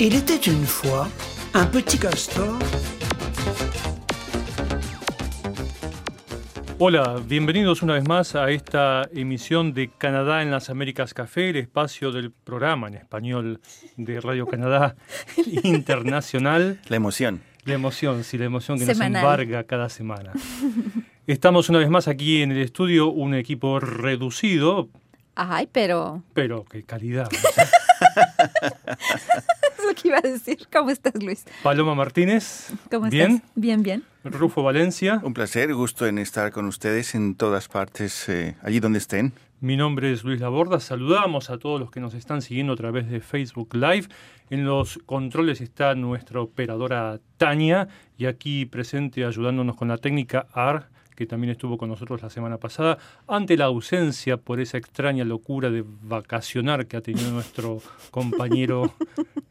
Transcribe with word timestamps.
Il 0.00 0.14
était 0.14 0.36
une 0.50 0.64
fois 0.66 1.08
un 1.54 1.66
petit 1.66 1.98
castor. 1.98 2.58
Hola, 6.78 7.16
bienvenidos 7.26 7.82
una 7.82 7.94
vez 7.94 8.06
más 8.06 8.34
a 8.34 8.50
esta 8.50 9.08
emisión 9.12 9.72
de 9.72 9.88
Canadá 9.96 10.42
en 10.42 10.50
las 10.50 10.70
Américas 10.70 11.14
Café, 11.14 11.50
el 11.50 11.56
espacio 11.56 12.10
del 12.10 12.32
programa 12.32 12.88
en 12.88 12.94
español 12.94 13.60
de 13.96 14.20
Radio 14.20 14.46
Canadá 14.46 14.96
Internacional. 15.62 16.80
La 16.88 16.96
emoción. 16.96 17.40
La 17.64 17.74
emoción, 17.74 18.24
sí, 18.24 18.36
la 18.36 18.44
emoción 18.44 18.78
que 18.78 18.84
Semanal. 18.86 19.12
nos 19.12 19.22
embarga 19.22 19.64
cada 19.64 19.88
semana. 19.88 20.32
Estamos 21.26 21.70
una 21.70 21.78
vez 21.78 21.88
más 21.88 22.08
aquí 22.08 22.42
en 22.42 22.52
el 22.52 22.58
estudio, 22.58 23.08
un 23.08 23.34
equipo 23.34 23.80
reducido, 23.80 24.88
Ay, 25.36 25.68
pero 25.72 26.22
pero 26.32 26.64
qué 26.64 26.82
calidad. 26.84 27.28
que 30.04 30.08
iba 30.08 30.18
a 30.18 30.20
decir. 30.20 30.58
¿Cómo 30.72 30.90
estás, 30.90 31.14
Luis? 31.22 31.44
Paloma 31.62 31.94
Martínez, 31.94 32.72
¿Cómo 32.90 33.08
bien. 33.08 33.32
estás? 33.36 33.50
Bien, 33.54 33.82
bien. 33.82 34.04
Rufo 34.22 34.62
Valencia, 34.62 35.20
Un 35.22 35.34
placer, 35.34 35.74
gusto 35.74 36.06
en 36.06 36.18
estar 36.18 36.50
con 36.52 36.66
ustedes 36.66 37.14
en 37.14 37.34
todas 37.34 37.68
partes, 37.68 38.28
eh, 38.28 38.56
allí 38.62 38.80
donde 38.80 38.98
estén. 38.98 39.32
Mi 39.60 39.76
nombre 39.76 40.12
es 40.12 40.24
Luis 40.24 40.40
Laborda. 40.40 40.78
Saludamos 40.80 41.48
a 41.50 41.58
todos 41.58 41.80
los 41.80 41.90
que 41.90 42.00
nos 42.00 42.12
están 42.14 42.42
siguiendo 42.42 42.74
a 42.74 42.76
través 42.76 43.08
de 43.10 43.20
Facebook 43.20 43.74
Live. 43.74 44.08
En 44.50 44.64
los 44.66 44.98
controles 45.06 45.60
está 45.62 45.94
nuestra 45.94 46.40
operadora 46.40 47.18
Tania 47.38 47.88
y 48.18 48.26
aquí 48.26 48.66
presente 48.66 49.24
ayudándonos 49.24 49.76
con 49.76 49.88
la 49.88 49.96
técnica 49.98 50.46
AR, 50.52 50.90
que 51.14 51.26
también 51.26 51.50
estuvo 51.50 51.78
con 51.78 51.88
nosotros 51.88 52.22
la 52.22 52.30
semana 52.30 52.58
pasada, 52.58 52.98
ante 53.28 53.56
la 53.56 53.66
ausencia 53.66 54.36
por 54.36 54.60
esa 54.60 54.78
extraña 54.78 55.24
locura 55.24 55.70
de 55.70 55.84
vacacionar 56.02 56.86
que 56.86 56.96
ha 56.96 57.00
tenido 57.00 57.30
nuestro 57.32 57.80
compañero 58.10 58.94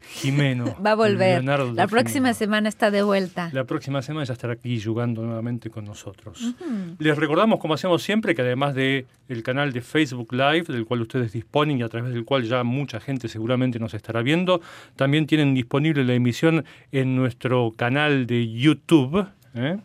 Jimeno. 0.00 0.76
Va 0.84 0.92
a 0.92 0.94
volver. 0.94 1.42
Leonardo 1.42 1.72
La 1.72 1.86
próxima 1.86 2.28
Jimeno. 2.28 2.34
semana 2.34 2.68
está 2.68 2.90
de 2.90 3.02
vuelta. 3.02 3.50
La 3.52 3.64
próxima 3.64 4.02
semana 4.02 4.24
ya 4.24 4.34
estará 4.34 4.54
aquí 4.54 4.80
jugando 4.80 5.22
nuevamente 5.22 5.70
con 5.70 5.84
nosotros. 5.84 6.54
Les 6.98 7.16
recordamos, 7.16 7.58
como 7.58 7.74
hacemos 7.74 8.02
siempre, 8.02 8.34
que 8.34 8.42
además 8.42 8.74
de 8.74 9.06
el 9.28 9.42
canal 9.42 9.72
de 9.72 9.80
Facebook 9.80 10.32
Live, 10.32 10.64
del 10.68 10.84
cual 10.84 11.00
ustedes 11.02 11.32
disponen 11.32 11.78
y 11.78 11.82
a 11.82 11.88
través 11.88 12.12
del 12.12 12.24
cual 12.24 12.44
ya 12.44 12.62
mucha 12.62 13.00
gente 13.00 13.28
seguramente 13.28 13.78
nos 13.78 13.94
estará 13.94 14.22
viendo, 14.22 14.60
también 14.96 15.26
tienen 15.26 15.54
disponible 15.54 16.04
la 16.04 16.14
emisión 16.14 16.64
en 16.92 17.16
nuestro 17.16 17.72
canal 17.76 18.26
de 18.26 18.52
YouTube. 18.52 19.26
¿eh? 19.54 19.78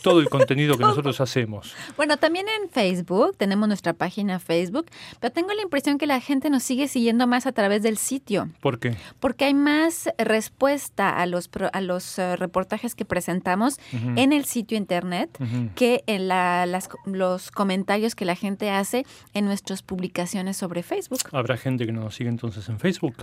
Todo 0.05 0.19
el 0.21 0.29
contenido 0.29 0.77
que 0.77 0.83
nosotros 0.85 1.19
hacemos. 1.19 1.73
Bueno, 1.97 2.15
también 2.17 2.45
en 2.61 2.69
Facebook, 2.69 3.35
tenemos 3.37 3.67
nuestra 3.67 3.93
página 3.93 4.39
Facebook, 4.39 4.85
pero 5.19 5.33
tengo 5.33 5.51
la 5.53 5.61
impresión 5.61 5.97
que 5.97 6.07
la 6.07 6.21
gente 6.21 6.49
nos 6.49 6.63
sigue 6.63 6.87
siguiendo 6.87 7.27
más 7.27 7.45
a 7.45 7.51
través 7.51 7.83
del 7.83 7.97
sitio, 7.97 8.49
¿Por 8.61 8.79
qué? 8.79 8.95
porque 9.19 9.45
hay 9.45 9.53
más 9.53 10.07
respuesta 10.17 11.09
a 11.21 11.25
los, 11.25 11.49
a 11.73 11.81
los 11.81 12.19
eh, 12.19 12.35
reportajes 12.35 12.93
que 12.95 13.03
presentamos 13.05 13.77
en 14.15 14.31
el 14.31 14.45
sitio 14.45 14.77
internet 14.77 15.29
que 15.75 16.03
en 16.07 16.27
la- 16.27 16.65
las- 16.65 16.89
los 17.05 17.49
comentarios 17.51 18.13
que 18.15 18.25
la 18.25 18.35
gente 18.35 18.69
hace 18.69 19.05
en 19.33 19.45
nuestras 19.45 19.81
publicaciones 19.81 20.55
sobre 20.57 20.83
Facebook. 20.83 21.19
Habrá 21.31 21.57
gente 21.57 21.85
que 21.85 21.91
nos 21.91 22.15
sigue 22.15 22.29
entonces 22.29 22.69
en 22.69 22.79
Facebook. 22.79 23.15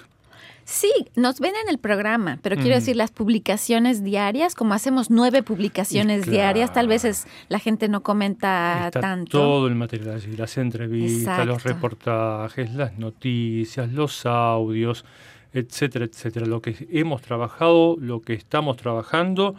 Sí, 0.65 0.93
nos 1.17 1.41
ven 1.41 1.53
en 1.65 1.69
el 1.69 1.79
programa, 1.79 2.39
pero 2.41 2.55
quiero 2.57 2.71
Mm. 2.77 2.79
decir 2.79 2.97
las 2.97 3.11
publicaciones 3.11 4.05
diarias, 4.05 4.55
como 4.55 4.75
hacemos 4.75 5.11
nueve 5.11 5.43
publicaciones 5.43 6.25
diarias, 6.31 6.73
tal 6.73 6.87
vez 6.87 7.05
es, 7.05 7.27
la 7.49 7.59
gente 7.59 7.89
no 7.89 8.03
comenta 8.03 8.87
Está 8.87 9.01
tanto. 9.01 9.31
todo 9.39 9.67
el 9.67 9.75
material 9.75 10.23
las 10.39 10.57
entrevistas, 10.59 11.45
los 11.47 11.65
reportajes, 11.65 12.73
las 12.75 12.97
noticias, 12.99 13.93
los 13.93 14.25
audios, 14.25 15.05
etcétera, 15.53 16.05
etcétera. 16.05 16.47
Lo 16.47 16.63
que 16.63 16.87
hemos 16.91 17.23
trabajado, 17.23 17.97
lo 18.01 18.23
que 18.23 18.35
estamos 18.35 18.77
trabajando 18.77 19.55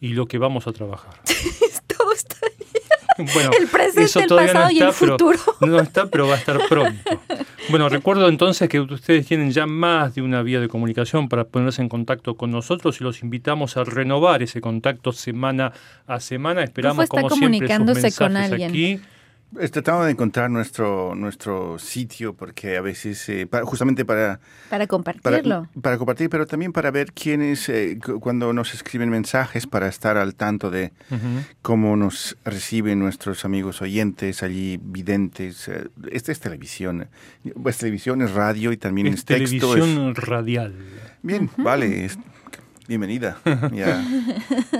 y 0.00 0.08
lo 0.08 0.26
que 0.26 0.38
vamos 0.38 0.66
a 0.66 0.72
trabajar. 0.72 1.14
Todo 1.86 2.12
está 2.12 2.36
Bueno, 3.34 3.50
El 3.58 3.66
presente, 3.66 4.02
eso 4.04 4.20
el 4.20 4.26
todavía 4.26 4.52
pasado 4.52 4.66
no 4.66 4.72
y 4.72 4.78
el 4.80 4.88
está, 4.88 4.98
pero- 5.00 5.12
futuro. 5.18 5.38
no 5.60 5.80
está, 5.80 6.06
pero 6.06 6.28
va 6.28 6.34
a 6.34 6.38
estar 6.38 6.58
pronto. 6.68 7.10
Bueno, 7.68 7.88
recuerdo 7.90 8.28
entonces 8.28 8.68
que 8.68 8.80
ustedes 8.80 9.26
tienen 9.26 9.50
ya 9.50 9.66
más 9.66 10.14
de 10.14 10.22
una 10.22 10.42
vía 10.42 10.60
de 10.60 10.68
comunicación 10.68 11.28
para 11.28 11.44
ponerse 11.44 11.82
en 11.82 11.88
contacto 11.88 12.36
con 12.36 12.50
nosotros 12.50 13.00
y 13.00 13.04
los 13.04 13.22
invitamos 13.22 13.76
a 13.76 13.84
renovar 13.84 14.42
ese 14.42 14.60
contacto 14.60 15.12
semana 15.12 15.72
a 16.06 16.20
semana. 16.20 16.62
Esperamos 16.62 17.04
está 17.04 17.20
como 17.20 17.30
siempre 17.30 17.68
sus 17.68 17.76
con 18.16 18.32
mensajes 18.32 18.52
alguien. 18.52 18.70
aquí. 18.70 19.00
Eh, 19.58 19.66
Tratamos 19.70 20.04
de 20.04 20.10
encontrar 20.12 20.50
nuestro, 20.50 21.14
nuestro 21.14 21.78
sitio 21.78 22.34
porque 22.34 22.76
a 22.76 22.82
veces, 22.82 23.26
eh, 23.30 23.46
para- 23.46 23.64
justamente 23.64 24.04
para, 24.04 24.40
para 24.68 24.86
compartirlo. 24.86 25.68
para 25.80 25.96
compartir, 25.96 26.28
pero 26.28 26.46
también 26.46 26.72
para 26.72 26.90
ver 26.90 27.12
quiénes, 27.12 27.66
eh, 27.70 27.98
cu- 28.04 28.20
cuando 28.20 28.52
nos 28.52 28.74
escriben 28.74 29.08
mensajes, 29.08 29.66
para 29.66 29.88
estar 29.88 30.18
al 30.18 30.34
tanto 30.34 30.70
de 30.70 30.92
cómo 31.62 31.96
nos 31.96 32.36
reciben 32.44 32.98
nuestros 32.98 33.46
amigos 33.46 33.80
oyentes 33.80 34.42
allí, 34.42 34.78
videntes. 34.82 35.66
eh, 35.68 35.88
Esta 36.12 36.30
es 36.32 36.40
televisión. 36.40 37.08
Pues 37.62 37.78
televisión 37.78 38.20
es 38.20 38.32
radio 38.32 38.70
y 38.72 38.76
también 38.76 39.06
Es 39.06 39.20
es 39.20 39.24
texto. 39.24 39.74
es- 39.74 39.80
televisión 39.80 40.14
radial. 40.14 40.74
Bien, 41.22 41.48
vale. 41.56 42.04
es- 42.04 42.18
bienvenida. 42.88 43.36
Ya. 43.72 44.02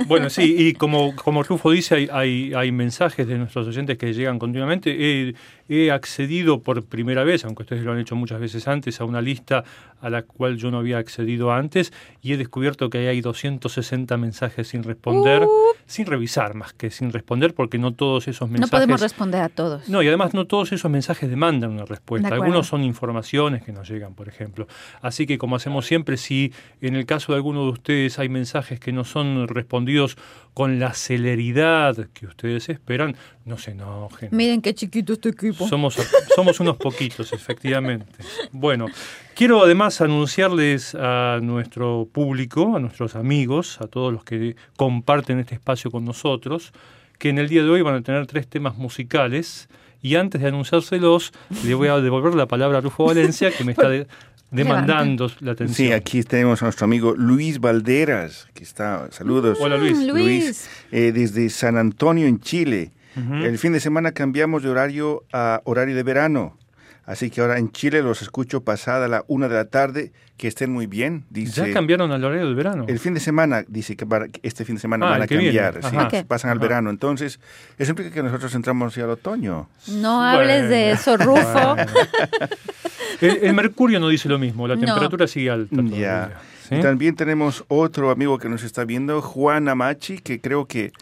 Bueno, 0.07 0.31
sí, 0.31 0.55
y 0.59 0.73
como, 0.73 1.15
como 1.15 1.43
Rufo 1.43 1.71
dice, 1.71 1.95
hay, 1.95 2.09
hay, 2.11 2.55
hay 2.55 2.73
mensajes 2.73 3.27
de 3.27 3.37
nuestros 3.37 3.69
oyentes 3.69 3.99
que 3.99 4.13
llegan 4.15 4.39
continuamente. 4.39 4.97
He, 4.99 5.35
he 5.69 5.91
accedido 5.91 6.63
por 6.63 6.85
primera 6.85 7.25
vez, 7.25 7.45
aunque 7.45 7.63
ustedes 7.63 7.85
lo 7.85 7.93
han 7.93 7.99
hecho 7.99 8.17
muchas 8.17 8.41
veces 8.41 8.67
antes, 8.69 9.01
a 9.01 9.05
una 9.05 9.21
lista 9.21 9.65
a 10.01 10.11
la 10.11 10.23
cual 10.23 10.57
yo 10.57 10.71
no 10.71 10.79
había 10.79 10.99
accedido 10.99 11.53
antes 11.53 11.93
y 12.23 12.33
he 12.33 12.37
descubierto 12.37 12.89
que 12.89 12.99
ahí 12.99 13.07
hay 13.07 13.21
260 13.21 14.17
mensajes 14.17 14.69
sin 14.69 14.83
responder, 14.83 15.47
sin 15.87 16.07
revisar 16.07 16.55
más 16.55 16.73
que 16.73 16.91
sin 16.91 17.13
responder, 17.13 17.55
porque 17.55 17.79
no 17.79 17.93
todos 17.93 18.29
esos 18.29 18.49
No 18.49 18.55
mensajes... 18.55 18.71
podemos 18.71 19.01
responder 19.01 19.43
a 19.43 19.49
todos. 19.49 19.89
No, 19.89 20.03
y 20.03 20.09
además 20.09 20.35
no 20.35 20.47
todos 20.47 20.73
esos 20.73 20.91
mensajes 20.91 21.29
demandan 21.29 21.73
una 21.73 21.85
respuesta. 21.85 22.29
De. 22.29 22.35
Algunos 22.35 22.67
son 22.67 22.85
informaciones 22.85 23.63
que 23.63 23.73
nos 23.73 23.89
llegan, 23.89 24.15
por 24.15 24.29
ejemplo. 24.29 24.67
Así 25.01 25.27
que 25.27 25.39
como 25.39 25.57
hacemos 25.57 25.87
siempre, 25.87 26.17
si 26.17 26.53
en 26.81 26.95
el 26.95 27.07
caso 27.07 27.33
de 27.33 27.37
alguno 27.37 27.65
de 27.65 27.71
ustedes 27.71 28.19
hay 28.19 28.29
mensajes 28.29 28.81
que 28.81 28.93
no 28.93 29.05
son 29.05 29.49
respondidos 29.49 30.17
con 30.55 30.79
la 30.79 30.93
celeridad 30.95 31.97
que 32.13 32.27
ustedes 32.27 32.69
esperan, 32.69 33.17
no 33.49 33.59
se 33.59 33.73
enojen. 33.73 34.29
Miren 34.33 34.63
qué 34.63 34.75
chiquito 34.75 35.13
este 35.15 35.31
equipo. 35.31 35.67
Somos, 35.69 35.97
somos 36.37 36.61
unos 36.61 36.77
poquitos, 36.77 37.33
efectivamente. 37.33 38.07
Bueno, 38.53 38.87
quiero 39.35 39.65
además 39.65 40.01
anunciarles 40.01 40.95
a 40.95 41.39
nuestro 41.43 42.07
público, 42.13 42.77
a 42.77 42.81
nuestros 42.81 43.17
amigos, 43.17 43.81
a 43.81 43.87
todos 43.89 44.13
los 44.13 44.23
que 44.25 44.55
comparten 44.77 45.41
este 45.41 45.55
espacio 45.55 45.91
con 45.91 46.05
nosotros, 46.05 46.73
que 47.19 47.31
en 47.31 47.39
el 47.39 47.49
día 47.49 47.63
de 47.65 47.71
hoy 47.71 47.83
van 47.83 47.95
a 47.97 48.03
tener 48.03 48.27
tres 48.27 48.47
temas 48.47 48.77
musicales. 48.77 49.69
Y 50.01 50.15
antes 50.15 50.41
de 50.41 50.47
anunciárselos, 50.49 51.33
le 51.65 51.75
voy 51.75 51.89
a 51.89 51.97
devolver 51.97 52.35
la 52.37 52.47
palabra 52.47 52.79
a 52.79 52.81
Rufo 52.81 53.07
Valencia, 53.07 53.51
que 53.51 53.65
me 53.65 53.73
está 53.73 53.89
de- 53.89 54.07
demandando 54.53 55.31
la 55.41 55.53
atención. 55.53 55.75
Sí, 55.89 55.93
aquí 55.93 56.23
tenemos 56.23 56.63
a 56.63 56.67
nuestro 56.67 56.85
amigo 56.85 57.15
Luis 57.17 57.59
Valderas, 57.61 58.47
que 58.55 58.63
está, 58.63 59.09
saludos. 59.11 59.59
Hola, 59.61 59.77
Luis. 59.77 59.99
Mm, 59.99 60.07
Luis. 60.07 60.71
eh, 60.93 61.13
desde 61.13 61.51
San 61.51 61.77
Antonio, 61.77 62.27
en 62.27 62.41
Chile. 62.41 62.93
El 63.17 63.59
fin 63.59 63.73
de 63.73 63.81
semana 63.81 64.13
cambiamos 64.13 64.63
de 64.63 64.69
horario 64.71 65.25
a 65.33 65.61
horario 65.65 65.95
de 65.97 66.03
verano. 66.03 66.57
Así 67.05 67.31
que 67.31 67.41
ahora 67.41 67.59
en 67.59 67.73
Chile 67.73 68.03
los 68.03 68.21
escucho 68.21 68.63
pasada 68.63 69.09
la 69.09 69.25
una 69.29 69.49
de 69.49 69.55
la 69.55 69.65
tarde. 69.65 70.13
Que 70.37 70.47
estén 70.47 70.71
muy 70.73 70.87
bien, 70.87 71.25
dice. 71.31 71.67
¿Ya 71.67 71.73
cambiaron 71.73 72.13
al 72.13 72.23
horario 72.23 72.45
del 72.47 72.55
verano? 72.55 72.85
El 72.87 73.01
fin 73.01 73.13
de 73.13 73.19
semana, 73.19 73.65
dice 73.67 73.97
que 73.97 74.07
para- 74.07 74.29
que 74.29 74.39
este 74.45 74.65
fin 74.65 74.77
de 74.77 74.81
semana 74.81 75.09
Ah, 75.09 75.11
van 75.13 75.23
a 75.23 75.27
cambiar, 75.27 75.81
sí, 75.83 75.97
Ajá. 75.97 76.07
Ok. 76.07 76.27
pasan 76.29 76.51
al 76.53 76.59
Ajá. 76.59 76.63
verano. 76.69 76.91
Entonces, 76.91 77.41
eso 77.77 77.91
implica 77.91 78.13
que 78.13 78.23
nosotros 78.23 78.55
entramos 78.55 78.95
ya 78.95 79.03
al 79.03 79.11
otoño. 79.11 79.69
No 79.89 80.23
hables 80.23 80.69
de 80.69 80.93
eso, 80.93 81.17
Rufo. 81.17 81.43
Bueno. 81.43 81.77
El, 83.21 83.39
el 83.43 83.53
mercurio 83.55 83.99
no 83.99 84.09
dice 84.09 84.29
lo 84.29 84.39
mismo, 84.39 84.69
la 84.69 84.77
No. 84.77 84.83
temperatura 84.85 85.27
sigue 85.27 85.51
alta. 85.51 85.75
todavía, 85.75 85.99
Ya. 85.99 86.41
¿sí? 86.69 86.75
Y 86.77 86.81
también 86.83 87.17
tenemos 87.17 87.65
otro 87.69 88.11
amigo 88.13 88.39
que 88.39 88.49
nos 88.49 88.63
está 88.63 88.85
viendo, 88.85 89.21
Juan 89.23 89.69
Amachi, 89.69 90.19
que 90.19 90.41
creo 90.41 90.67
que, 90.67 90.93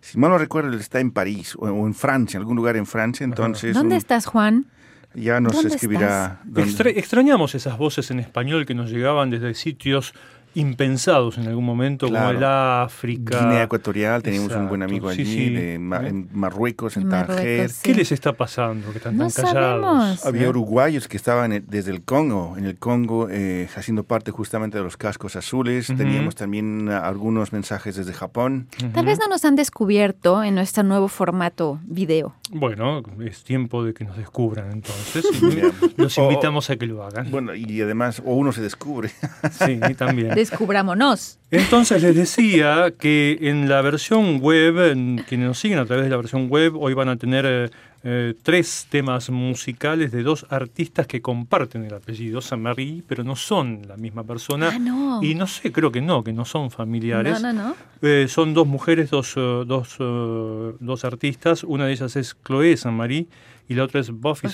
si 0.00 0.18
mal 0.18 0.30
no 0.30 0.38
recuerdo, 0.38 0.72
él 0.72 0.80
está 0.80 1.00
en 1.00 1.10
París 1.10 1.54
o, 1.56 1.66
o 1.66 1.86
en 1.86 1.94
Francia, 1.94 2.36
en 2.38 2.42
algún 2.42 2.56
lugar 2.56 2.76
en 2.76 2.86
Francia. 2.86 3.24
Entonces, 3.24 3.74
¿Dónde 3.74 3.94
un- 3.94 3.98
estás, 3.98 4.26
Juan? 4.26 4.66
ya 5.14 5.40
nos 5.40 5.54
¿Dónde 5.54 5.68
escribirá. 5.74 6.40
dónde- 6.44 6.62
Extra- 6.62 6.90
extrañamos 6.90 7.54
esas 7.54 7.76
voces 7.78 8.10
en 8.10 8.20
español 8.20 8.64
que 8.66 8.74
nos 8.74 8.90
llegaban 8.90 9.28
desde 9.30 9.54
sitios 9.54 10.14
impensados 10.54 11.38
en 11.38 11.46
algún 11.46 11.64
momento, 11.64 12.08
Claro. 12.08 12.26
como 12.28 12.38
el 12.38 12.44
África. 12.44 13.38
Guinea 13.40 13.62
Ecuatorial, 13.64 14.22
teníamos 14.22 14.52
un 14.52 14.68
buen 14.68 14.82
Exacto, 14.82 14.84
amigo 15.08 15.12
sí, 15.12 15.20
allí, 15.22 15.34
sí. 15.48 15.50
de 15.54 15.78
Ma- 15.78 16.04
¿Eh? 16.04 16.08
en 16.08 16.28
Marruecos, 16.32 16.96
en 16.96 17.04
En 17.04 17.08
Tánger. 17.10 17.70
sí. 17.70 17.80
¿Qué 17.82 17.94
les 17.94 18.12
está 18.12 18.32
pasando 18.32 18.90
que 18.92 18.98
están 18.98 19.16
No 19.16 19.28
tan 19.28 19.44
callados? 19.44 19.80
sabemos. 19.84 20.26
Había 20.26 20.42
¿Eh? 20.44 20.48
uruguayos 20.48 21.08
que 21.08 21.16
estaban 21.16 21.64
desde 21.68 21.90
el 21.92 22.02
Congo, 22.02 22.54
en 22.58 22.64
el 22.66 22.76
Congo, 22.78 23.28
eh, 23.30 23.68
haciendo 23.76 24.04
parte 24.04 24.30
justamente 24.30 24.78
de 24.78 24.84
los 24.84 24.96
cascos 24.96 25.36
azules. 25.36 25.88
Ujú. 25.90 25.98
Teníamos 25.98 26.34
también 26.34 26.88
ah, 26.90 27.06
algunos 27.06 27.52
mensajes 27.52 27.96
desde 27.96 28.12
Japón. 28.12 28.66
Tal 28.92 29.04
vez 29.06 29.18
no 29.18 29.28
nos 29.28 29.44
han 29.44 29.56
descubierto 29.56 30.42
en 30.42 30.54
nuestro 30.56 30.82
nuevo 30.82 31.08
formato 31.08 31.78
video. 31.84 32.34
Bueno, 32.52 33.02
es 33.24 33.44
tiempo 33.44 33.84
de 33.84 33.94
que 33.94 34.04
nos 34.04 34.16
descubran 34.16 34.72
entonces. 34.72 35.24
y 35.96 36.00
los 36.00 36.18
O- 36.18 36.22
invitamos 36.24 36.68
a 36.70 36.76
que 36.76 36.86
lo 36.86 37.04
hagan. 37.04 37.30
Bueno, 37.30 37.54
y 37.54 37.80
además, 37.80 38.20
o 38.24 38.34
uno 38.34 38.50
se 38.52 38.60
descubre. 38.60 39.10
Sí, 39.52 39.78
también. 39.96 40.32
Descubrámonos. 40.40 41.38
Entonces 41.50 42.02
les 42.02 42.14
decía 42.16 42.92
que 42.98 43.38
en 43.42 43.68
la 43.68 43.82
versión 43.82 44.40
web, 44.40 44.90
en 44.92 45.24
quienes 45.28 45.48
nos 45.48 45.58
siguen 45.58 45.78
a 45.78 45.84
través 45.84 46.04
de 46.04 46.10
la 46.10 46.16
versión 46.16 46.48
web, 46.48 46.76
hoy 46.76 46.94
van 46.94 47.08
a 47.08 47.16
tener 47.16 47.44
eh, 47.46 47.70
eh, 48.04 48.34
tres 48.42 48.86
temas 48.88 49.28
musicales 49.30 50.12
de 50.12 50.22
dos 50.22 50.46
artistas 50.48 51.06
que 51.06 51.20
comparten 51.20 51.84
el 51.84 51.92
apellido 51.94 52.40
Saint-Marie, 52.40 53.02
pero 53.06 53.24
no 53.24 53.36
son 53.36 53.82
la 53.86 53.96
misma 53.96 54.24
persona. 54.24 54.70
Ah, 54.72 54.78
no. 54.78 55.22
Y 55.22 55.34
no 55.34 55.46
sé, 55.46 55.70
creo 55.72 55.92
que 55.92 56.00
no, 56.00 56.24
que 56.24 56.32
no 56.32 56.44
son 56.44 56.70
familiares. 56.70 57.40
No, 57.42 57.52
no, 57.52 57.62
no. 57.68 57.76
Eh, 58.00 58.26
son 58.28 58.54
dos 58.54 58.66
mujeres, 58.66 59.10
dos, 59.10 59.34
eh, 59.36 59.40
dos, 59.66 59.96
dos 59.98 61.04
artistas. 61.04 61.64
Una 61.64 61.86
de 61.86 61.92
ellas 61.92 62.16
es 62.16 62.36
Chloé 62.46 62.76
Saint-Marie 62.76 63.26
y 63.68 63.74
la 63.74 63.84
otra 63.84 64.00
es 64.00 64.10
Buffy, 64.10 64.48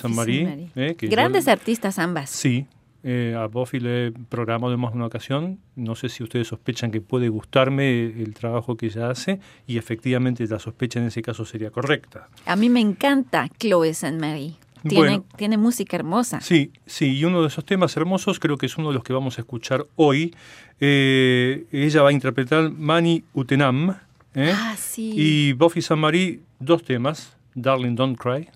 eh, 0.75 0.95
que 0.99 1.07
yo- 1.07 1.11
Grandes 1.13 1.47
artistas 1.49 1.99
ambas. 1.99 2.31
Sí, 2.31 2.67
eh, 3.03 3.35
a 3.39 3.47
Buffy 3.47 3.81
le 3.81 4.07
he 4.09 4.13
programado 4.13 4.73
en 4.75 4.81
más 4.81 4.93
de 4.93 4.97
una 4.97 5.07
ocasión. 5.07 5.61
No 5.77 5.95
sé 5.95 6.09
si 6.09 6.23
ustedes 6.23 6.49
sospechan 6.49 6.91
que 6.91 7.01
puede 7.01 7.29
gustarme 7.29 8.05
el 8.07 8.35
trabajo 8.35 8.77
que 8.77 8.87
ella 8.87 9.11
hace 9.11 9.41
y 9.67 9.79
efectivamente 9.79 10.47
la 10.47 10.59
sospecha 10.59 10.99
en 11.01 11.07
ese 11.07 11.23
caso 11.23 11.45
sería 11.45 11.71
correcta. 11.71 12.29
A 12.47 12.57
mí 12.57 12.69
me 12.69 12.81
encanta 12.81 13.49
Chloe 13.59 13.95
Saint 13.95 14.21
Marie. 14.21 14.55
Tiene, 14.83 14.99
Bueno. 15.09 15.25
tiene 15.37 15.57
música 15.57 15.97
hermosa. 15.97 16.41
Sí, 16.41 16.71
sí, 16.87 17.17
y 17.19 17.25
uno 17.25 17.43
de 17.43 17.49
esos 17.49 17.65
temas 17.65 17.97
hermosos 17.97 18.39
creo 18.39 18.57
que 18.57 18.67
es 18.67 18.77
uno 18.77 18.89
de 18.89 18.95
los 18.95 19.03
que 19.03 19.13
vamos 19.13 19.39
a 19.39 19.41
escuchar 19.41 19.85
hoy. 19.97 20.35
Eh, 20.81 21.65
ella 21.73 22.03
va 22.03 22.11
a 22.11 22.13
interpretar 22.13 22.71
Mani 22.71 23.25
Utenam 23.35 23.97
¿eh? 24.35 24.53
Ah, 24.55 24.77
sí. 24.79 25.13
y 25.17 25.53
Buffy 25.55 25.81
Saint-Marie, 25.83 26.41
dos 26.61 26.85
temas, 26.85 27.37
Darling 27.55 27.95
Don't 27.97 28.17
Cry, 28.19 28.49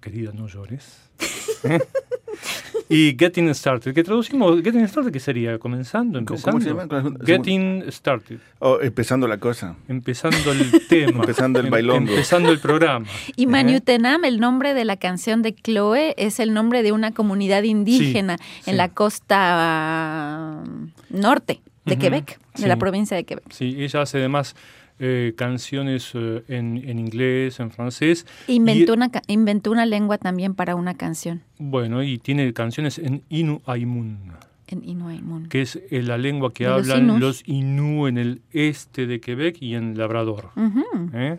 querida 0.00 0.32
no 0.32 0.46
llores. 0.46 1.10
Y 2.90 3.14
Getting 3.18 3.54
Started, 3.54 3.92
que 3.92 4.02
traducimos, 4.02 4.62
Getting 4.62 4.88
Started, 4.88 5.12
¿qué 5.12 5.20
sería? 5.20 5.58
¿Comenzando? 5.58 6.18
¿Cómo- 6.24 6.36
¿Empezando? 6.36 6.50
cómo 6.52 6.60
se 6.62 6.68
llama? 6.70 6.88
¿Cómo- 7.02 7.18
Getting 7.24 7.84
Started, 7.90 8.38
Oh, 8.60 8.78
empezando 8.80 9.28
la 9.28 9.36
cosa. 9.38 9.76
empezando 9.88 10.52
el 10.52 10.70
tema. 10.88 11.20
Empezando 11.20 11.60
el 11.60 11.66
em- 11.66 11.70
bailongo. 11.70 12.10
Empezando 12.10 12.50
el 12.50 12.58
programa. 12.60 13.04
Y. 13.36 13.46
Maniutenam, 13.46 14.24
el 14.24 14.40
nombre 14.40 14.72
de 14.74 14.84
la 14.86 14.96
canción 14.96 15.42
de 15.42 15.54
Chloe, 15.54 16.14
es 16.16 16.40
el 16.40 16.54
nombre 16.54 16.82
de 16.82 16.92
una 16.92 17.12
comunidad 17.12 17.62
indígena 17.64 18.38
sí. 18.62 18.70
en 18.70 18.76
la 18.78 18.88
costa 18.88 19.36
ah, 19.38 20.64
norte 21.10 21.60
de 21.84 21.92
Ujú, 21.94 22.00
Quebec, 22.02 22.38
de 22.54 22.62
sí. 22.62 22.66
la 22.68 22.76
provincia 22.76 23.16
de 23.16 23.24
Quebec. 23.24 23.50
Sí, 23.50 23.76
ella 23.78 24.02
hace 24.02 24.18
además 24.18 24.56
eh, 24.98 25.34
canciones 25.36 26.10
eh, 26.14 26.42
en, 26.48 26.82
en 26.88 26.98
inglés, 26.98 27.60
en 27.60 27.70
francés. 27.70 28.26
Inventó, 28.46 28.92
Y- 28.92 28.96
una, 28.96 29.10
inventó 29.28 29.70
una 29.70 29.86
lengua 29.86 30.18
también 30.18 30.54
para 30.54 30.74
una 30.74 30.94
canción 30.94 31.42
Bueno, 31.58 32.02
y 32.02 32.18
tiene 32.18 32.52
canciones 32.52 32.98
en 32.98 33.22
Inu 33.28 33.60
Aimun, 33.66 34.18
en 34.66 34.84
Inuaimun. 34.84 35.48
que 35.48 35.62
es 35.62 35.76
eh, 35.90 36.02
la 36.02 36.18
lengua 36.18 36.52
que 36.52 36.64
los 36.64 36.74
hablan 36.90 37.04
Inus. 37.04 37.20
los 37.20 37.42
Inú 37.46 38.06
en 38.06 38.18
el 38.18 38.42
este 38.52 39.06
de 39.06 39.20
Quebec 39.20 39.62
y 39.62 39.74
en 39.74 39.96
Labrador. 39.96 40.50
¿eh? 41.14 41.38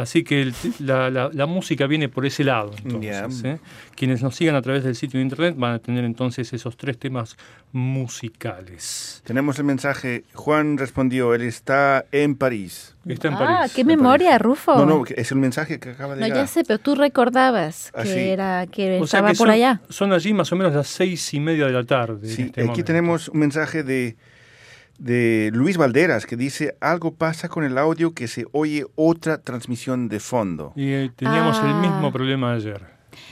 Así 0.00 0.24
que 0.24 0.42
el- 0.42 0.54
la, 0.80 1.10
la- 1.10 1.30
la 1.32 1.46
música 1.46 1.86
viene 1.86 2.08
por 2.08 2.26
ese 2.26 2.44
lado. 2.44 2.72
Entonces. 2.84 3.44
¿eh? 3.44 3.58
Quienes 3.94 4.22
nos 4.22 4.34
sigan 4.34 4.54
a 4.54 4.62
través 4.62 4.82
del 4.84 4.94
sitio 4.96 5.18
de 5.18 5.24
internet 5.24 5.54
van 5.58 5.74
a 5.74 5.78
tener 5.78 6.04
entonces 6.04 6.52
esos 6.52 6.76
tres 6.76 6.98
temas 6.98 7.36
musicales. 7.72 9.22
Tenemos 9.24 9.58
el 9.58 9.64
mensaje. 9.64 10.24
Juan 10.34 10.78
respondió, 10.78 11.34
él 11.34 11.42
está 11.42 12.04
en 12.12 12.34
París. 12.36 12.96
Está 13.06 13.28
en 13.28 13.34
ah, 13.34 13.38
París. 13.38 13.72
qué 13.74 13.80
en 13.82 13.86
memoria, 13.86 14.30
París. 14.30 14.42
Rufo. 14.42 14.76
No, 14.76 14.86
no, 14.86 15.04
es 15.14 15.30
el 15.32 15.38
mensaje 15.38 15.78
que 15.78 15.90
acaba 15.90 16.14
de 16.14 16.20
No, 16.20 16.26
llegar. 16.26 16.42
ya 16.42 16.46
sé, 16.46 16.64
pero 16.64 16.78
tú 16.78 16.94
recordabas 16.94 17.90
Ah, 17.94 18.02
que 18.02 18.08
sí. 18.08 18.18
era 18.20 18.66
que 18.66 18.96
O 19.00 19.06
sea 19.06 19.18
estaba 19.20 19.28
que 19.32 19.38
por 19.38 19.46
son, 19.48 19.50
allá. 19.54 19.80
son 19.88 20.12
allí 20.12 20.32
más 20.34 20.52
o 20.52 20.56
menos 20.56 20.74
las 20.74 20.86
seis 20.88 21.32
y 21.34 21.40
media 21.40 21.66
de 21.66 21.72
la 21.72 21.84
tarde. 21.84 22.28
Sí, 22.28 22.42
este 22.42 22.60
aquí 22.60 22.68
momento. 22.68 22.84
tenemos 22.86 23.28
un 23.28 23.40
mensaje 23.40 23.82
de, 23.82 24.16
de 25.00 25.50
Luis 25.54 25.76
Valderas 25.78 26.26
que 26.26 26.36
dice, 26.36 26.76
algo 26.80 27.14
pasa 27.14 27.48
con 27.48 27.64
el 27.64 27.78
audio 27.78 28.12
que 28.14 28.28
se 28.28 28.44
oye 28.52 28.84
otra 28.94 29.38
transmisión 29.38 30.08
de 30.08 30.20
fondo. 30.20 30.72
Y 30.76 30.92
eh, 30.92 31.10
teníamos 31.16 31.58
el 31.58 31.70
Ah. 31.70 31.80
mismo 31.80 32.12
problema 32.12 32.52
ayer. 32.52 32.82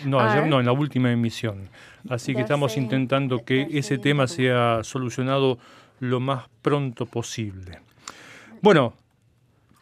No, 0.05 0.19
ayer 0.19 0.47
no, 0.47 0.59
en 0.61 0.67
la 0.67 0.73
última 0.73 1.13
emisión. 1.13 1.69
Así 2.09 2.35
que 2.35 2.41
estamos 2.41 2.77
intentando 2.77 3.45
que 3.45 3.69
ese 3.71 3.99
tema 3.99 4.27
sea 4.27 4.81
solucionado 4.83 5.59
lo 6.01 6.21
más 6.21 6.47
pronto 6.63 7.05
posible. 7.07 7.81
Bueno, 8.63 8.95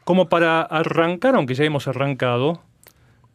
como 0.05 0.29
para 0.29 0.63
arrancar, 0.63 1.35
aunque 1.37 1.55
ya 1.55 1.65
hemos 1.65 1.87
arrancado, 1.89 2.63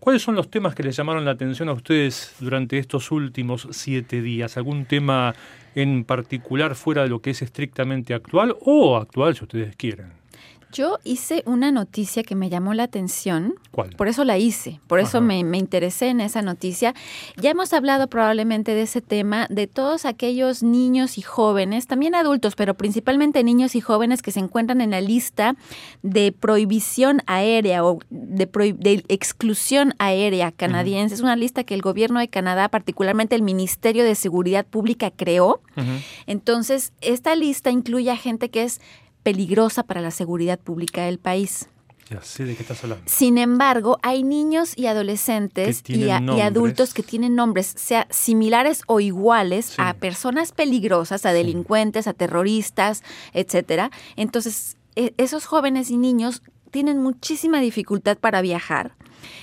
¿cuáles 0.02 0.24
son 0.24 0.36
los 0.36 0.50
temas 0.50 0.76
que 0.76 0.84
les 0.84 0.98
llamaron 0.98 1.24
la 1.24 1.32
atención 1.32 1.70
a 1.70 1.74
ustedes 1.74 2.36
durante 2.40 2.78
estos 2.78 3.12
últimos 3.12 3.68
siete 3.72 4.22
días? 4.22 4.58
¿Algún 4.58 4.86
tema 4.86 5.34
en 5.76 6.04
particular 6.04 6.76
fuera 6.76 7.04
de 7.04 7.10
lo 7.10 7.22
que 7.22 7.30
es 7.30 7.42
estrictamente 7.42 8.14
actual 8.14 8.58
o 8.60 8.98
actual, 8.98 9.36
si 9.36 9.44
ustedes 9.44 9.76
quieren? 9.78 10.21
Yo 10.72 11.00
hice 11.04 11.44
una 11.46 11.72
noticia 11.72 12.24
que 12.24 12.36
me 12.36 12.50
llamó 12.50 12.74
la 12.74 12.84
atención, 12.84 13.56
¿Cuál? 13.72 13.90
por 13.92 14.08
eso 14.08 14.24
la 14.24 14.38
hice, 14.38 14.80
por 14.88 15.00
eso 15.00 15.22
me, 15.22 15.44
me 15.44 15.58
interesé 15.58 16.10
en 16.10 16.22
esa 16.22 16.42
noticia. 16.42 16.94
Ya 17.38 17.52
hemos 17.52 17.74
hablado 17.74 18.08
probablemente 18.08 18.74
de 18.74 18.84
ese 18.84 19.02
tema, 19.02 19.48
de 19.50 19.68
todos 19.68 20.06
aquellos 20.06 20.64
niños 20.64 21.18
y 21.18 21.22
jóvenes, 21.22 21.88
también 21.88 22.16
adultos, 22.16 22.56
pero 22.56 22.76
principalmente 22.76 23.44
niños 23.44 23.76
y 23.76 23.82
jóvenes 23.82 24.22
que 24.22 24.32
se 24.32 24.40
encuentran 24.40 24.82
en 24.82 24.92
la 24.92 25.02
lista 25.02 25.56
de 26.02 26.32
prohibición 26.32 27.22
aérea 27.26 27.84
o 27.84 28.00
de, 28.10 28.46
de 28.78 29.04
exclusión 29.08 29.94
aérea 30.00 30.52
canadiense. 30.52 31.16
Es 31.16 31.22
una 31.22 31.36
lista 31.36 31.64
que 31.64 31.74
el 31.74 31.82
gobierno 31.82 32.20
de 32.20 32.28
Canadá, 32.28 32.70
particularmente 32.70 33.36
el 33.36 33.42
Ministerio 33.42 34.04
de 34.04 34.16
Seguridad 34.16 34.66
Pública, 34.66 35.12
creó. 35.12 35.62
Entonces, 36.28 36.94
esta 37.02 37.36
lista 37.36 37.72
incluye 37.72 38.12
a 38.12 38.18
gente 38.18 38.50
que 38.50 38.64
es 38.64 38.82
peligrosa 39.24 39.84
para 39.84 40.02
la 40.02 40.12
seguridad 40.12 40.60
pública 40.60 41.04
del 41.06 41.20
país. 41.20 41.68
Ya 42.10 42.22
sé 42.22 42.44
de 42.44 42.56
qué 42.56 42.64
estás 42.64 42.84
hablando. 42.84 43.04
Sin 43.08 43.38
embargo, 43.38 43.98
hay 44.02 44.24
niños 44.24 44.74
y 44.78 44.88
adolescentes 44.88 45.82
y, 45.88 46.10
a- 46.10 46.18
adultos 46.18 46.94
que 46.94 47.04
tienen 47.04 47.36
nombres, 47.36 47.68
sea 47.78 48.06
similares 48.10 48.82
o 48.88 49.00
iguales 49.00 49.68
Sí. 49.68 49.76
a 49.78 49.94
personas 49.94 50.52
peligrosas, 50.52 51.26
a 51.26 51.32
delincuentes, 51.32 52.08
a 52.08 52.14
terroristas, 52.14 53.02
etcétera. 53.34 53.92
Entonces, 54.18 54.76
e- 54.98 55.14
esos 55.18 55.46
jóvenes 55.46 55.90
y 55.90 55.96
niños 55.98 56.42
tienen 56.70 56.98
muchísima 57.02 57.62
dificultad 57.62 58.18
para 58.18 58.42
viajar. 58.42 58.96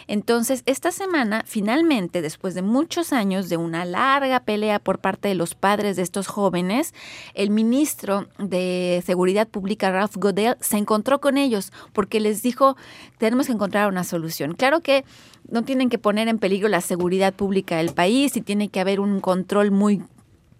Entonces, 0.06 0.62
esta 0.66 0.92
semana, 0.92 1.42
finalmente, 1.46 2.22
después 2.22 2.54
de 2.54 2.62
muchos 2.62 3.12
años 3.12 3.48
de 3.48 3.56
una 3.56 3.84
larga 3.84 4.40
pelea 4.40 4.78
por 4.78 4.98
parte 4.98 5.28
de 5.28 5.34
los 5.34 5.54
padres 5.54 5.96
de 5.96 6.02
estos 6.02 6.26
jóvenes, 6.26 6.94
el 7.34 7.50
ministro 7.50 8.28
de 8.38 9.02
Seguridad 9.04 9.48
Pública, 9.48 9.90
Ralph 9.90 10.16
Goodell, 10.16 10.56
se 10.60 10.76
encontró 10.76 11.20
con 11.20 11.36
ellos 11.36 11.72
porque 11.92 12.20
les 12.20 12.42
dijo, 12.42 12.76
tenemos 13.18 13.46
que 13.46 13.52
encontrar 13.52 13.88
una 13.88 14.04
solución. 14.04 14.54
Claro 14.54 14.80
que 14.80 15.04
no 15.48 15.62
tienen 15.62 15.88
que 15.88 15.98
poner 15.98 16.28
en 16.28 16.38
peligro 16.38 16.68
la 16.68 16.80
seguridad 16.80 17.32
pública 17.32 17.78
del 17.78 17.92
país 17.92 18.36
y 18.36 18.40
tiene 18.40 18.68
que 18.68 18.80
haber 18.80 19.00
un 19.00 19.20
control 19.20 19.70
muy 19.70 20.02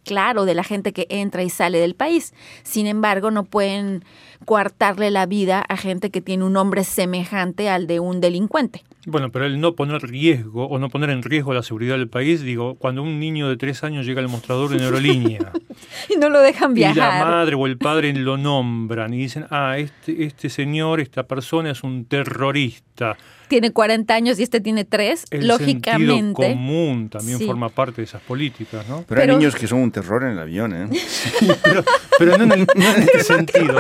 claro 0.09 0.47
de 0.47 0.55
la 0.55 0.65
gente 0.65 0.93
que 0.93 1.07
entra 1.11 1.43
y 1.43 1.51
sale 1.51 1.79
del 1.79 1.95
país. 1.95 2.33
Sin 2.63 2.87
embargo, 2.87 3.31
no 3.31 3.45
pueden 3.45 4.05
coartarle 4.47 5.11
la 5.11 5.27
vida 5.27 5.61
a 5.61 5.77
gente 5.77 6.11
que 6.11 6.23
tiene 6.23 6.45
un 6.45 6.55
nombre 6.55 6.83
semejante 6.85 7.69
al 7.69 7.87
de 7.87 8.01
un 8.01 8.21
delincuente. 8.21 8.85
Bueno, 9.07 9.31
pero 9.31 9.47
el 9.47 9.61
no 9.61 9.75
poner 9.75 10.03
riesgo 10.03 10.67
o 10.67 10.79
no 10.79 10.91
poner 10.91 11.11
en 11.11 11.23
riesgo 11.23 11.55
la 11.55 11.63
seguridad 11.63 11.97
del 11.97 12.09
país, 12.09 12.43
digo, 12.43 12.75
cuando 12.75 13.03
un 13.03 13.19
niño 13.21 13.49
de 13.49 13.57
tres 13.57 13.85
años 13.85 14.05
llega 14.05 14.21
al 14.21 14.29
mostrador 14.29 14.71
de 14.71 14.85
aerolínea 14.85 15.53
Y 16.11 16.17
no 16.17 16.29
lo 16.29 16.41
dejan 16.41 16.77
y 16.77 16.81
la 16.81 16.93
viajar. 16.93 17.25
madre 17.27 17.55
o 17.55 17.67
el 17.67 17.79
padre 17.79 18.13
lo 18.13 18.37
nombran 18.37 19.15
y 19.15 19.19
dicen, 19.19 19.47
ah, 19.51 19.79
este, 19.79 20.25
este 20.25 20.51
señor, 20.51 21.01
esta 21.01 21.23
persona 21.23 21.71
es 21.71 21.83
un 21.85 22.05
terrorista, 22.07 23.17
tiene 23.49 23.73
40 23.73 24.15
años 24.15 24.39
y 24.39 24.43
este 24.43 24.61
tiene 24.61 24.85
3, 24.85 25.25
El 25.31 25.49
lógicamente. 25.49 26.15
sentido 26.15 26.35
común 26.35 27.09
también 27.09 27.39
Sí. 27.39 27.47
forma 27.47 27.69
parte 27.69 28.03
de 28.03 28.05
esas 28.05 28.23
políticas, 28.23 28.87
¿no? 28.89 29.05
Pero, 29.09 29.21
Pero- 29.21 29.23
hay 29.23 29.39
niños 29.39 29.55
que 29.57 29.67
son 29.67 29.81
un 29.81 29.91
terror 29.91 30.23
en 30.25 30.31
el 30.31 30.39
avión, 30.39 30.73
¿eh? 30.75 30.89
Pero, 31.63 31.85
pero 32.19 32.37
no, 32.39 32.45
en 32.45 32.53
el- 32.53 32.67
no 32.75 32.95
en 32.95 33.03
este 33.03 33.23
sentido. 33.25 33.75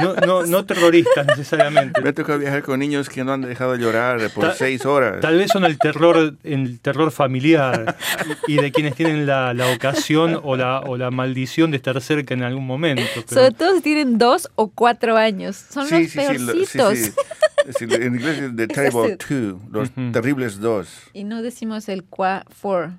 No, 0.00 0.14
no, 0.14 0.46
no 0.46 0.64
terroristas 0.64 1.26
necesariamente. 1.26 2.00
Me 2.00 2.10
ha 2.10 2.12
tocado 2.12 2.38
viajar 2.38 2.62
con 2.62 2.78
niños 2.80 3.08
que 3.08 3.24
no 3.24 3.32
han 3.32 3.42
dejado 3.42 3.72
de 3.72 3.78
llorar 3.78 4.30
por 4.30 4.44
Ta- 4.48 4.54
seis 4.54 4.84
horas. 4.86 5.20
Tal 5.20 5.38
vez 5.38 5.50
son 5.50 5.64
el 5.64 5.78
terror, 5.78 6.36
el 6.44 6.80
terror 6.80 7.10
familiar 7.10 7.96
y 8.46 8.56
de 8.56 8.70
quienes 8.72 8.94
tienen 8.94 9.26
la, 9.26 9.54
la 9.54 9.72
ocasión 9.72 10.38
o 10.42 10.56
la, 10.56 10.80
o 10.80 10.96
la 10.96 11.10
maldición 11.10 11.70
de 11.70 11.76
estar 11.78 12.00
cerca 12.00 12.34
en 12.34 12.42
algún 12.42 12.66
momento. 12.66 13.02
pero- 13.14 13.42
Sobre 13.42 13.50
todo 13.54 13.74
si 13.76 13.80
tienen 13.82 14.18
2 14.18 14.50
o 14.54 14.68
4 14.68 15.16
años. 15.16 15.56
Son 15.56 15.88
los 15.88 16.08
sí, 16.10 16.16
peorcitos. 16.18 16.98
sí. 16.98 17.12
Sí, 17.78 17.84
en 17.88 18.16
inglés 18.16 18.38
es 18.40 18.56
The 18.56 18.66
Terrible 18.92 19.16
Two, 19.16 19.60
los 19.70 19.88
Ujú. 19.90 20.12
terribles 20.12 20.60
dos. 20.60 20.88
Y 21.12 21.24
no 21.24 21.42
decimos 21.42 21.88
el 21.88 22.04
qua 22.04 22.44
for, 22.50 22.92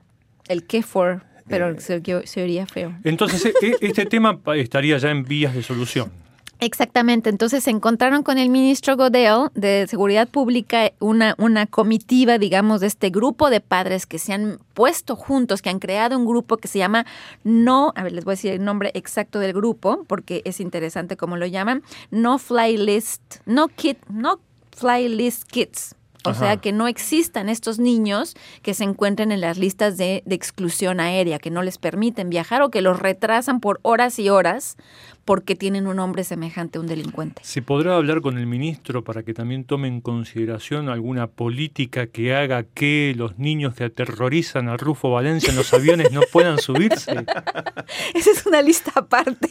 el 0.48 0.66
que 0.66 0.84
for, 0.84 1.24
pero 1.48 1.70
Eh. 1.72 1.80
se, 1.80 2.02
se 2.26 2.42
oiría 2.42 2.66
feo. 2.66 2.94
Entonces, 3.04 3.46
e- 3.46 3.54
e- 3.68 3.78
este 3.82 4.06
tema 4.06 4.40
estaría 4.56 4.98
ya 4.98 5.12
en 5.12 5.24
vías 5.24 5.54
de 5.54 5.64
solución. 5.64 6.12
Exactamente, 6.60 7.30
entonces 7.30 7.62
se 7.66 7.72
encontraron 7.72 8.24
con 8.24 8.38
el 8.38 8.48
ministro 8.50 8.96
Godel 8.96 9.50
de 9.54 9.86
Seguridad 9.90 10.30
Pública, 10.30 10.94
una, 11.00 11.36
una 11.38 11.66
comitiva, 11.66 12.38
digamos, 12.38 12.80
de 12.80 12.88
este 12.88 13.10
grupo 13.10 13.50
de 13.50 13.60
padres 13.60 14.06
que 14.06 14.18
se 14.18 14.32
han 14.32 14.60
puesto 14.74 15.18
juntos, 15.18 15.62
que 15.62 15.70
han 15.70 15.80
creado 15.80 16.18
un 16.18 16.26
grupo 16.26 16.56
que 16.56 16.70
se 16.70 16.80
llama 16.80 17.06
No, 17.44 17.92
a 17.98 18.04
ver, 18.04 18.14
les 18.14 18.24
voy 18.24 18.34
a 18.34 18.36
decir 18.36 18.54
el 18.54 18.64
nombre 18.64 18.92
exacto 18.94 19.40
del 19.40 19.52
grupo, 19.52 20.06
porque 20.08 20.42
es 20.46 20.62
interesante 20.62 21.18
cómo 21.18 21.36
lo 21.36 21.46
llaman, 21.48 21.84
No 22.12 22.38
Fly 22.38 22.78
List, 22.78 23.38
No 23.46 23.68
Kid, 23.68 23.98
No 24.10 24.40
Fly 24.76 25.10
List 25.10 25.44
Kids. 25.46 25.96
O 26.26 26.30
Ajá. 26.30 26.40
sea, 26.40 26.58
que 26.58 26.72
no 26.72 26.88
existan 26.88 27.50
estos 27.50 27.80
niños 27.80 28.36
que 28.62 28.74
se 28.74 28.86
encuentren 28.86 29.34
en 29.34 29.42
las 29.42 29.58
listas 29.58 29.98
de, 29.98 30.24
de 30.26 30.36
exclusión 30.36 31.02
aérea, 31.02 31.38
que 31.38 31.52
no 31.52 31.64
les 31.64 31.78
permiten 31.78 32.30
viajar 32.30 32.62
o 32.62 32.72
que 32.72 32.82
los 32.82 32.98
retrasan 32.98 33.60
por 33.60 33.82
horas 33.82 34.18
y 34.20 34.30
horas 34.30 34.78
porque 35.26 35.56
tienen 35.56 35.88
un 35.88 35.96
nombre 35.96 36.24
semejante 36.24 36.78
a 36.78 36.82
un 36.82 36.88
delincuente. 36.88 37.42
¿Se 37.46 37.62
podrá 37.62 37.96
hablar 37.96 38.22
con 38.22 38.38
el 38.38 38.46
ministro 38.46 39.04
para 39.04 39.24
que 39.24 39.34
también 39.34 39.64
tome 39.64 39.88
en 39.88 40.02
consideración 40.02 40.90
alguna 40.90 41.28
política 41.28 42.08
que 42.08 42.36
haga 42.36 42.64
que 42.64 43.14
los 43.18 43.38
niños 43.40 43.74
que 43.74 43.86
aterrorizan 43.86 44.68
a 44.68 44.76
Rufo 44.78 45.12
Valencia 45.12 45.50
en 45.52 45.56
los 45.56 45.74
aviones 45.74 46.12
no 46.12 46.22
puedan 46.32 46.58
subirse? 46.60 47.12
Esa 48.14 48.32
es 48.32 48.46
una 48.46 48.62
lista 48.62 48.92
aparte. 48.96 49.50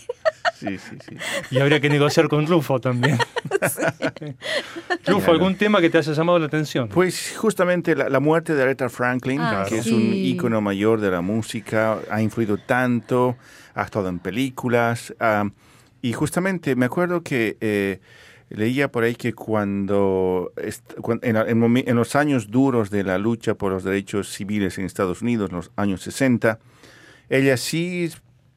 Sí, 0.59 0.79
sí, 0.79 0.97
sí. 1.09 1.17
Y 1.51 1.59
habría 1.59 1.81
que 1.81 1.89
negociar 1.89 2.29
con 2.29 2.47
Rufo 2.47 2.79
también. 2.81 3.19
Rufo, 5.07 5.21
Claro. 5.21 5.33
¿algún 5.33 5.57
tema 5.57 5.81
que 5.81 5.91
te 5.91 5.99
haya 5.99 6.13
llamado 6.13 6.39
la 6.39 6.47
atención? 6.47 6.89
Pues 6.89 7.35
justamente 7.37 7.97
la, 7.97 8.09
la 8.09 8.21
muerte 8.21 8.55
de 8.55 8.63
Aretha 8.63 8.89
Franklin, 8.89 9.41
Ah, 9.41 9.65
que 9.69 9.79
es 9.79 9.85
sí. 9.85 9.93
un 9.95 10.03
ícono 10.15 10.61
mayor 10.61 11.01
de 11.01 11.11
la 11.11 11.21
música, 11.21 11.99
ha 12.11 12.23
influido 12.23 12.59
tanto, 12.59 13.37
ha 13.75 13.83
estado 13.83 14.09
en 14.09 14.19
películas. 14.19 15.15
y 16.01 16.13
justamente 16.13 16.77
me 16.77 16.87
acuerdo 16.87 17.23
que 17.23 17.57
eh, 17.61 18.01
leía 18.49 18.91
por 18.91 19.05
ahí 19.05 19.15
que 19.15 19.33
cuando, 19.33 20.53
en, 21.23 21.37
en 21.37 21.77
en 21.89 21.97
los 21.97 22.17
años 22.17 22.51
duros 22.51 22.91
de 22.91 23.05
la 23.05 23.19
lucha 23.19 23.55
por 23.55 23.73
los 23.73 23.85
derechos 23.85 24.29
civiles 24.29 24.79
en 24.79 24.85
Estados 24.85 25.23
Unidos, 25.23 25.51
en 25.51 25.57
los 25.57 25.71
años 25.77 26.03
60, 26.03 26.59
ella 27.29 27.57
sí 27.57 28.11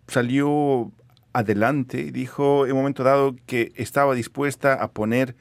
salió 0.07 0.91
adelante 1.33 1.99
y 1.99 2.11
dijo 2.11 2.65
en 2.65 2.73
un 2.73 2.79
momento 2.79 3.03
dado 3.03 3.35
que 3.45 3.73
estaba 3.75 4.15
dispuesta 4.15 4.73
a 4.73 4.91
poner 4.91 5.35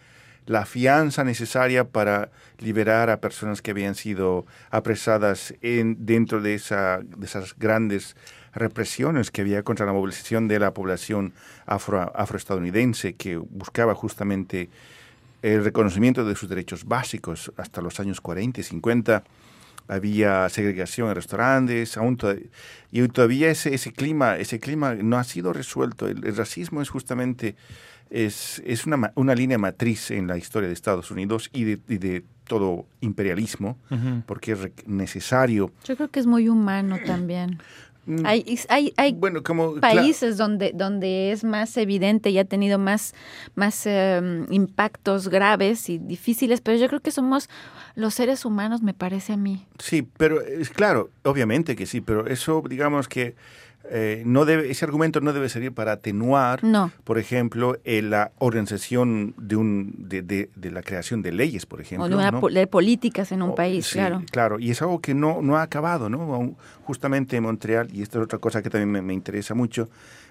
la 0.47 0.67
fianza 0.67 1.25
necesaria 1.25 1.85
para 1.89 2.31
liberar 2.59 3.11
a 3.11 3.21
personas 3.21 3.63
que 3.63 3.71
habían 3.71 3.95
sido 3.95 4.45
apresadas 4.71 5.55
en, 5.63 6.05
dentro 6.05 6.41
de, 6.41 6.55
esa, 6.55 7.01
de 7.03 7.25
esas 7.25 7.57
grandes 7.59 8.17
represiones 8.55 9.31
que 9.31 9.43
había 9.43 9.63
contra 9.63 9.87
la 9.87 9.93
movilización 9.93 10.49
de 10.49 10.59
la 10.59 10.73
población 10.73 11.33
afro, 11.67 12.01
afroestadounidense 12.17 13.15
que 13.15 13.37
buscaba 13.37 13.95
justamente 13.95 14.69
el 15.43 15.63
reconocimiento 15.65 16.25
de 16.25 16.35
sus 16.37 16.49
derechos 16.49 16.85
básicos 16.87 17.53
hasta 17.57 17.81
los 17.83 18.01
años 18.01 18.21
40 18.21 18.61
y 18.61 18.65
50 18.65 19.25
había 19.89 20.49
segregación 20.49 21.09
en 21.11 21.15
restaurantes, 21.15 21.97
aún 21.99 22.17
toda- 22.17 22.37
y 22.91 23.07
todavía 23.09 23.51
ese, 23.51 23.75
ese 23.75 23.93
clima, 23.93 24.39
ese 24.39 24.59
clima 24.59 24.95
no 24.95 25.19
ha 25.19 25.25
sido 25.25 25.53
resuelto. 25.53 26.09
El, 26.09 26.25
el 26.27 26.35
racismo 26.37 26.81
es 26.81 26.89
justamente 26.89 27.55
es, 28.09 28.63
es 28.65 28.87
una, 28.87 29.13
una 29.15 29.35
línea 29.35 29.59
matriz 29.59 30.11
en 30.11 30.27
la 30.27 30.39
historia 30.39 30.69
de 30.69 30.75
Estados 30.75 31.11
Unidos 31.11 31.51
y 31.53 31.65
de, 31.65 31.81
y 31.89 31.99
de 31.99 32.25
todo 32.47 32.87
imperialismo, 33.03 33.77
porque 34.27 34.53
es 34.53 34.61
re- 34.61 34.73
necesario. 34.87 35.71
Yo 35.85 35.97
creo 35.97 36.09
que 36.11 36.21
es 36.21 36.27
muy 36.27 36.49
humano 36.49 36.99
también. 37.05 37.59
Mm, 38.07 38.27
Hay, 38.27 38.59
hay, 38.69 38.93
hay 38.97 39.13
bueno, 39.15 39.43
como 39.43 39.77
cla- 39.77 39.81
países 39.81 40.37
donde, 40.37 40.73
donde 40.75 41.33
es 41.33 41.43
más 41.45 41.77
evidente 41.77 42.31
y 42.31 42.39
ha 42.39 42.45
tenido 42.45 42.79
más, 42.79 43.15
más 43.55 43.87
eh, 43.87 44.21
impactos 44.51 45.29
graves 45.29 45.89
y 45.89 45.99
difíciles, 45.99 46.61
pero 46.61 46.77
yo 46.79 46.89
creo 46.89 47.01
que 47.01 47.11
somos 47.11 47.49
los 47.95 48.13
seres 48.15 48.45
humanos, 48.45 48.83
me 48.83 48.93
parece 48.93 49.33
a 49.33 49.37
mí. 49.37 49.65
Sí, 49.79 50.07
pero 50.17 50.41
es 50.43 50.69
claro, 50.71 51.11
obviamente 51.23 51.77
que 51.77 51.87
sí, 51.87 52.01
pero 52.01 52.27
eso, 52.27 52.63
digamos 52.69 53.09
que 53.09 53.35
eh, 53.91 54.23
no 54.27 54.45
debe, 54.45 54.71
ese 54.71 54.85
argumento 54.85 55.21
no 55.21 55.33
debe 55.33 55.49
servir 55.49 55.73
para 55.73 55.93
atenuar, 55.93 56.65
No. 56.65 56.91
por 57.05 57.19
ejemplo, 57.19 57.77
eh, 57.85 58.03
la 58.03 58.33
organización 58.39 59.35
de, 59.37 59.57
un, 59.57 59.95
de, 59.99 60.23
de- 60.23 60.51
de 60.57 60.71
la 60.71 60.83
creación 60.83 61.23
de 61.23 61.33
leyes, 61.33 61.67
por 61.67 61.81
ejemplo. 61.81 62.07
O 62.07 62.09
de, 62.09 62.15
una 62.17 62.31
¿no? 62.31 62.41
de 62.49 62.67
políticas 62.67 63.31
en 63.33 63.43
un 63.43 63.51
O- 63.51 63.55
país, 63.55 63.87
sí, 63.87 63.95
claro. 63.95 64.23
Claro, 64.31 64.59
y 64.59 64.71
es 64.71 64.81
algo 64.83 65.01
que 65.01 65.15
no, 65.15 65.43
no 65.43 65.57
ha 65.57 65.63
acabado, 65.63 66.09
¿no? 66.09 66.57
Justamente 66.85 67.37
en 67.37 67.43
Montreal, 67.45 67.89
y 67.93 68.03
esta 68.03 68.19
es 68.19 68.25
otra 68.25 68.39
cosa 68.39 68.63
que 68.63 68.71
también 68.71 68.91
me, 68.91 69.03
me 69.03 69.15
interesa 69.15 69.55
mucho, 69.55 69.89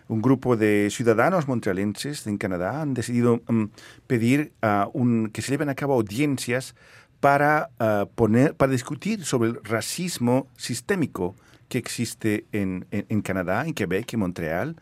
un 0.08 0.22
grupo 0.22 0.58
de 0.58 0.90
ciudadanos 0.92 1.48
montrealenses 1.48 2.28
en 2.28 2.38
Canadá 2.38 2.82
han 2.82 2.94
decidido 2.94 3.42
mm, 3.48 3.64
pedir 4.08 4.52
un, 4.94 5.30
que 5.32 5.42
se 5.42 5.52
lleven 5.52 5.70
a 5.70 5.76
cabo 5.76 5.94
audiencias 5.94 6.76
para, 7.20 7.70
ah, 7.80 8.06
poner, 8.16 8.54
para 8.56 8.72
discutir 8.72 9.24
sobre 9.24 9.50
el 9.52 9.60
racismo 9.64 10.48
sistémico 10.58 11.36
que 11.74 11.80
existe 11.80 12.46
en, 12.52 12.86
en, 12.92 13.08
en 13.10 13.22
Canadá, 13.24 13.66
en 13.66 13.74
Quebec, 13.74 14.14
en 14.14 14.20
Montreal, 14.20 14.76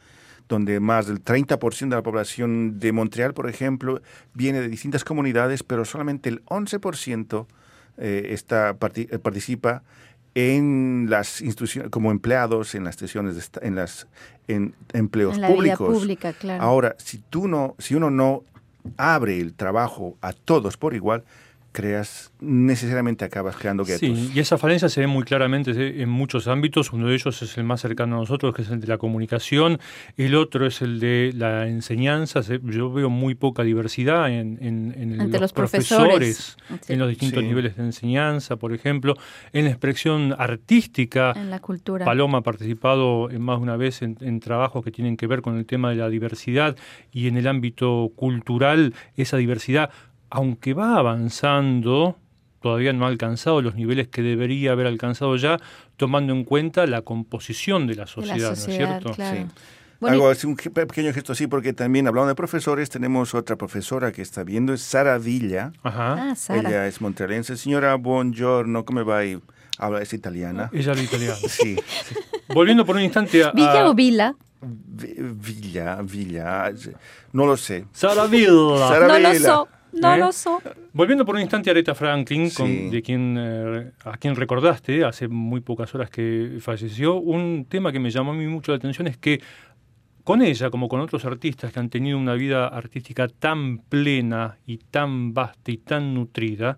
donde 0.49 0.81
más 0.81 1.07
del 1.07 1.23
30% 1.23 1.87
de 1.87 1.95
la 1.95 2.03
población 2.03 2.79
de 2.79 2.91
Montreal, 2.91 3.33
por 3.33 3.49
ejemplo, 3.49 4.01
viene 4.33 4.59
de 4.59 4.67
distintas 4.67 5.05
comunidades, 5.05 5.63
pero 5.63 5.85
solamente 5.85 6.27
el 6.27 6.43
11% 6.45 7.45
eh, 7.97 8.27
está, 8.31 8.75
eh, 8.95 9.19
participa 9.19 9.83
en 10.35 11.07
las 11.09 11.39
instituciones 11.39 11.89
como 11.89 12.11
empleados 12.11 12.75
en 12.75 12.83
las 12.83 12.95
estaciones 12.95 13.35
de 13.35 13.65
en 13.67 13.75
las 13.75 14.07
en 14.49 14.75
empleos 14.91 15.35
En 15.35 15.41
la 15.41 15.47
vida 15.47 15.55
públicos. 15.77 15.97
pública, 15.97 16.33
claro. 16.33 16.61
Ahora, 16.61 16.95
si 16.97 17.19
tú 17.19 17.47
no, 17.47 17.75
si 17.79 17.95
uno 17.95 18.11
no 18.11 18.43
abre 18.97 19.39
el 19.39 19.53
trabajo 19.53 20.17
a 20.19 20.33
todos 20.33 20.75
por 20.75 20.93
igual, 20.93 21.23
creas 21.71 22.31
necesariamente 22.41 23.23
acabas 23.23 23.55
creando 23.55 23.85
guetos. 23.85 23.99
Sí, 24.01 24.31
y 24.35 24.39
esa 24.39 24.57
falencia 24.57 24.89
se 24.89 24.99
ve 25.01 25.07
muy 25.07 25.23
claramente 25.23 26.01
en 26.01 26.09
muchos 26.09 26.47
ámbitos. 26.47 26.91
Uno 26.91 27.07
de 27.07 27.15
ellos 27.15 27.41
es 27.41 27.57
el 27.57 27.63
más 27.63 27.81
cercano 27.81 28.17
a 28.17 28.19
nosotros, 28.19 28.53
que 28.53 28.63
es 28.63 28.69
el 28.69 28.79
de 28.81 28.87
la 28.87 28.97
comunicación. 28.97 29.79
El 30.17 30.35
otro 30.35 30.65
es 30.65 30.81
el 30.81 30.99
de 30.99 31.31
la 31.35 31.67
enseñanza. 31.67 32.43
Se- 32.43 32.59
Yo 32.63 32.91
veo 32.91 33.09
muy 33.09 33.35
poca 33.35 33.63
diversidad 33.63 34.29
en, 34.29 34.57
en- 34.61 34.93
en 34.97 35.21
Entre 35.21 35.39
los 35.39 35.53
profesores, 35.53 36.57
profesores. 36.57 36.57
Sí. 36.85 36.93
en 36.93 36.99
los 36.99 37.09
distintos 37.09 37.41
Sí. 37.41 37.47
niveles 37.47 37.77
de 37.77 37.83
enseñanza, 37.83 38.55
por 38.57 38.73
ejemplo, 38.73 39.15
en 39.53 39.65
la 39.65 39.71
expresión 39.71 40.35
artística. 40.37 41.33
En 41.35 41.49
la 41.49 41.59
cultura. 41.59 42.05
Paloma 42.05 42.39
ha 42.39 42.41
participado 42.41 43.29
en 43.29 43.41
más 43.41 43.57
de 43.57 43.63
una 43.63 43.77
vez 43.77 44.01
en, 44.01 44.17
en 44.21 44.39
trabajos 44.39 44.83
que 44.83 44.91
tienen 44.91 45.15
que 45.17 45.27
ver 45.27 45.41
con 45.41 45.57
el 45.57 45.65
tema 45.65 45.89
de 45.91 45.95
la 45.97 46.09
diversidad 46.09 46.75
y 47.11 47.27
en 47.27 47.37
el 47.37 47.47
ámbito 47.47 48.11
cultural 48.15 48.93
esa 49.15 49.37
diversidad, 49.37 49.89
aunque 50.31 50.73
va 50.73 50.97
avanzando, 50.97 52.17
todavía 52.61 52.93
no 52.93 53.05
ha 53.05 53.09
alcanzado 53.09 53.61
los 53.61 53.75
niveles 53.75 54.07
que 54.07 54.21
debería 54.23 54.71
haber 54.71 54.87
alcanzado 54.87 55.35
ya, 55.35 55.59
tomando 55.97 56.33
en 56.33 56.43
cuenta 56.43 56.87
la 56.87 57.03
composición 57.03 57.85
de 57.87 57.95
la 57.95 58.03
de 58.05 58.09
sociedad, 58.11 58.47
¿no 58.49 58.53
es 58.53 58.63
cierto? 58.63 59.11
claro. 59.13 59.37
Sí. 59.37 59.45
Bueno, 59.99 60.15
Hago 60.15 60.29
así 60.31 60.47
un 60.47 60.55
pequeño 60.55 61.13
gesto 61.13 61.33
así 61.33 61.45
porque 61.45 61.73
también 61.73 62.07
hablando 62.07 62.29
de 62.29 62.33
profesores 62.35 62.89
tenemos 62.89 63.35
otra 63.35 63.55
profesora 63.55 64.11
que 64.11 64.23
está 64.23 64.43
viendo, 64.43 64.73
es 64.73 64.81
Sara 64.81 65.19
Villa. 65.19 65.73
Ajá. 65.83 66.31
ah, 66.31 66.35
Sara. 66.35 66.67
Ella 66.67 66.87
es 66.87 67.01
montrealense. 67.01 67.55
Señora, 67.55 67.93
buongiorno, 67.95 68.83
¿cómo 68.83 69.05
va? 69.05 69.23
Y 69.25 69.39
Habla, 69.77 70.01
es 70.01 70.11
italiana. 70.13 70.71
Ella 70.73 70.91
habla 70.93 71.03
italiano. 71.03 71.35
Sí. 71.47 71.75
Volviendo 72.47 72.83
por 72.83 72.95
un 72.95 73.03
instante 73.03 73.43
a... 73.43 73.51
Villa 73.51 73.81
a- 73.81 73.89
o 73.89 73.93
Vila. 73.93 74.35
Vi- 74.63 75.15
Villa, 75.19 75.99
Villa, 76.01 76.71
no 77.33 77.45
lo 77.45 77.55
sé. 77.55 77.85
Sara 77.93 78.25
Villa. 78.25 78.77
Sara 78.79 79.07
No 79.07 79.19
lo 79.19 79.29
Villa. 79.31 79.39
so, 79.39 79.67
no 79.93 80.13
¿Eh? 80.13 80.17
lo 80.17 80.31
so. 80.31 80.61
Volviendo 80.93 81.25
por 81.25 81.35
un 81.35 81.41
instante 81.41 81.69
a 81.69 81.71
Aretha 81.71 81.95
Franklin, 81.95 82.49
con- 82.51 82.89
de 82.91 83.01
quien, 83.01 83.35
eh, 83.39 83.91
a 84.05 84.17
quien 84.17 84.35
recordaste 84.35 85.03
hace 85.03 85.27
muy 85.27 85.61
pocas 85.61 85.93
horas 85.95 86.09
que 86.09 86.57
falleció, 86.61 87.15
un 87.15 87.65
tema 87.69 87.91
que 87.91 87.99
me 87.99 88.09
llamó 88.09 88.31
a 88.31 88.35
mí 88.35 88.47
mucho 88.47 88.71
la 88.71 88.77
atención 88.77 89.07
es 89.07 89.17
que 89.17 89.41
con 90.23 90.41
ella, 90.41 90.69
como 90.69 90.87
con 90.87 90.99
otros 91.01 91.25
artistas 91.25 91.73
que 91.73 91.79
han 91.79 91.89
tenido 91.89 92.17
una 92.17 92.33
vida 92.33 92.67
artística 92.67 93.27
tan 93.27 93.79
plena 93.79 94.57
y 94.67 94.77
tan 94.77 95.33
vasta 95.33 95.71
y 95.71 95.77
tan 95.77 96.13
nutrida, 96.13 96.77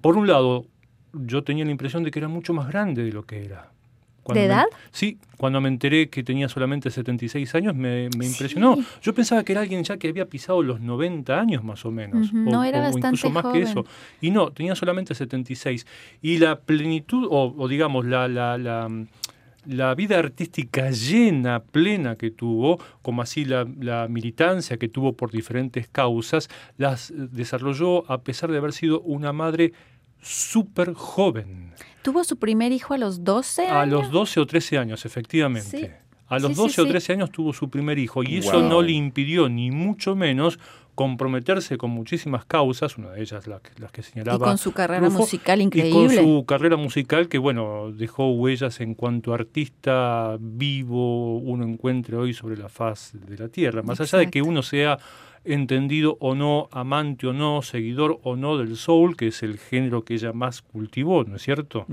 por 0.00 0.16
un 0.16 0.26
lado, 0.26 0.66
yo 1.12 1.42
tenía 1.42 1.64
la 1.64 1.70
impresión 1.70 2.04
de 2.04 2.10
que 2.10 2.18
era 2.18 2.28
mucho 2.28 2.52
más 2.52 2.68
grande 2.68 3.02
de 3.02 3.12
lo 3.12 3.24
que 3.24 3.44
era. 3.44 3.70
¿De 4.34 4.44
edad? 4.44 4.64
sí, 4.90 5.18
cuando 5.40 5.62
me 5.62 5.68
enteré 5.68 6.10
que 6.10 6.22
tenía 6.22 6.50
solamente 6.50 6.90
76 6.90 7.54
años 7.54 7.74
me, 7.74 8.04
impresionó. 8.04 8.76
Yo 9.00 9.14
pensaba 9.14 9.42
que 9.42 9.52
era 9.52 9.62
alguien 9.62 9.82
ya 9.82 9.96
que 9.96 10.08
había 10.08 10.26
pisado 10.26 10.62
los 10.62 10.80
90 10.80 11.40
años 11.40 11.64
más 11.64 11.86
o 11.86 11.90
menos. 11.90 12.30
no, 12.32 12.62
era 12.62 12.80
bastante 12.82 13.08
incluso 13.08 13.30
más 13.30 13.46
que 13.50 13.62
eso. 13.62 13.86
Y 14.20 14.30
no, 14.30 14.50
tenía 14.50 14.74
solamente 14.74 15.14
76. 15.14 15.86
Y 16.20 16.36
la 16.36 16.60
plenitud, 16.60 17.26
o, 17.30 17.68
digamos, 17.68 18.04
la, 18.04 18.28
la, 18.28 18.58
la, 18.58 18.88
la, 19.64 19.94
vida 19.94 20.18
artística 20.18 20.90
llena, 20.90 21.60
plena 21.60 22.16
que 22.16 22.30
tuvo, 22.30 22.78
como 23.00 23.22
así 23.22 23.46
la, 23.46 23.66
la 23.80 24.08
militancia 24.08 24.76
que 24.76 24.88
tuvo 24.88 25.14
por 25.14 25.30
diferentes 25.30 25.88
causas, 25.88 26.50
las 26.76 27.14
desarrolló 27.16 28.10
a 28.12 28.20
pesar 28.20 28.50
de 28.50 28.58
haber 28.58 28.74
sido 28.74 29.00
una 29.00 29.32
madre 29.32 29.72
súper 30.20 30.94
joven. 30.94 31.72
¿Tuvo 32.02 32.24
su 32.24 32.38
primer 32.38 32.72
hijo 32.72 32.94
a 32.94 32.98
los 32.98 33.24
12 33.24 33.66
años? 33.66 33.72
A 33.72 33.86
los 33.86 34.10
12 34.10 34.40
o 34.40 34.46
13 34.46 34.78
años, 34.78 35.04
efectivamente. 35.04 36.00
A 36.28 36.38
los 36.38 36.54
12 36.54 36.82
o 36.82 36.86
13 36.86 37.14
años 37.14 37.30
tuvo 37.32 37.52
su 37.52 37.68
primer 37.68 37.98
hijo 37.98 38.22
y 38.22 38.36
eso 38.38 38.62
no 38.62 38.82
le 38.82 38.92
impidió 38.92 39.48
ni 39.48 39.70
mucho 39.70 40.14
menos 40.14 40.60
comprometerse 41.00 41.78
con 41.78 41.92
muchísimas 41.92 42.44
causas, 42.44 42.98
una 42.98 43.08
de 43.12 43.22
ellas 43.22 43.46
las, 43.46 43.62
las 43.78 43.90
que 43.90 44.02
señalaba. 44.02 44.44
Y 44.46 44.50
con 44.50 44.58
su 44.58 44.72
carrera 44.72 45.08
musical 45.08 45.62
increíble. 45.62 45.88
Y 45.88 45.94
con 45.94 46.10
su 46.10 46.44
carrera 46.44 46.76
musical 46.76 47.26
que, 47.30 47.38
bueno, 47.38 47.90
dejó 47.90 48.32
huellas 48.32 48.80
en 48.80 48.94
cuanto 48.94 49.32
artista 49.32 50.36
vivo 50.38 51.38
uno 51.38 51.64
encuentre 51.64 52.18
hoy 52.18 52.34
sobre 52.34 52.58
la 52.58 52.68
faz 52.68 53.12
de 53.14 53.38
la 53.38 53.48
tierra. 53.48 53.80
Más 53.80 53.98
allá 54.02 54.18
de 54.18 54.30
que 54.30 54.42
uno 54.42 54.62
sea 54.62 54.98
entendido 55.42 56.18
o 56.20 56.34
no, 56.34 56.68
amante 56.70 57.26
o 57.28 57.32
no, 57.32 57.62
seguidor 57.62 58.20
o 58.22 58.36
no 58.36 58.58
del 58.58 58.76
soul, 58.76 59.16
que 59.16 59.28
es 59.28 59.42
el 59.42 59.56
género 59.56 60.04
que 60.04 60.12
ella 60.12 60.34
más 60.34 60.60
cultivó, 60.60 61.24
¿no 61.24 61.36
es 61.36 61.42
cierto? 61.42 61.86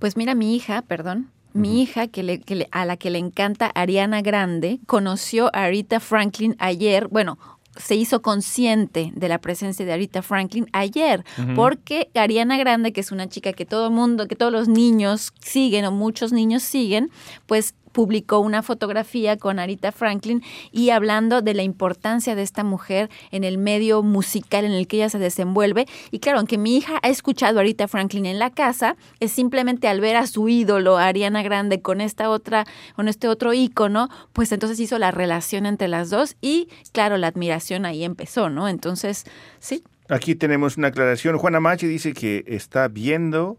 Pues 0.00 0.16
mira, 0.16 0.34
mi 0.34 0.56
hija, 0.56 0.82
perdón, 0.82 1.30
mi 1.52 1.82
hija, 1.82 2.08
que, 2.08 2.22
le, 2.22 2.40
que 2.40 2.68
a 2.70 2.84
la 2.84 2.96
que 2.96 3.10
le 3.10 3.18
encanta 3.18 3.70
Ariana 3.74 4.20
Grande, 4.20 4.80
conoció 4.86 5.50
a 5.54 5.68
Rita 5.68 5.98
Franklin 5.98 6.54
ayer, 6.58 7.08
bueno, 7.08 7.38
se 7.78 7.94
hizo 7.94 8.22
consciente 8.22 9.12
de 9.14 9.28
la 9.28 9.38
presencia 9.38 9.84
de 9.84 9.92
Arita 9.92 10.22
Franklin 10.22 10.66
ayer, 10.72 11.24
porque 11.54 12.10
Ariana 12.14 12.58
Grande, 12.58 12.92
que 12.92 13.00
es 13.00 13.12
una 13.12 13.28
chica 13.28 13.52
que 13.52 13.64
todo 13.64 13.86
el 13.86 13.92
mundo, 13.92 14.26
que 14.26 14.36
todos 14.36 14.52
los 14.52 14.68
niños 14.68 15.32
siguen 15.40 15.84
o 15.84 15.92
muchos 15.92 16.32
niños 16.32 16.62
siguen, 16.62 17.10
pues 17.46 17.74
publicó 17.92 18.38
una 18.40 18.62
fotografía 18.62 19.36
con 19.36 19.58
Arita 19.58 19.92
Franklin 19.92 20.42
y 20.72 20.90
hablando 20.90 21.42
de 21.42 21.54
la 21.54 21.62
importancia 21.62 22.34
de 22.34 22.42
esta 22.42 22.64
mujer 22.64 23.10
en 23.30 23.44
el 23.44 23.58
medio 23.58 24.02
musical 24.02 24.64
en 24.64 24.72
el 24.72 24.86
que 24.86 24.96
ella 24.98 25.10
se 25.10 25.18
desenvuelve. 25.18 25.86
Y 26.10 26.18
claro, 26.20 26.38
aunque 26.38 26.58
mi 26.58 26.76
hija 26.76 26.98
ha 27.02 27.08
escuchado 27.08 27.58
a 27.58 27.62
Arita 27.62 27.88
Franklin 27.88 28.26
en 28.26 28.38
la 28.38 28.50
casa, 28.50 28.96
es 29.20 29.32
simplemente 29.32 29.88
al 29.88 30.00
ver 30.00 30.16
a 30.16 30.26
su 30.26 30.48
ídolo, 30.48 30.98
Ariana 30.98 31.42
Grande, 31.42 31.80
con 31.80 32.00
esta 32.00 32.30
otra, 32.30 32.66
con 32.96 33.08
este 33.08 33.28
otro 33.28 33.52
ícono, 33.52 34.08
pues 34.32 34.52
entonces 34.52 34.80
hizo 34.80 34.98
la 34.98 35.10
relación 35.10 35.66
entre 35.66 35.88
las 35.88 36.10
dos 36.10 36.36
y 36.40 36.68
claro, 36.92 37.16
la 37.16 37.28
admiración 37.28 37.86
ahí 37.86 38.04
empezó, 38.04 38.50
¿no? 38.50 38.68
Entonces, 38.68 39.24
sí. 39.58 39.84
Aquí 40.08 40.34
tenemos 40.34 40.78
una 40.78 40.88
aclaración. 40.88 41.36
Juana 41.36 41.60
Machi 41.60 41.86
dice 41.86 42.14
que 42.14 42.44
está 42.46 42.88
viendo 42.88 43.58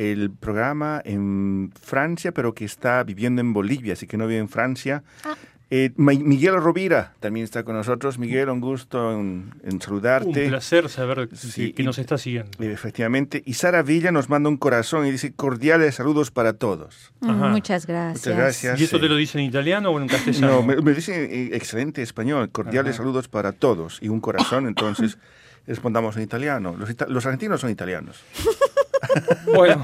el 0.00 0.30
programa 0.30 1.02
en 1.04 1.72
Francia, 1.78 2.32
pero 2.32 2.54
que 2.54 2.64
está 2.64 3.02
viviendo 3.04 3.42
en 3.42 3.52
Bolivia, 3.52 3.92
así 3.92 4.06
que 4.06 4.16
no 4.16 4.26
vive 4.26 4.40
en 4.40 4.48
Francia. 4.48 5.02
Ah. 5.24 5.34
Eh, 5.72 5.92
Miguel 5.96 6.56
Rovira 6.56 7.12
también 7.20 7.44
está 7.44 7.62
con 7.62 7.76
nosotros. 7.76 8.18
Miguel, 8.18 8.48
un 8.48 8.60
gusto 8.60 9.12
en, 9.12 9.52
saludarte. 9.80 10.44
Un 10.44 10.48
placer 10.48 10.88
saber 10.88 11.28
que, 11.28 11.82
nos 11.84 11.98
está 11.98 12.18
siguiendo. 12.18 12.50
Efectivamente. 12.58 13.40
Y 13.46 13.54
Sara 13.54 13.82
Villa 13.82 14.10
nos 14.10 14.28
manda 14.28 14.48
un 14.48 14.56
corazón 14.56 15.06
y 15.06 15.12
dice 15.12 15.32
cordiales 15.32 15.94
saludos 15.94 16.32
para 16.32 16.54
todos. 16.54 17.12
Mm, 17.20 17.50
muchas 17.50 17.86
gracias. 17.86 18.26
Muchas 18.26 18.36
gracias. 18.36 18.80
¿Y 18.80 18.84
esto 18.84 18.98
te 18.98 19.08
lo 19.08 19.14
dice 19.14 19.38
en 19.38 19.44
italiano 19.44 19.90
o 19.90 20.00
en 20.00 20.08
castellano? 20.08 20.64
No, 20.66 20.82
me, 20.82 20.92
dice 20.92 21.24
eh, 21.24 21.50
excelente 21.52 22.02
español. 22.02 22.50
Cordiales 22.50 22.96
saludos 22.96 23.28
para 23.28 23.52
todos. 23.52 23.98
Y 24.02 24.08
un 24.08 24.20
corazón, 24.20 24.66
entonces 24.66 25.18
respondamos 25.68 26.16
en 26.16 26.22
italiano. 26.24 26.74
Los, 26.76 26.96
los 27.08 27.26
argentinos 27.26 27.60
son 27.60 27.70
italianos. 27.70 28.24
Bueno, 29.54 29.82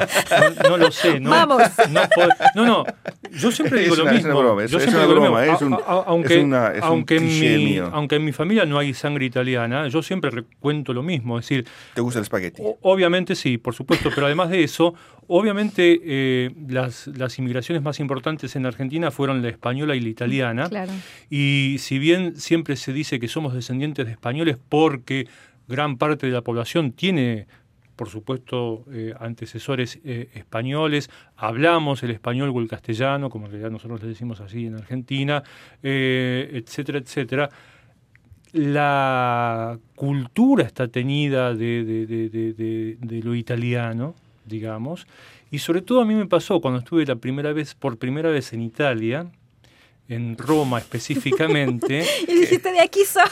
no, 0.68 0.76
lo 0.76 0.90
sé. 0.90 1.20
No, 1.20 1.30
Vamos. 1.30 1.62
No, 2.54 2.66
no, 2.66 2.84
yo 3.32 3.50
siempre 3.50 3.80
digo 3.80 3.96
lo 3.96 4.06
mismo. 4.06 4.60
Es 4.60 4.86
una 4.86 5.06
broma, 5.06 5.44
es 5.44 5.62
una 5.62 5.76
aunque, 5.76 6.40
aunque, 6.82 7.16
en 7.16 7.26
mi, 7.26 7.78
aunque 7.78 8.16
en 8.16 8.24
mi 8.24 8.32
familia 8.32 8.64
no 8.64 8.78
hay 8.78 8.94
sangre 8.94 9.24
italiana, 9.24 9.88
yo 9.88 10.02
siempre 10.02 10.44
cuento 10.60 10.92
lo 10.92 11.02
mismo. 11.02 11.38
Es 11.38 11.48
decir, 11.48 11.66
¿te 11.94 12.00
gusta 12.00 12.20
el 12.20 12.24
espagueti? 12.24 12.62
Obviamente 12.82 13.34
sí, 13.34 13.58
por 13.58 13.74
supuesto, 13.74 14.10
pero 14.14 14.26
además 14.26 14.50
de 14.50 14.62
eso, 14.62 14.94
obviamente 15.26 16.00
eh, 16.04 16.50
las, 16.68 17.08
las 17.08 17.38
inmigraciones 17.38 17.82
más 17.82 18.00
importantes 18.00 18.56
en 18.56 18.66
Argentina 18.66 19.10
fueron 19.10 19.42
la 19.42 19.48
española 19.48 19.96
y 19.96 20.00
la 20.00 20.08
italiana. 20.08 20.68
Claro. 20.68 20.92
Y 21.30 21.76
si 21.80 21.98
bien 21.98 22.36
siempre 22.36 22.76
se 22.76 22.92
dice 22.92 23.18
que 23.18 23.28
somos 23.28 23.54
descendientes 23.54 24.06
de 24.06 24.12
españoles 24.12 24.56
porque 24.68 25.28
gran 25.68 25.96
parte 25.96 26.26
de 26.26 26.32
la 26.32 26.42
población 26.42 26.92
tiene 26.92 27.46
por 27.96 28.10
supuesto, 28.10 28.84
eh, 28.92 29.14
antecesores 29.18 29.98
eh, 30.04 30.28
españoles, 30.34 31.10
hablamos 31.36 32.02
el 32.02 32.10
español 32.10 32.52
o 32.54 32.60
el 32.60 32.68
castellano, 32.68 33.30
como 33.30 33.46
en 33.46 33.52
realidad 33.52 33.70
nosotros 33.70 34.02
le 34.02 34.08
decimos 34.08 34.40
así 34.40 34.66
en 34.66 34.76
Argentina, 34.76 35.42
eh, 35.82 36.50
etcétera, 36.52 36.98
etcétera. 36.98 37.48
La 38.52 39.78
cultura 39.94 40.64
está 40.64 40.88
teñida 40.88 41.54
de, 41.54 41.84
de, 41.84 43.22
lo 43.22 43.34
italiano, 43.34 44.14
digamos, 44.44 45.06
y 45.50 45.58
sobre 45.58 45.82
todo 45.82 46.00
a 46.00 46.04
mí 46.04 46.14
me 46.14 46.26
pasó 46.26 46.60
cuando 46.60 46.78
estuve 46.78 47.04
la 47.06 47.16
primera 47.16 47.52
vez, 47.52 47.74
por 47.74 47.98
primera 47.98 48.30
vez 48.30 48.52
en 48.52 48.62
Italia, 48.62 49.26
en 50.08 50.38
Roma 50.38 50.78
específicamente. 50.78 52.04
y 52.28 52.34
dijiste, 52.40 52.72
de 52.72 52.80
aquí 52.80 53.00
soy. 53.04 53.24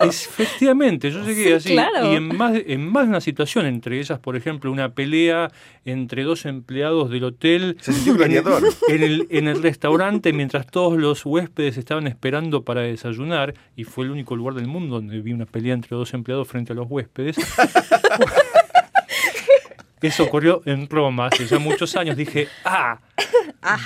efectivamente, 0.08 1.10
yo 1.10 1.24
llegué 1.24 1.54
así. 1.54 1.74
Y 1.74 2.14
en 2.14 2.36
más, 2.36 2.58
en 2.66 2.86
más 2.88 3.04
de 3.04 3.10
una 3.10 3.20
situación, 3.20 3.66
entre 3.66 3.98
ellas, 4.00 4.18
por 4.18 4.36
ejemplo, 4.36 4.70
una 4.72 4.94
pelea 4.94 5.50
entre 5.84 6.22
dos 6.22 6.46
empleados 6.46 7.10
del 7.10 7.24
hotel 7.24 7.76
en, 8.88 9.02
el, 9.02 9.26
en 9.30 9.48
el 9.48 9.62
restaurante 9.62 10.32
mientras 10.32 10.66
todos 10.66 10.96
los 10.96 11.26
huéspedes 11.26 11.76
estaban 11.76 12.06
esperando 12.06 12.64
para 12.64 12.80
desayunar, 12.82 13.54
y 13.76 13.84
fue 13.84 14.06
el 14.06 14.10
único 14.12 14.36
lugar 14.36 14.54
del 14.54 14.66
mundo 14.66 14.96
donde 14.96 15.20
vi 15.20 15.32
una 15.32 15.46
pelea 15.46 15.74
entre 15.74 15.96
dos 15.96 16.14
empleados 16.14 16.48
frente 16.48 16.72
a 16.72 16.76
los 16.76 16.86
huéspedes. 16.88 17.36
Eso 20.00 20.24
ocurrió 20.24 20.62
en 20.66 20.88
Roma 20.88 21.28
hace 21.28 21.46
ya 21.46 21.58
muchos 21.58 21.96
años. 21.96 22.16
Dije, 22.16 22.48
ah, 22.64 22.98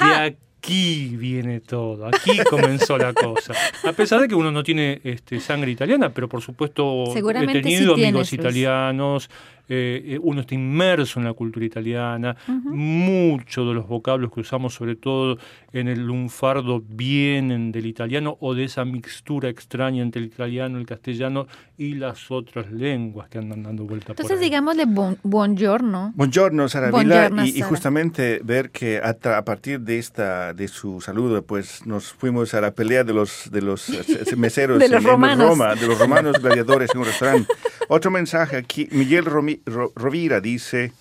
de 0.00 0.14
aquí 0.14 0.47
aquí 0.58 1.16
viene 1.16 1.60
todo, 1.60 2.06
aquí 2.06 2.38
comenzó 2.50 2.98
la 2.98 3.12
cosa. 3.12 3.54
A 3.84 3.92
pesar 3.92 4.20
de 4.20 4.28
que 4.28 4.34
uno 4.34 4.50
no 4.50 4.62
tiene 4.62 5.00
este, 5.04 5.40
sangre 5.40 5.70
italiana, 5.70 6.12
pero 6.12 6.28
por 6.28 6.42
supuesto 6.42 7.04
he 7.16 7.46
tenido 7.52 7.94
amigos 7.94 8.32
italianos, 8.32 9.30
eh, 9.68 10.02
eh, 10.14 10.18
uno 10.22 10.40
está 10.40 10.54
inmerso 10.54 11.20
en 11.20 11.26
la 11.26 11.34
cultura 11.34 11.64
italiana, 11.64 12.36
muchos 12.46 13.66
de 13.68 13.74
los 13.74 13.86
vocablos 13.86 14.32
que 14.32 14.40
usamos, 14.40 14.74
sobre 14.74 14.96
todo 14.96 15.38
en 15.72 15.88
el 15.88 16.06
lunfardo, 16.06 16.82
vienen 16.86 17.70
del 17.70 17.86
italiano 17.86 18.36
o 18.40 18.54
de 18.54 18.64
esa 18.64 18.84
mixtura 18.84 19.48
extraña 19.48 20.02
entre 20.02 20.22
el 20.22 20.28
italiano, 20.28 20.78
el 20.78 20.86
castellano 20.86 21.46
y 21.76 21.94
las 21.94 22.30
otras 22.30 22.70
lenguas 22.72 23.28
que 23.28 23.38
andan 23.38 23.62
dando 23.62 23.84
vuelta 23.84 24.12
Entonces, 24.12 24.36
por 24.36 24.42
ahí. 24.42 24.48
digámosle 24.48 24.86
buongiorno. 25.22 26.12
Buongiorno, 26.14 26.68
Sara 26.68 26.90
Vila, 26.90 27.30
y, 27.44 27.60
justamente 27.60 28.40
ver 28.42 28.70
que 28.70 28.98
a, 28.98 29.10
a, 29.36 29.44
partir 29.44 29.80
de 29.80 29.98
esta 29.98 30.54
de 30.54 30.68
su 30.68 31.00
saludo, 31.00 31.42
pues 31.42 31.84
nos 31.86 32.12
fuimos 32.12 32.54
a 32.54 32.60
la 32.60 32.72
pelea 32.72 33.04
de 33.04 33.12
los 33.12 33.50
de 33.50 33.60
los 33.62 33.88
meseros 34.36 34.78
de 34.78 34.88
los 34.88 35.04
en, 35.04 35.10
romanos. 35.10 35.48
Roma, 35.50 35.74
de 35.74 35.86
los 35.86 35.98
romanos 35.98 36.40
gladiadores 36.40 36.90
en 36.94 37.00
un 37.00 37.06
restaurante. 37.06 37.52
Otro 37.90 38.10
mensaje 38.10 38.58
aquí, 38.58 38.86
Miguel 38.90 39.24
Romi, 39.24 39.62
Rovira 39.64 40.42
dice, 40.42 40.92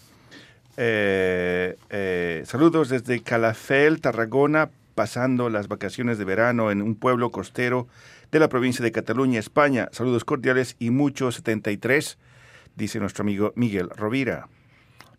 eh, 0.78 1.76
eh, 1.90 2.44
saludos 2.46 2.88
desde 2.88 3.22
Calafel, 3.22 4.00
Tarragona, 4.00 4.70
pasando 4.96 5.50
las 5.50 5.68
vacaciones 5.68 6.18
de 6.18 6.24
verano 6.24 6.72
en 6.72 6.82
un 6.82 6.96
pueblo 6.96 7.30
costero 7.30 7.90
de 8.32 8.40
la 8.40 8.48
provincia 8.48 8.86
de 8.86 8.94
Cataluña, 8.94 9.38
España. 9.38 9.90
Saludos 9.92 10.24
cordiales 10.24 10.78
y 10.80 10.90
muchos 10.90 11.36
73, 11.36 12.18
dice 12.78 13.00
nuestro 13.02 13.24
amigo 13.24 13.52
Miguel 13.58 13.90
Rovira. 13.90 14.48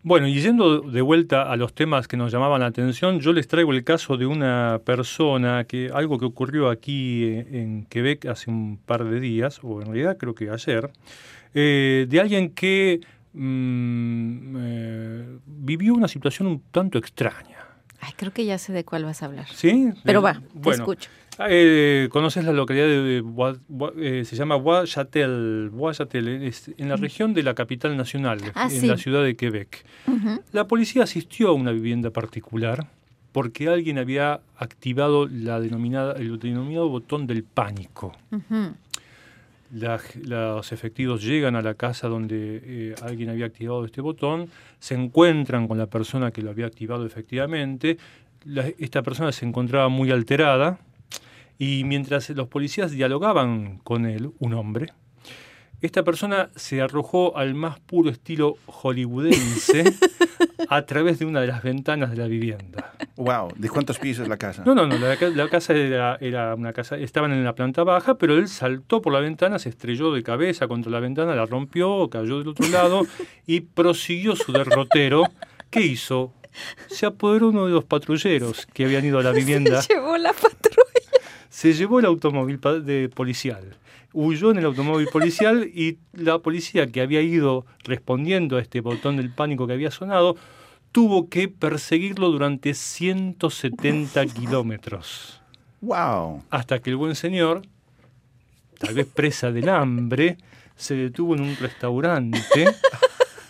Bueno, 0.01 0.27
y 0.27 0.41
yendo 0.41 0.79
de 0.79 1.01
vuelta 1.01 1.51
a 1.51 1.55
los 1.55 1.75
temas 1.75 2.07
que 2.07 2.17
nos 2.17 2.31
llamaban 2.31 2.61
la 2.61 2.67
atención, 2.67 3.19
yo 3.19 3.31
les 3.31 3.47
traigo 3.47 3.73
el 3.73 3.83
caso 3.83 4.17
de 4.17 4.25
una 4.25 4.79
persona 4.83 5.65
que 5.65 5.91
algo 5.93 6.17
que 6.17 6.25
ocurrió 6.25 6.69
aquí 6.69 7.25
en 7.25 7.85
Quebec 7.89 8.25
hace 8.25 8.49
un 8.49 8.79
par 8.83 9.03
de 9.03 9.19
días, 9.19 9.59
o 9.61 9.81
en 9.81 9.87
realidad 9.87 10.17
creo 10.17 10.33
que 10.33 10.49
ayer, 10.49 10.89
eh, 11.53 12.05
de 12.09 12.19
alguien 12.19 12.49
que 12.51 12.99
Mm, 13.31 14.55
eh, 14.59 15.37
vivió 15.45 15.93
una 15.93 16.07
situación 16.07 16.47
un 16.47 16.61
tanto 16.71 16.97
extraña. 16.97 17.57
Ay, 18.01 18.11
creo 18.15 18.33
que 18.33 18.43
ya 18.45 18.57
sé 18.57 18.73
de 18.73 18.83
cuál 18.83 19.05
vas 19.05 19.21
a 19.21 19.27
hablar. 19.27 19.45
¿Sí? 19.53 19.89
Pero 20.03 20.21
va, 20.21 20.33
te 20.33 20.39
bueno, 20.53 20.83
escucho. 20.83 21.09
eh, 21.47 22.07
¿Conoces 22.11 22.43
la 22.43 22.53
localidad 22.53 22.85
de 22.87 23.23
eh, 23.97 24.25
se 24.25 24.35
llama 24.35 24.55
es 26.47 26.71
en 26.77 26.89
la 26.89 26.95
región 26.95 27.33
de 27.33 27.43
la 27.43 27.53
capital 27.53 27.95
nacional, 27.97 28.39
Ah, 28.55 28.65
en 28.71 28.81
sí. 28.81 28.87
la 28.87 28.97
ciudad 28.97 29.23
de 29.23 29.35
Quebec. 29.35 29.85
Ujú. 30.07 30.41
La 30.51 30.67
policía 30.67 31.03
asistió 31.03 31.49
a 31.49 31.53
una 31.53 31.71
vivienda 31.71 32.09
particular 32.09 32.87
porque 33.31 33.67
alguien 33.69 33.99
había 33.99 34.41
activado 34.57 35.27
la 35.27 35.59
denominada, 35.59 36.13
el 36.13 36.39
denominado 36.39 36.89
botón 36.89 37.27
del 37.27 37.43
pánico. 37.43 38.15
Ujú. 38.31 38.73
La- 39.71 39.99
los 40.23 40.71
efectivos 40.71 41.21
llegan 41.23 41.55
a 41.55 41.61
la 41.61 41.75
casa 41.75 42.07
donde 42.07 42.61
eh, 42.63 42.95
alguien 43.03 43.29
había 43.29 43.45
activado 43.45 43.85
este 43.85 44.01
botón, 44.01 44.49
se 44.79 44.95
encuentran 44.95 45.67
con 45.67 45.77
la 45.77 45.85
persona 45.87 46.31
que 46.31 46.41
lo 46.41 46.49
había 46.49 46.65
activado 46.65 47.05
efectivamente. 47.05 47.97
Esta 48.79 49.03
persona 49.03 49.31
se 49.31 49.45
encontraba 49.45 49.89
muy 49.89 50.11
alterada 50.11 50.79
y 51.59 51.83
mientras 51.83 52.29
los 52.31 52.47
policías 52.47 52.91
dialogaban 52.91 53.79
con 53.83 54.05
él, 54.05 54.31
un 54.39 54.53
hombre, 54.53 54.87
esta 55.81 56.03
persona 56.03 56.49
se 56.55 56.81
arrojó 56.81 57.37
al 57.37 57.53
más 57.55 57.79
puro 57.79 58.09
estilo 58.09 58.55
hollywoodense 58.65 59.83
a 60.69 60.81
través 60.85 61.19
de 61.19 61.25
una 61.25 61.41
de 61.41 61.47
las 61.47 61.63
ventanas 61.63 62.11
de 62.11 62.17
la 62.17 62.27
vivienda. 62.27 62.93
Wow, 63.15 63.53
¿de 63.55 63.69
cuántos 63.69 63.99
pisos 63.99 64.27
la 64.27 64.37
casa? 64.37 64.63
No, 64.65 64.73
no, 64.75 64.87
no, 64.87 64.97
la, 64.97 65.17
ca- 65.17 65.29
la 65.29 65.49
casa 65.49 65.73
era, 65.73 66.17
era 66.21 66.55
una 66.55 66.71
casa, 66.73 66.97
estaban 66.97 67.31
en 67.33 67.43
la 67.43 67.53
planta 67.55 67.83
baja, 67.83 68.15
pero 68.17 68.37
él 68.37 68.47
saltó 68.47 69.01
por 69.01 69.11
la 69.13 69.19
ventana, 69.19 69.59
se 69.59 69.69
estrelló 69.69 70.13
de 70.13 70.23
cabeza 70.23 70.67
contra 70.67 70.91
la 70.91 70.99
ventana, 70.99 71.35
la 71.35 71.45
rompió, 71.45 72.09
cayó 72.09 72.39
del 72.39 72.49
otro 72.49 72.67
lado 72.69 73.05
y 73.45 73.61
prosiguió 73.61 74.35
su 74.35 74.51
derrotero. 74.53 75.23
¿Qué 75.69 75.81
hizo? 75.81 76.33
Se 76.87 77.05
apoderó 77.05 77.49
uno 77.49 77.65
de 77.67 77.71
los 77.73 77.83
patrulleros 77.85 78.65
que 78.73 78.85
habían 78.85 79.05
ido 79.05 79.19
a 79.19 79.23
la 79.23 79.31
vivienda, 79.33 79.81
Se 79.81 79.93
llevó 79.93 80.17
la 80.17 80.33
patrulla. 80.33 80.58
Se 81.59 81.73
llevó 81.73 81.99
el 81.99 82.05
automóvil 82.05 82.57
de 82.85 83.09
policial, 83.13 83.75
huyó 84.13 84.51
en 84.51 84.59
el 84.59 84.65
automóvil 84.65 85.07
policial 85.11 85.65
y 85.65 85.97
la 86.13 86.39
policía 86.39 86.87
que 86.87 87.01
había 87.01 87.21
ido 87.21 87.65
respondiendo 87.83 88.55
a 88.55 88.61
este 88.61 88.79
botón 88.79 89.17
del 89.17 89.29
pánico 89.29 89.67
que 89.67 89.73
había 89.73 89.91
sonado, 89.91 90.37
tuvo 90.93 91.27
que 91.27 91.49
perseguirlo 91.49 92.31
durante 92.31 92.73
170 92.73 94.25
kilómetros 94.33 95.41
Wow. 95.81 96.45
hasta 96.49 96.79
que 96.79 96.91
el 96.91 96.95
buen 96.95 97.15
señor, 97.15 97.63
tal 98.77 98.93
vez 98.93 99.07
presa 99.07 99.51
del 99.51 99.67
hambre, 99.67 100.37
se 100.77 100.95
detuvo 100.95 101.35
en 101.35 101.41
un 101.41 101.57
restaurante, 101.57 102.67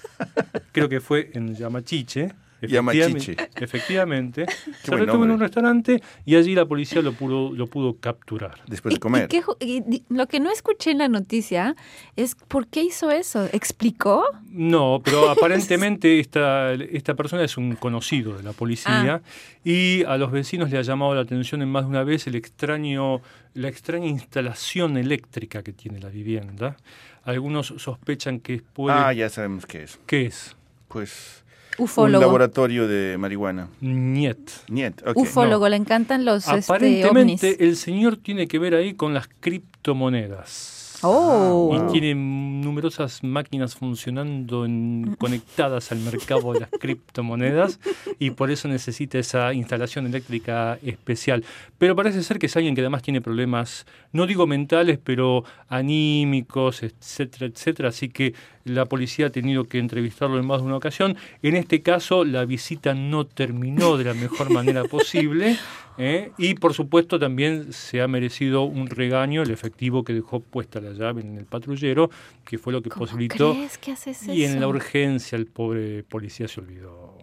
creo 0.71 0.89
que 0.89 0.99
fue 0.99 1.29
en 1.35 1.55
Yamachiche. 1.55 2.33
Yamachiche. 2.61 3.33
efectivamente- 3.33 3.49
Efectivamente. 3.63 4.45
se 4.83 4.91
buen 4.91 5.05
detuvo 5.05 5.23
en 5.25 5.31
un 5.31 5.39
restaurante 5.39 6.01
y 6.25 6.35
allí 6.35 6.55
la 6.55 6.65
policía 6.65 7.01
lo 7.01 7.13
pudo, 7.13 7.53
lo 7.53 7.67
pudo 7.67 7.97
capturar. 7.99 8.59
Después 8.67 8.93
de 8.93 8.95
¿Y- 8.95 8.97
y 8.97 8.99
comer. 8.99 9.27
qué 9.27 9.41
y 9.61 10.03
lo 10.09 10.27
que 10.27 10.39
no 10.39 10.51
escuché 10.51 10.91
en 10.91 10.97
la 10.99 11.07
noticia 11.07 11.75
es 12.15 12.35
por 12.35 12.67
qué 12.67 12.83
hizo 12.83 13.11
eso. 13.11 13.45
¿Explicó? 13.53 14.23
No, 14.49 15.01
pero 15.03 15.29
aparentemente 15.29 16.19
esta, 16.19 16.73
esta 16.73 17.13
persona 17.15 17.43
es 17.43 17.57
un 17.57 17.75
conocido 17.75 18.35
de 18.37 18.43
la 18.43 18.53
policía 18.53 19.21
y 19.63 20.03
a 20.05 20.17
los 20.17 20.31
vecinos 20.31 20.69
le 20.71 20.77
ha 20.77 20.81
llamado 20.81 21.15
la 21.15 21.21
atención 21.21 21.61
en 21.61 21.69
más 21.69 21.83
de 21.83 21.89
una 21.89 22.03
vez 22.03 22.27
el 22.27 22.35
extraño, 22.35 23.21
la 23.53 23.67
extraña 23.69 24.07
instalación 24.07 24.97
eléctrica 24.97 25.63
que 25.63 25.73
tiene 25.73 25.99
la 25.99 26.09
vivienda. 26.09 26.77
Algunos 27.23 27.67
sospechan 27.77 28.39
que 28.39 28.61
puede... 28.73 28.97
Ah, 28.97 29.13
ya 29.13 29.29
sabemos 29.29 29.65
qué 29.65 29.83
es. 29.83 29.99
¿Qué 30.07 30.25
es? 30.25 30.55
Pues 30.87 31.43
un 31.79 32.11
laboratorio 32.11 32.87
de 32.87 33.17
marihuana. 33.17 33.69
Niet. 33.81 34.63
Niet, 34.69 35.01
ok. 35.05 35.17
Ufólogo, 35.17 35.67
le 35.69 35.75
encantan 35.77 36.25
los 36.25 36.43
este, 36.47 36.51
ovnis. 36.51 36.69
Aparentemente 36.69 37.63
el 37.63 37.75
señor 37.75 38.17
tiene 38.17 38.47
que 38.47 38.59
ver 38.59 38.75
ahí 38.75 38.93
con 38.93 39.13
las 39.13 39.27
criptomonedas. 39.39 40.77
Oh. 41.01 41.73
Y 41.73 41.91
tiene 41.93 42.13
numerosas 42.13 43.23
máquinas 43.23 43.73
funcionando 43.73 44.65
en- 44.65 45.15
conectadas 45.17 45.93
al 45.93 45.99
mercado 45.99 46.51
de 46.51 46.59
las 46.59 46.69
criptomonedas 46.77 47.79
y 48.19 48.31
por 48.31 48.51
eso 48.51 48.67
necesita 48.67 49.17
esa 49.17 49.53
instalación 49.53 50.07
eléctrica 50.07 50.77
especial. 50.83 51.45
Pero 51.77 51.95
parece 51.95 52.21
ser 52.21 52.37
que 52.37 52.47
es 52.47 52.55
alguien 52.57 52.75
que 52.75 52.81
además 52.81 53.01
tiene 53.01 53.21
problemas, 53.21 53.85
no 54.11 54.27
digo 54.27 54.45
mentales, 54.45 54.99
pero 55.01 55.45
anímicos, 55.69 56.83
etcétera, 56.83 57.45
etcétera. 57.45 57.89
Así 57.89 58.09
que 58.09 58.33
la 58.69 58.85
policía 58.85 59.27
ha 59.27 59.29
tenido 59.29 59.65
que 59.65 59.79
entrevistarlo 59.79 60.39
en 60.39 60.45
más 60.45 60.61
de 60.61 60.67
una 60.67 60.77
ocasión. 60.77 61.17
En 61.43 61.55
este 61.55 61.81
caso, 61.81 62.23
la 62.25 62.45
visita 62.45 62.93
no 62.93 63.25
terminó 63.25 63.97
de 63.97 64.05
la 64.05 64.13
mejor 64.13 64.49
manera 64.51 64.83
posible. 64.85 65.57
¿eh? 65.97 66.31
Y 66.37 66.53
por 66.53 66.73
supuesto 66.73 67.19
también 67.19 67.73
se 67.73 68.01
ha 68.01 68.07
merecido 68.07 68.63
un 68.63 68.87
regaño 68.87 69.41
el 69.43 69.51
efectivo 69.51 70.03
que 70.03 70.13
dejó 70.13 70.39
puesta 70.39 70.79
la 70.79 70.91
llave 70.91 71.21
en 71.21 71.37
el 71.37 71.45
patrullero, 71.45 72.09
que 72.45 72.57
fue 72.57 72.71
lo 72.71 72.81
que 72.81 72.89
¿Cómo 72.89 73.01
posibilitó. 73.05 73.53
crees 73.53 73.77
que 73.77 73.91
haces 73.91 74.25
Y 74.27 74.45
en 74.45 74.53
la 74.53 74.59
eso? 74.59 74.69
urgencia 74.69 75.35
el 75.37 75.45
pobre 75.47 76.03
policía 76.03 76.47
se 76.47 76.61
olvidó. 76.61 77.17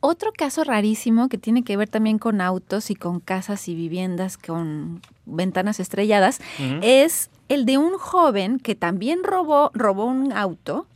Otro 0.00 0.32
caso 0.32 0.62
rarísimo 0.62 1.28
que 1.28 1.38
tiene 1.38 1.64
que 1.64 1.76
ver 1.76 1.88
también 1.88 2.18
con 2.18 2.40
autos 2.40 2.90
y 2.90 2.94
con 2.94 3.18
casas 3.18 3.66
y 3.68 3.74
viviendas 3.74 4.38
con 4.38 5.02
ventanas 5.26 5.80
estrelladas 5.80 6.40
es 6.82 7.30
el 7.48 7.64
de 7.64 7.78
un 7.78 7.98
joven 7.98 8.58
que 8.60 8.74
también 8.74 9.24
robó, 9.24 9.70
robó 9.74 10.04
un 10.04 10.32
auto, 10.32 10.86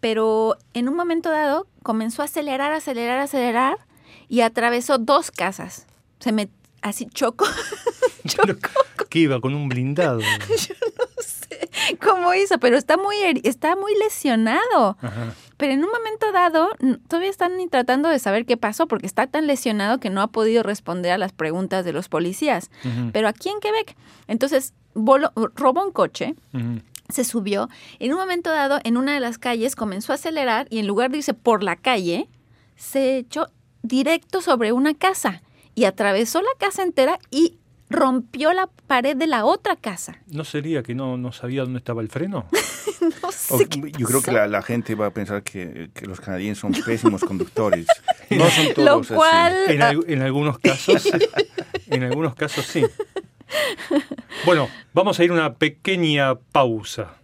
pero 0.00 0.56
en 0.74 0.88
un 0.88 0.96
momento 0.96 1.30
dado 1.30 1.66
comenzó 1.82 2.22
a 2.22 2.24
acelerar, 2.24 2.72
acelerar, 2.72 3.20
acelerar 3.20 3.78
y 4.28 4.40
atravesó 4.40 4.98
dos 4.98 5.30
casas. 5.30 5.86
Se 6.18 6.32
me 6.32 6.48
así 6.80 7.06
chocó. 7.06 7.46
Pero, 8.36 8.56
¿Qué 9.08 9.20
iba 9.20 9.40
con 9.40 9.54
un 9.54 9.68
blindado? 9.68 10.20
¿Cómo 12.00 12.32
hizo? 12.34 12.58
Pero 12.58 12.76
está 12.76 12.96
muy 12.96 13.16
está 13.42 13.74
muy 13.76 13.94
lesionado. 13.98 14.96
Ajá. 15.00 15.34
Pero 15.62 15.74
en 15.74 15.84
un 15.84 15.90
momento 15.92 16.32
dado, 16.32 16.70
todavía 17.06 17.30
están 17.30 17.56
ni 17.56 17.68
tratando 17.68 18.08
de 18.08 18.18
saber 18.18 18.46
qué 18.46 18.56
pasó 18.56 18.88
porque 18.88 19.06
está 19.06 19.28
tan 19.28 19.46
lesionado 19.46 20.00
que 20.00 20.10
no 20.10 20.20
ha 20.20 20.26
podido 20.26 20.64
responder 20.64 21.12
a 21.12 21.18
las 21.18 21.30
preguntas 21.32 21.84
de 21.84 21.92
los 21.92 22.08
policías. 22.08 22.68
Pero 23.12 23.28
aquí 23.28 23.48
en 23.48 23.60
Quebec, 23.60 23.94
entonces 24.26 24.74
voló- 24.92 25.30
robó 25.54 25.84
un 25.84 25.92
coche, 25.92 26.34
se 27.08 27.22
subió, 27.22 27.68
en 28.00 28.12
un 28.12 28.18
momento 28.18 28.50
dado 28.50 28.80
en 28.82 28.96
una 28.96 29.14
de 29.14 29.20
las 29.20 29.38
calles 29.38 29.76
comenzó 29.76 30.10
a 30.10 30.16
acelerar 30.16 30.66
y 30.68 30.80
en 30.80 30.88
lugar 30.88 31.12
de 31.12 31.18
irse 31.18 31.32
por 31.32 31.62
la 31.62 31.76
calle, 31.76 32.28
se 32.74 33.18
echó 33.18 33.46
directo 33.84 34.40
sobre 34.40 34.72
una 34.72 34.94
casa 34.94 35.42
y 35.76 35.84
atravesó 35.84 36.42
la 36.42 36.50
casa 36.58 36.82
entera 36.82 37.20
y 37.30 37.58
rompió 37.92 38.52
la 38.52 38.68
pared 38.86 39.16
de 39.16 39.26
la 39.26 39.44
otra 39.44 39.76
casa. 39.76 40.16
¿No 40.28 40.44
sería 40.44 40.82
que 40.82 40.94
no, 40.94 41.16
no 41.16 41.30
sabía 41.32 41.62
dónde 41.62 41.78
estaba 41.78 42.02
el 42.02 42.08
freno? 42.08 42.46
No 43.22 43.28
O- 43.28 43.32
sé 43.32 43.68
qué 43.68 43.92
yo 43.98 44.06
creo 44.06 44.22
que 44.22 44.30
la, 44.32 44.46
la 44.46 44.62
gente 44.62 44.94
va 44.94 45.06
a 45.06 45.10
pensar 45.10 45.42
que, 45.42 45.90
que 45.92 46.06
los 46.06 46.20
canadienses 46.20 46.60
son 46.60 46.72
pésimos 46.72 47.22
conductores. 47.24 47.86
No 48.30 48.48
son 48.48 48.66
Lo 48.68 48.74
todos 48.74 49.06
así. 49.10 49.14
cual... 49.14 49.54
En, 49.68 49.82
ah, 49.82 49.88
al- 49.88 50.04
en 50.08 50.22
algunos 50.22 50.58
casos, 50.58 51.08
en 51.88 52.02
algunos 52.04 52.34
casos 52.34 52.64
sí. 52.64 52.84
Bueno, 54.46 54.68
vamos 54.94 55.18
a 55.18 55.24
ir 55.24 55.30
a 55.30 55.34
una 55.34 55.54
pequeña 55.54 56.34
pausa. 56.36 57.14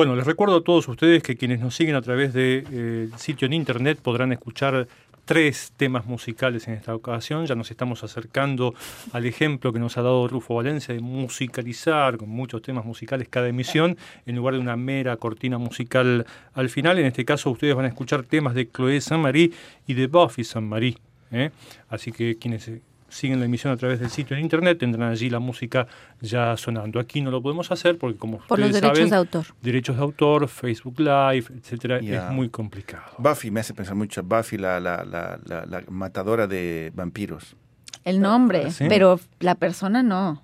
Bueno, 0.00 0.16
les 0.16 0.24
recuerdo 0.24 0.56
a 0.56 0.64
todos 0.64 0.88
ustedes 0.88 1.22
que 1.22 1.36
quienes 1.36 1.60
nos 1.60 1.74
siguen 1.74 1.94
a 1.94 2.00
través 2.00 2.32
del 2.32 2.64
de, 2.64 3.04
eh, 3.04 3.08
sitio 3.18 3.44
en 3.44 3.52
internet 3.52 3.98
podrán 4.00 4.32
escuchar 4.32 4.88
tres 5.26 5.74
temas 5.76 6.06
musicales 6.06 6.66
en 6.68 6.72
esta 6.72 6.94
ocasión. 6.94 7.44
Ya 7.44 7.54
nos 7.54 7.70
estamos 7.70 8.02
acercando 8.02 8.72
al 9.12 9.26
ejemplo 9.26 9.74
que 9.74 9.78
nos 9.78 9.98
ha 9.98 10.02
dado 10.02 10.26
Rufo 10.26 10.54
Valencia 10.54 10.94
de 10.94 11.02
musicalizar 11.02 12.16
con 12.16 12.30
muchos 12.30 12.62
temas 12.62 12.86
musicales 12.86 13.28
cada 13.28 13.48
emisión 13.48 13.98
en 14.24 14.36
lugar 14.36 14.54
de 14.54 14.60
una 14.60 14.74
mera 14.74 15.18
cortina 15.18 15.58
musical 15.58 16.24
al 16.54 16.70
final. 16.70 16.98
En 16.98 17.04
este 17.04 17.26
caso 17.26 17.50
ustedes 17.50 17.74
van 17.74 17.84
a 17.84 17.88
escuchar 17.88 18.22
temas 18.22 18.54
de 18.54 18.70
Chloé 18.70 19.02
Saint-Marie 19.02 19.50
y 19.86 19.92
de 19.92 20.06
Buffy 20.06 20.44
Saint-Marie. 20.44 20.96
¿eh? 21.30 21.50
Así 21.90 22.10
que 22.10 22.38
quienes 22.38 22.70
siguen 23.10 23.40
la 23.40 23.46
emisión 23.46 23.72
a 23.72 23.76
través 23.76 24.00
del 24.00 24.10
sitio 24.10 24.36
en 24.36 24.42
internet, 24.42 24.78
tendrán 24.78 25.10
allí 25.10 25.28
la 25.30 25.38
música 25.38 25.86
ya 26.20 26.56
sonando. 26.56 26.98
Aquí 27.00 27.20
no 27.20 27.30
lo 27.30 27.42
podemos 27.42 27.70
hacer 27.70 27.98
porque 27.98 28.18
como 28.18 28.38
Por 28.38 28.58
los 28.58 28.72
derechos 28.72 29.10
de 29.10 29.16
autor. 29.16 29.46
Derechos 29.62 29.96
de 29.96 30.02
autor, 30.02 30.48
Facebook 30.48 30.98
Live, 31.00 31.46
etcétera, 31.58 31.98
es 31.98 32.32
muy 32.32 32.48
complicado. 32.48 33.04
Buffy 33.18 33.50
me 33.50 33.60
hace 33.60 33.74
pensar 33.74 33.94
mucho, 33.94 34.22
Buffy 34.22 34.56
la, 34.56 34.80
la, 34.80 35.04
la, 35.04 35.38
la 35.66 35.82
matadora 35.88 36.46
de 36.46 36.92
vampiros. 36.94 37.56
El 38.04 38.20
nombre, 38.20 38.66
¿Ah, 38.68 38.84
pero 38.88 39.20
la 39.40 39.54
persona 39.54 40.02
no. 40.02 40.42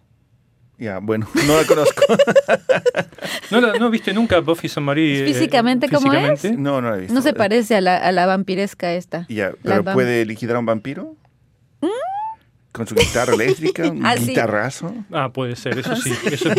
Ya, 0.79 0.99
bueno, 0.99 1.27
no 1.47 1.57
la 1.57 1.65
conozco. 1.65 2.03
¿No, 3.51 3.61
¿No 3.61 3.91
viste 3.91 4.13
nunca 4.13 4.41
Buffy 4.41 4.69
Saint-Marie? 4.69 5.25
Eh, 5.25 5.27
¿Físicamente, 5.33 5.89
cómo 5.89 6.13
es? 6.13 6.45
No, 6.59 6.83
no 6.83 6.91
la 6.91 6.97
he 6.97 7.01
visto. 7.01 7.15
No 7.15 7.23
se 7.23 7.33
parece 7.33 7.77
a 7.77 7.81
la, 7.81 7.97
a 7.97 8.13
la 8.13 8.27
vampiresca 8.27 8.93
esta. 8.93 9.27
Ya, 9.29 9.53
¿pero 9.63 9.85
puede 9.85 10.27
liquidar 10.27 10.57
a 10.57 10.59
un 10.59 10.67
vampiro? 10.67 11.17
¿Mm? 11.81 11.87
Con 12.77 12.87
su 12.87 12.95
guitarra 12.95 13.33
eléctrica, 13.35 13.89
un 13.91 14.05
ah, 14.05 14.15
guitarrazo. 14.15 14.95
Ah, 15.11 15.31
puede 15.33 15.57
ser, 15.57 15.79
eso 15.79 15.97
sí, 15.97 16.12
eso 16.31 16.51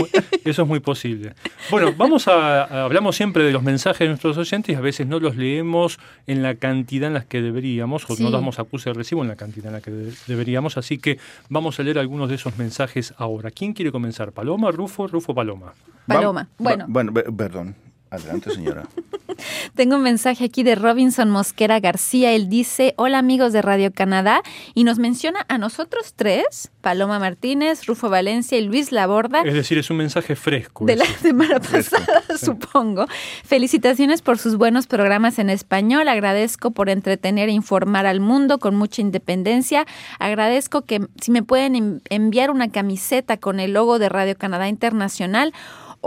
es, 0.44 0.68
muy, 0.68 0.80
posible. 0.80 1.34
Bueno, 1.70 1.94
vamos 1.96 2.28
a, 2.28 2.86
hablamos 2.86 3.16
siempre 3.16 3.44
de 3.44 3.52
los 3.52 3.62
mensajes 3.62 4.00
de 4.00 4.08
nuestros 4.08 4.38
oyentes 4.38 4.74
y 4.74 4.76
a 4.76 4.82
veces 4.82 5.06
no 5.06 5.20
los 5.20 5.36
leemos 5.36 6.00
en 6.26 6.42
la 6.42 6.56
cantidad 6.56 7.08
en 7.08 7.14
la 7.14 7.22
que 7.22 7.42
deberíamos, 7.42 8.10
o 8.10 8.16
no 8.20 8.32
damos 8.32 8.60
acuse 8.60 8.90
de 8.90 8.96
recibo 8.96 9.22
en 9.22 9.28
la 9.28 9.36
cantidad 9.36 9.68
en 9.68 9.74
la 9.74 9.82
que 9.82 9.92
deberíamos, 10.28 10.78
así 10.78 10.98
que 10.98 11.20
vamos 11.50 11.80
a 11.80 11.84
leer 11.84 12.00
algunos 12.00 12.30
de 12.30 12.36
esos 12.36 12.58
mensajes 12.58 13.14
ahora. 13.18 13.52
¿Quién 13.52 13.74
quiere 13.74 13.92
comenzar? 13.92 14.32
¿Paloma, 14.32 14.72
Rufo, 14.72 15.08
Rufo, 15.08 15.36
Paloma? 15.36 15.74
Paloma, 16.08 16.50
bueno. 16.58 16.86
bueno, 16.88 17.14
perdón. 17.14 17.76
Adelante, 18.10 18.52
señora. 18.52 18.84
Tengo 19.76 19.98
un 19.98 20.04
mensaje 20.04 20.46
aquí 20.46 20.64
de 20.64 20.76
Robinson 20.76 21.30
Mosquera 21.30 21.80
García. 21.80 22.32
Él 22.34 22.50
dice, 22.50 22.94
hola 22.98 23.20
amigos 23.20 23.54
de 23.54 23.62
Radio 23.62 23.92
Canadá, 23.94 24.42
y 24.74 24.84
nos 24.84 24.98
menciona 24.98 25.46
a 25.50 25.58
nosotros 25.58 26.14
tres, 26.16 26.72
Paloma 26.82 27.20
Martínez, 27.20 27.86
Rufo 27.86 28.10
Valencia 28.10 28.58
y 28.58 28.62
Luis 28.62 28.92
Laborda. 28.92 29.42
Es 29.42 29.54
decir, 29.54 29.78
es 29.78 29.90
un 29.90 29.98
mensaje 29.98 30.36
fresco. 30.36 30.86
De 30.86 30.96
la 30.96 31.06
semana 31.06 31.60
pasada, 31.60 32.24
supongo. 32.38 33.06
Felicitaciones 33.44 34.22
por 34.22 34.38
sus 34.38 34.56
buenos 34.56 34.88
programas 34.88 35.38
en 35.40 35.50
español. 35.50 36.08
Agradezco 36.08 36.72
por 36.72 36.90
entretener 36.90 37.50
e 37.50 37.52
informar 37.52 38.06
al 38.06 38.20
mundo 38.20 38.60
con 38.60 38.76
mucha 38.76 39.02
independencia. 39.02 39.86
Agradezco 40.20 40.84
que 40.84 41.08
si 41.22 41.32
me 41.32 41.44
pueden 41.44 42.02
enviar 42.10 42.52
una 42.52 42.70
camiseta 42.70 43.38
con 43.38 43.60
el 43.60 43.74
logo 43.74 44.00
de 44.00 44.10
Radio 44.10 44.38
Canadá 44.38 44.68
Internacional 44.70 45.54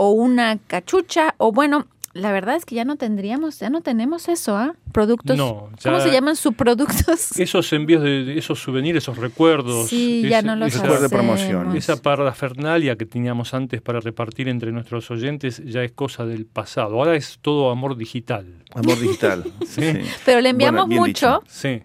o 0.01 0.09
una 0.09 0.57
cachucha 0.57 1.35
o 1.37 1.51
bueno, 1.51 1.85
la 2.13 2.31
verdad 2.31 2.55
es 2.55 2.65
que 2.65 2.73
ya 2.73 2.85
no 2.85 2.95
tendríamos, 2.95 3.59
ya 3.59 3.69
no 3.69 3.81
tenemos 3.81 4.29
eso, 4.29 4.57
¿ah? 4.57 4.73
Productos. 4.91 5.37
No, 5.37 5.69
¿Cómo 5.83 5.99
se 5.99 6.11
llaman 6.11 6.35
subproductos? 6.35 7.31
Esos 7.39 7.71
envíos 7.71 8.01
de, 8.01 8.35
esos 8.35 8.59
souvenirs, 8.59 8.97
esos 8.97 9.17
recuerdos. 9.17 9.89
Sí, 9.89 10.27
ya 10.27 10.41
no 10.41 10.55
los 10.55 10.73
esa, 10.73 10.99
de 10.99 11.07
promoción. 11.07 11.75
Esa 11.75 11.97
parafernalia 11.97 12.95
que 12.95 13.05
teníamos 13.05 13.53
antes 13.53 13.79
para 13.83 13.99
repartir 13.99 14.49
entre 14.49 14.71
nuestros 14.71 15.11
oyentes 15.11 15.61
ya 15.63 15.83
es 15.83 15.91
cosa 15.91 16.25
del 16.25 16.47
pasado. 16.47 16.95
Ahora 16.95 17.15
es 17.15 17.37
todo 17.39 17.69
amor 17.69 17.95
digital. 17.95 18.47
Amor 18.73 18.99
digital. 18.99 19.43
¿Sí? 19.67 19.83
Pero 20.25 20.41
le 20.41 20.49
enviamos 20.49 20.87
mucho. 20.87 21.43
Sí. 21.47 21.83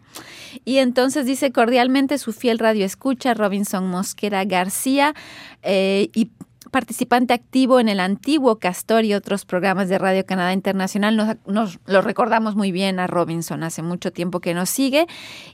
Y 0.64 0.78
entonces 0.78 1.26
dice 1.26 1.52
cordialmente 1.52 2.16
su 2.16 2.32
fiel 2.32 2.58
radio 2.58 2.86
escucha, 2.86 3.34
Robinson 3.34 3.88
Mosquera 3.88 4.44
García, 4.46 5.14
eh, 5.62 6.08
y 6.14 6.30
participante 6.76 7.32
activo 7.32 7.80
en 7.80 7.88
el 7.88 8.00
antiguo 8.00 8.58
Castor 8.58 9.06
y 9.06 9.14
otros 9.14 9.46
programas 9.46 9.88
de 9.88 9.96
Radio 9.96 10.26
Canadá 10.26 10.52
Internacional. 10.52 11.38
Nos, 11.46 11.78
lo 11.86 12.02
recordamos 12.02 12.54
muy 12.54 12.70
bien 12.70 13.00
a 13.00 13.06
Robinson, 13.06 13.62
hace 13.62 13.80
mucho 13.80 14.12
tiempo 14.12 14.40
que 14.40 14.52
nos 14.52 14.68
sigue. 14.68 15.06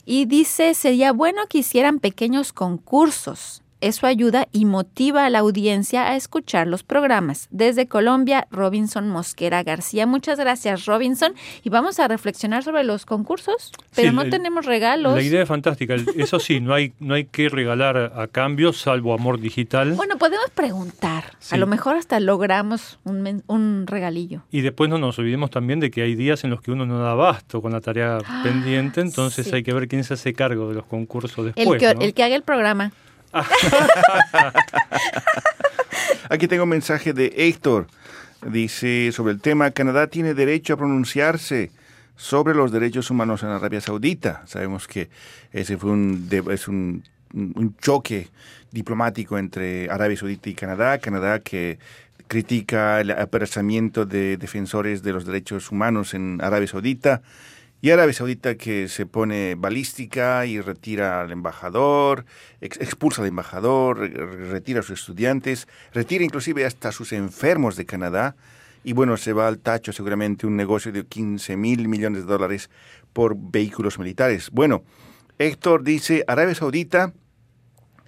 Y 0.03 0.25
dice, 0.25 0.73
sería 0.73 1.13
bueno 1.13 1.43
que 1.47 1.59
hicieran 1.59 1.99
pequeños 1.99 2.51
concursos 2.51 3.62
Eso 3.83 4.07
ayuda 4.07 4.47
y 4.53 4.63
motiva 4.63 5.25
a 5.25 5.29
la 5.29 5.39
audiencia 5.39 6.07
a 6.09 6.15
escuchar 6.15 6.67
los 6.67 6.83
programas. 6.83 7.49
Desde 7.51 7.85
Colombia, 7.85 8.47
Robinson 8.49 9.09
Mosquera 9.09 9.61
García. 9.61 10.07
Muchas 10.07 10.39
gracias, 10.39 10.85
Robinson. 10.85 11.33
Y 11.65 11.69
vamos 11.69 11.99
a 11.99 12.07
reflexionar 12.07 12.63
sobre 12.63 12.85
los 12.85 13.05
concursos, 13.05 13.73
pero 13.93 14.13
no 14.13 14.29
tenemos 14.29 14.65
regalos. 14.65 15.15
La 15.15 15.21
idea 15.21 15.41
es 15.41 15.49
fantástica. 15.49 15.95
Eso 16.15 16.39
sí, 16.39 16.61
no 16.61 16.73
hay, 16.73 16.93
no 17.01 17.15
hay 17.15 17.25
que 17.25 17.49
regalar 17.49 18.13
a 18.15 18.27
cambio, 18.27 18.71
salvo 18.71 19.13
amor 19.13 19.37
digital. 19.41 19.91
Bueno, 19.95 20.17
podemos 20.17 20.49
preguntar. 20.51 21.25
A 21.51 21.57
lo 21.57 21.67
mejor 21.67 21.97
hasta 21.97 22.21
logramos 22.21 22.99
un, 23.03 23.43
un 23.47 23.85
regalillo. 23.85 24.43
Y 24.49 24.61
después 24.61 24.89
no 24.89 24.97
nos 24.97 25.19
olvidemos 25.19 25.51
también 25.51 25.81
de 25.81 25.91
que 25.91 26.03
hay 26.03 26.15
días 26.15 26.45
en 26.45 26.51
los 26.51 26.61
que 26.61 26.71
uno 26.71 26.85
no 26.85 26.99
da 26.99 27.11
abasto 27.11 27.61
con 27.61 27.73
la 27.73 27.81
tarea 27.81 28.19
ah, 28.25 28.41
pendiente, 28.45 29.01
entonces 29.01 29.51
hay 29.51 29.61
que 29.61 29.73
ver 29.73 29.89
quién 29.89 30.05
se 30.05 30.13
hace 30.13 30.33
cargo 30.33 30.69
de 30.69 30.75
los 30.75 30.85
concursos 30.85 31.47
después. 31.47 31.83
El 31.83 31.97
que, 31.97 32.05
el 32.05 32.13
que 32.13 32.23
haga 32.23 32.37
el 32.37 32.43
programa. 32.43 32.93
Aquí 36.29 36.47
tengo 36.47 36.63
un 36.63 36.69
mensaje 36.69 37.13
de 37.13 37.33
Héctor. 37.35 37.87
Dice 38.45 39.11
sobre 39.11 39.33
el 39.33 39.41
tema, 39.41 39.71
Canadá 39.71 40.07
tiene 40.07 40.33
derecho 40.33 40.73
a 40.73 40.77
pronunciarse 40.77 41.71
sobre 42.15 42.53
los 42.53 42.71
derechos 42.71 43.09
humanos 43.09 43.43
en 43.43 43.49
Arabia 43.49 43.81
Saudita. 43.81 44.43
Sabemos 44.45 44.87
que 44.87 45.09
ese 45.51 45.77
fue 45.77 45.91
un, 45.91 46.27
es 46.51 46.67
un, 46.67 47.03
choque 47.81 48.27
diplomático 48.71 49.37
entre 49.37 49.89
Arabia 49.89 50.17
Saudita 50.17 50.49
y 50.49 50.53
Canadá. 50.53 50.99
Canadá 50.99 51.39
que 51.39 51.79
critica 52.27 53.01
el 53.01 53.11
apresamiento 53.11 54.05
de 54.05 54.37
defensores 54.37 55.03
de 55.03 55.13
los 55.13 55.25
derechos 55.25 55.71
humanos 55.71 56.13
en 56.13 56.39
Arabia 56.41 56.67
Saudita. 56.67 57.21
Y 57.83 57.91
Arabia 57.91 58.13
Saudita 58.13 58.55
que 58.55 58.87
se 58.87 59.05
pone 59.05 59.55
balística 59.55 60.45
y 60.45 60.61
retira 60.61 61.19
al 61.19 61.33
embajador, 61.33 62.23
expulsa 62.61 63.21
al 63.21 63.27
embajador, 63.27 63.99
retira 63.99 64.79
a 64.79 64.83
sus 64.83 65.01
estudiantes, 65.01 65.67
retira 65.91 66.23
inclusive 66.23 66.63
hasta 66.63 66.87
a 66.87 66.91
sus 66.93 67.11
enfermos 67.11 67.75
de 67.75 67.85
Canadá. 67.85 68.37
Y 68.85 68.93
bueno, 68.93 69.17
se 69.17 69.33
va 69.33 69.49
al 69.49 69.59
tacho 69.59 69.91
seguramente 69.91 70.47
un 70.47 70.55
negocio 70.55 70.93
de 70.93 71.05
15 71.05 71.57
mil 71.57 71.89
millones 71.89 72.21
de 72.21 72.31
dólares 72.31 72.69
por 73.11 73.35
vehículos 73.37 73.99
militares. 73.99 74.49
Bueno, 74.53 74.85
Héctor 75.37 75.83
dice, 75.83 76.23
Arabia 76.25 76.55
Saudita 76.55 77.11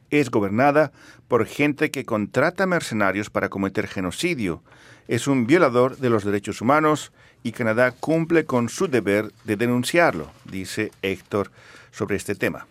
es 0.10 0.32
gobernada 0.32 0.94
por 1.28 1.46
gente 1.46 1.92
que 1.92 2.06
contrata 2.06 2.66
mercenarios 2.66 3.30
para 3.30 3.50
cometer 3.50 3.88
genocidio. 3.88 4.64
Es 5.08 5.28
un 5.28 5.46
violador 5.46 5.98
de 5.98 6.10
los 6.10 6.24
derechos 6.24 6.62
humanos 6.62 7.12
y 7.44 7.52
Canadá 7.52 7.92
cumple 7.92 8.46
con 8.46 8.70
su 8.70 8.88
deber 8.88 9.32
de 9.44 9.56
denunciarlo, 9.56 10.32
dice 10.46 10.92
Héctor 11.04 11.52
sobre 11.92 12.16
este 12.16 12.34
tema. 12.34 12.66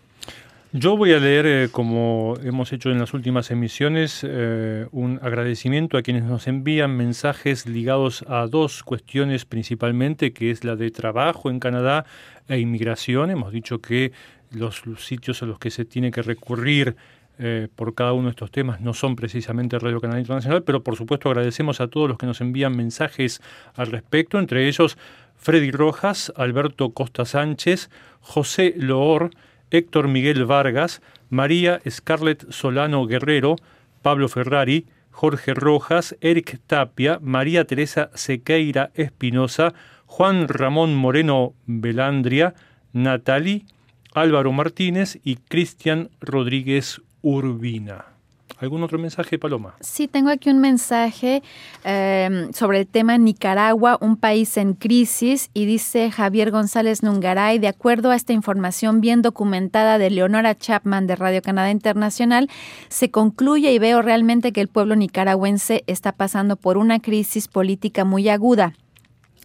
Yo 0.73 0.97
voy 0.97 1.13
a 1.13 1.19
leer, 1.19 1.45
eh, 1.45 1.69
como 1.71 2.35
hemos 2.43 2.73
hecho 2.73 2.91
en 2.91 2.99
las 2.99 3.13
últimas 3.13 3.49
emisiones, 3.49 4.25
eh, 4.27 4.85
un 4.91 5.21
agradecimiento 5.23 5.97
a 5.97 6.01
quienes 6.01 6.25
nos 6.25 6.47
envían 6.47 6.97
mensajes 6.97 7.65
ligados 7.65 8.25
a 8.27 8.47
dos 8.47 8.83
cuestiones 8.83 9.45
principalmente, 9.45 10.33
que 10.33 10.51
es 10.51 10.65
la 10.65 10.75
de 10.75 10.91
trabajo 10.91 11.49
en 11.49 11.61
Canadá 11.61 12.05
e 12.49 12.59
inmigración. 12.59 13.31
Hemos 13.31 13.53
dicho 13.53 13.79
que 13.79 14.11
los 14.51 14.83
sitios 14.97 15.41
a 15.41 15.45
los 15.45 15.59
que 15.59 15.71
se 15.71 15.85
tiene 15.85 16.11
que 16.11 16.21
recurrir 16.21 16.97
eh, 17.37 17.67
por 17.75 17.93
cada 17.95 18.13
uno 18.13 18.25
de 18.25 18.31
estos 18.31 18.51
temas. 18.51 18.81
No 18.81 18.93
son 18.93 19.15
precisamente 19.15 19.77
Radio 19.79 19.99
Canal 19.99 20.19
Internacional, 20.19 20.63
pero 20.63 20.83
por 20.83 20.95
supuesto 20.95 21.29
agradecemos 21.29 21.81
a 21.81 21.87
todos 21.87 22.07
los 22.09 22.17
que 22.17 22.25
nos 22.25 22.41
envían 22.41 22.75
mensajes 22.75 23.41
al 23.75 23.87
respecto, 23.87 24.39
entre 24.39 24.67
ellos 24.67 24.97
Freddy 25.35 25.71
Rojas, 25.71 26.33
Alberto 26.35 26.91
Costa 26.91 27.25
Sánchez, 27.25 27.89
José 28.21 28.73
Loor, 28.77 29.31
Héctor 29.69 30.07
Miguel 30.07 30.45
Vargas, 30.45 31.01
María 31.29 31.81
Scarlett 31.89 32.49
Solano 32.51 33.05
Guerrero, 33.05 33.57
Pablo 34.01 34.29
Ferrari, 34.29 34.85
Jorge 35.11 35.53
Rojas, 35.53 36.15
Eric 36.21 36.59
Tapia, 36.67 37.19
María 37.21 37.65
Teresa 37.65 38.11
Sequeira 38.13 38.91
Espinosa, 38.95 39.73
Juan 40.05 40.47
Ramón 40.47 40.95
Moreno 40.95 41.53
Belandria, 41.65 42.53
Natalie, 42.93 43.65
Álvaro 44.13 44.51
Martínez 44.51 45.19
y 45.23 45.35
Cristian 45.35 46.09
Rodríguez 46.21 47.01
Urbina. 47.25 48.05
¿Algún 48.59 48.83
otro 48.83 48.99
mensaje, 48.99 49.39
Paloma? 49.39 49.73
Sí, 49.81 50.07
tengo 50.07 50.29
aquí 50.29 50.51
un 50.51 50.59
mensaje 50.59 51.41
em, 51.83 52.53
sobre 52.53 52.81
el 52.81 52.87
tema 52.87 53.17
Nicaragua, 53.17 53.97
un 53.99 54.15
país 54.15 54.57
en 54.57 54.75
crisis, 54.75 55.49
y 55.53 55.65
dice 55.65 56.11
Javier 56.11 56.51
González 56.51 57.01
Nungaray, 57.01 57.57
de 57.57 57.67
acuerdo 57.67 58.11
a 58.11 58.15
esta 58.15 58.31
información 58.31 59.01
bien 59.01 59.23
documentada 59.23 59.97
de 59.97 60.11
Leonora 60.11 60.55
Chapman 60.55 61.07
de 61.07 61.15
Radio 61.15 61.41
Canadá 61.41 61.71
Internacional, 61.71 62.47
se 62.89 63.09
concluye 63.09 63.73
y 63.73 63.79
veo 63.79 64.03
realmente 64.03 64.53
que 64.53 64.61
el 64.61 64.67
pueblo 64.67 64.95
nicaragüense 64.95 65.83
está 65.87 66.11
pasando 66.11 66.57
por 66.57 66.77
una 66.77 66.99
crisis 66.99 67.47
política 67.47 68.05
muy 68.05 68.29
aguda. 68.29 68.73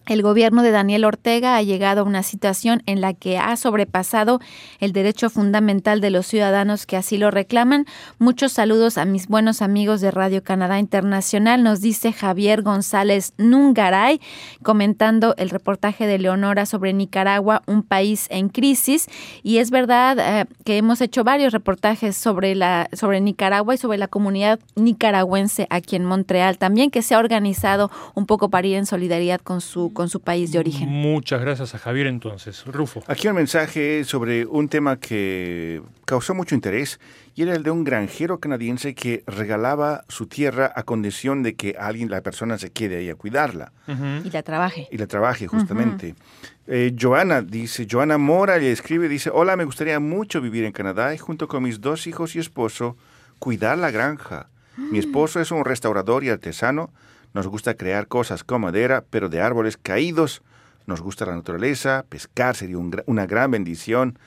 El 0.07 0.23
gobierno 0.23 0.63
de 0.63 0.71
Daniel 0.71 1.05
Ortega 1.05 1.55
ha 1.55 1.61
llegado 1.61 2.01
a 2.01 2.05
una 2.05 2.23
situación 2.23 2.81
en 2.87 3.01
la 3.01 3.13
que 3.13 3.37
ha 3.37 3.55
sobrepasado 3.55 4.39
el 4.79 4.93
derecho 4.93 5.29
fundamental 5.29 6.01
de 6.01 6.09
los 6.09 6.25
ciudadanos 6.25 6.87
que 6.87 6.97
así 6.97 7.19
lo 7.19 7.29
reclaman. 7.29 7.85
Muchos 8.17 8.51
saludos 8.51 8.97
a 8.97 9.05
mis 9.05 9.27
buenos 9.27 9.61
amigos 9.61 10.01
de 10.01 10.09
Radio 10.09 10.43
Canadá 10.43 10.79
Internacional, 10.79 11.61
nos 11.61 11.81
dice 11.81 12.13
Javier 12.13 12.63
González 12.63 13.33
Nungaray, 13.37 14.19
comentando 14.63 15.35
el 15.37 15.51
reportaje 15.51 16.07
de 16.07 16.17
Leonora 16.17 16.65
sobre 16.65 16.93
Nicaragua, 16.93 17.61
un 17.67 17.83
país 17.83 18.25
en 18.31 18.49
crisis. 18.49 19.07
Y 19.43 19.57
es 19.59 19.69
verdad 19.69 20.17
eh, 20.19 20.45
que 20.65 20.77
hemos 20.77 21.01
hecho 21.01 21.23
varios 21.23 21.53
reportajes 21.53 22.17
sobre, 22.17 22.55
la, 22.55 22.89
sobre 22.93 23.21
Nicaragua 23.21 23.75
y 23.75 23.77
sobre 23.77 23.99
la 23.99 24.07
comunidad 24.07 24.59
nicaragüense 24.75 25.67
aquí 25.69 25.95
en 25.95 26.05
Montreal 26.05 26.57
también, 26.57 26.89
que 26.89 27.03
se 27.03 27.13
ha 27.13 27.19
organizado 27.19 27.91
un 28.15 28.25
poco 28.25 28.49
para 28.49 28.67
ir 28.67 28.77
en 28.77 28.87
solidaridad 28.87 29.39
con 29.39 29.61
su 29.61 29.91
con 30.01 30.09
su 30.09 30.19
país 30.19 30.51
de 30.51 30.57
origen. 30.57 30.89
Muchas 30.89 31.41
gracias 31.41 31.75
a 31.75 31.77
Javier 31.77 32.07
entonces. 32.07 32.65
Rufo. 32.65 33.03
Aquí 33.05 33.27
un 33.27 33.35
mensaje 33.35 34.03
sobre 34.03 34.47
un 34.47 34.67
tema 34.67 34.97
que 34.97 35.83
causó 36.05 36.33
mucho 36.33 36.55
interés 36.55 36.99
y 37.35 37.43
era 37.43 37.53
el 37.53 37.61
de 37.61 37.69
un 37.69 37.83
granjero 37.83 38.39
canadiense 38.39 38.95
que 38.95 39.23
regalaba 39.27 40.03
su 40.07 40.25
tierra 40.25 40.73
a 40.75 40.81
condición 40.81 41.43
de 41.43 41.53
que 41.53 41.75
alguien, 41.77 42.09
la 42.09 42.21
persona 42.21 42.57
se 42.57 42.71
quede 42.71 42.97
ahí 42.97 43.11
a 43.11 43.15
cuidarla. 43.15 43.73
Y 44.25 44.31
la 44.31 44.41
trabaje. 44.41 44.87
Y 44.89 44.97
la 44.97 45.05
trabaje, 45.05 45.45
justamente. 45.45 46.15
Eh, 46.65 46.95
Joana 46.99 47.43
dice, 47.43 47.85
Joana 47.87 48.17
Mora 48.17 48.57
le 48.57 48.71
escribe, 48.71 49.07
dice, 49.07 49.29
hola, 49.31 49.55
me 49.55 49.65
gustaría 49.65 49.99
mucho 49.99 50.41
vivir 50.41 50.63
en 50.63 50.71
Canadá 50.71 51.13
y 51.13 51.19
junto 51.19 51.47
con 51.47 51.61
mis 51.61 51.79
dos 51.79 52.07
hijos 52.07 52.35
y 52.35 52.39
esposo 52.39 52.97
cuidar 53.37 53.77
la 53.77 53.91
granja. 53.91 54.49
Mi 54.77 54.97
esposo 54.97 55.39
es 55.39 55.51
un 55.51 55.63
restaurador 55.63 56.23
y 56.23 56.29
artesano 56.29 56.89
nos 57.33 57.47
gusta 57.47 57.75
crear 57.75 58.07
cosas 58.07 58.43
con 58.43 58.61
madera, 58.61 59.03
pero 59.09 59.29
de 59.29 59.41
árboles 59.41 59.77
caídos. 59.77 60.41
Nos 60.85 61.01
gusta 61.01 61.25
la 61.25 61.35
naturaleza, 61.35 62.05
pescar 62.09 62.55
sería 62.55 62.77
una 62.77 63.25
gran 63.25 63.51
bendición. 63.51 64.17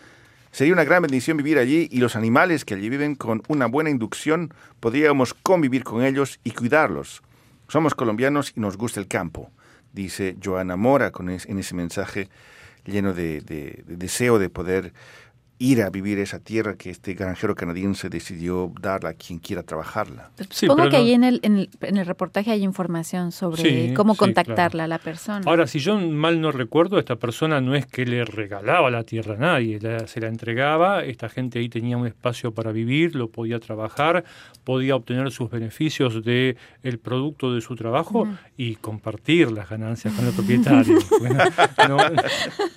Sería 0.51 0.73
una 0.73 0.85
gran 0.85 1.03
bendición 1.03 1.37
vivir 1.37 1.59
allí 1.59 1.89
y 1.91 1.99
los 1.99 2.17
animales 2.17 2.65
que 2.65 2.75
allí 2.75 2.89
viven 2.89 3.17
con 3.17 3.43
una 3.49 3.67
buena 3.67 3.91
inducción 3.91 4.55
podríamos 4.81 5.35
convivir 5.35 5.83
con 5.83 6.05
ellos 6.05 6.39
y 6.45 6.53
cuidarlos. 6.53 7.23
Somos 7.67 7.95
colombianos 7.95 8.53
y 8.55 8.61
nos 8.61 8.77
gusta 8.77 9.01
el 9.01 9.09
campo, 9.09 9.51
dice 9.93 10.37
Joana 10.43 10.77
Mora 10.77 11.11
con 11.11 11.29
en 11.29 11.59
ese 11.59 11.75
mensaje 11.75 12.29
lleno 12.85 13.15
de 13.15 13.41
deseo 13.87 14.39
de 14.39 14.49
poder 14.49 14.93
ir 15.65 15.83
a 15.83 15.89
vivir 15.89 16.19
esa 16.19 16.41
tierra 16.41 16.77
que 16.77 16.91
este 16.91 17.15
granjero 17.15 17.55
canadiense 17.55 18.11
decidió 18.11 18.71
darla 18.81 19.11
a 19.11 19.15
quien 19.15 19.39
quiera 19.39 19.63
trabajarla. 19.63 20.31
Pues 20.37 20.49
supongo 20.51 20.91
que 20.91 20.97
ahí 20.97 21.13
en 21.13 21.25
el, 21.25 21.41
en, 21.43 21.69
el, 21.97 22.07
reportaje 22.07 22.51
hay 22.51 22.63
información 22.63 23.33
sobre 23.33 23.95
cómo 23.95 24.15
contactarla 24.15 24.85
a 24.85 24.89
la 24.89 24.99
persona. 24.99 25.41
Ahora, 25.47 25.67
si 25.67 25.79
yo 25.79 25.99
mal 25.99 26.41
no 26.43 26.53
recuerdo, 26.53 26.99
esta 26.99 27.17
persona 27.17 27.63
no 27.63 27.75
es 27.75 27.87
que 27.87 28.05
le 28.05 28.25
regalaba 28.27 28.91
la 28.91 29.05
tierra 29.05 29.35
a 29.35 29.39
nadie, 29.39 29.81
se 30.07 30.21
la 30.21 30.29
entregaba, 30.29 31.03
esta 31.03 31.31
gente 31.31 31.61
ahí 31.61 31.71
tenía 31.71 31.97
un 31.97 32.07
espacio 32.07 32.53
para 32.53 32.71
vivir, 32.71 33.15
lo 33.15 33.29
podía 33.29 33.59
trabajar, 33.59 34.25
podía 34.65 34.97
obtener 34.97 35.31
sus 35.31 35.51
beneficios 35.51 36.23
del 36.23 36.59
el 36.83 36.99
producto 36.99 37.55
de 37.55 37.63
su 37.63 37.75
trabajo 37.75 38.29
y 38.59 38.77
compartir 38.77 39.51
las 39.51 39.71
ganancias 39.71 40.13
con 40.13 40.27
el 40.27 40.33
propietario. 40.33 40.99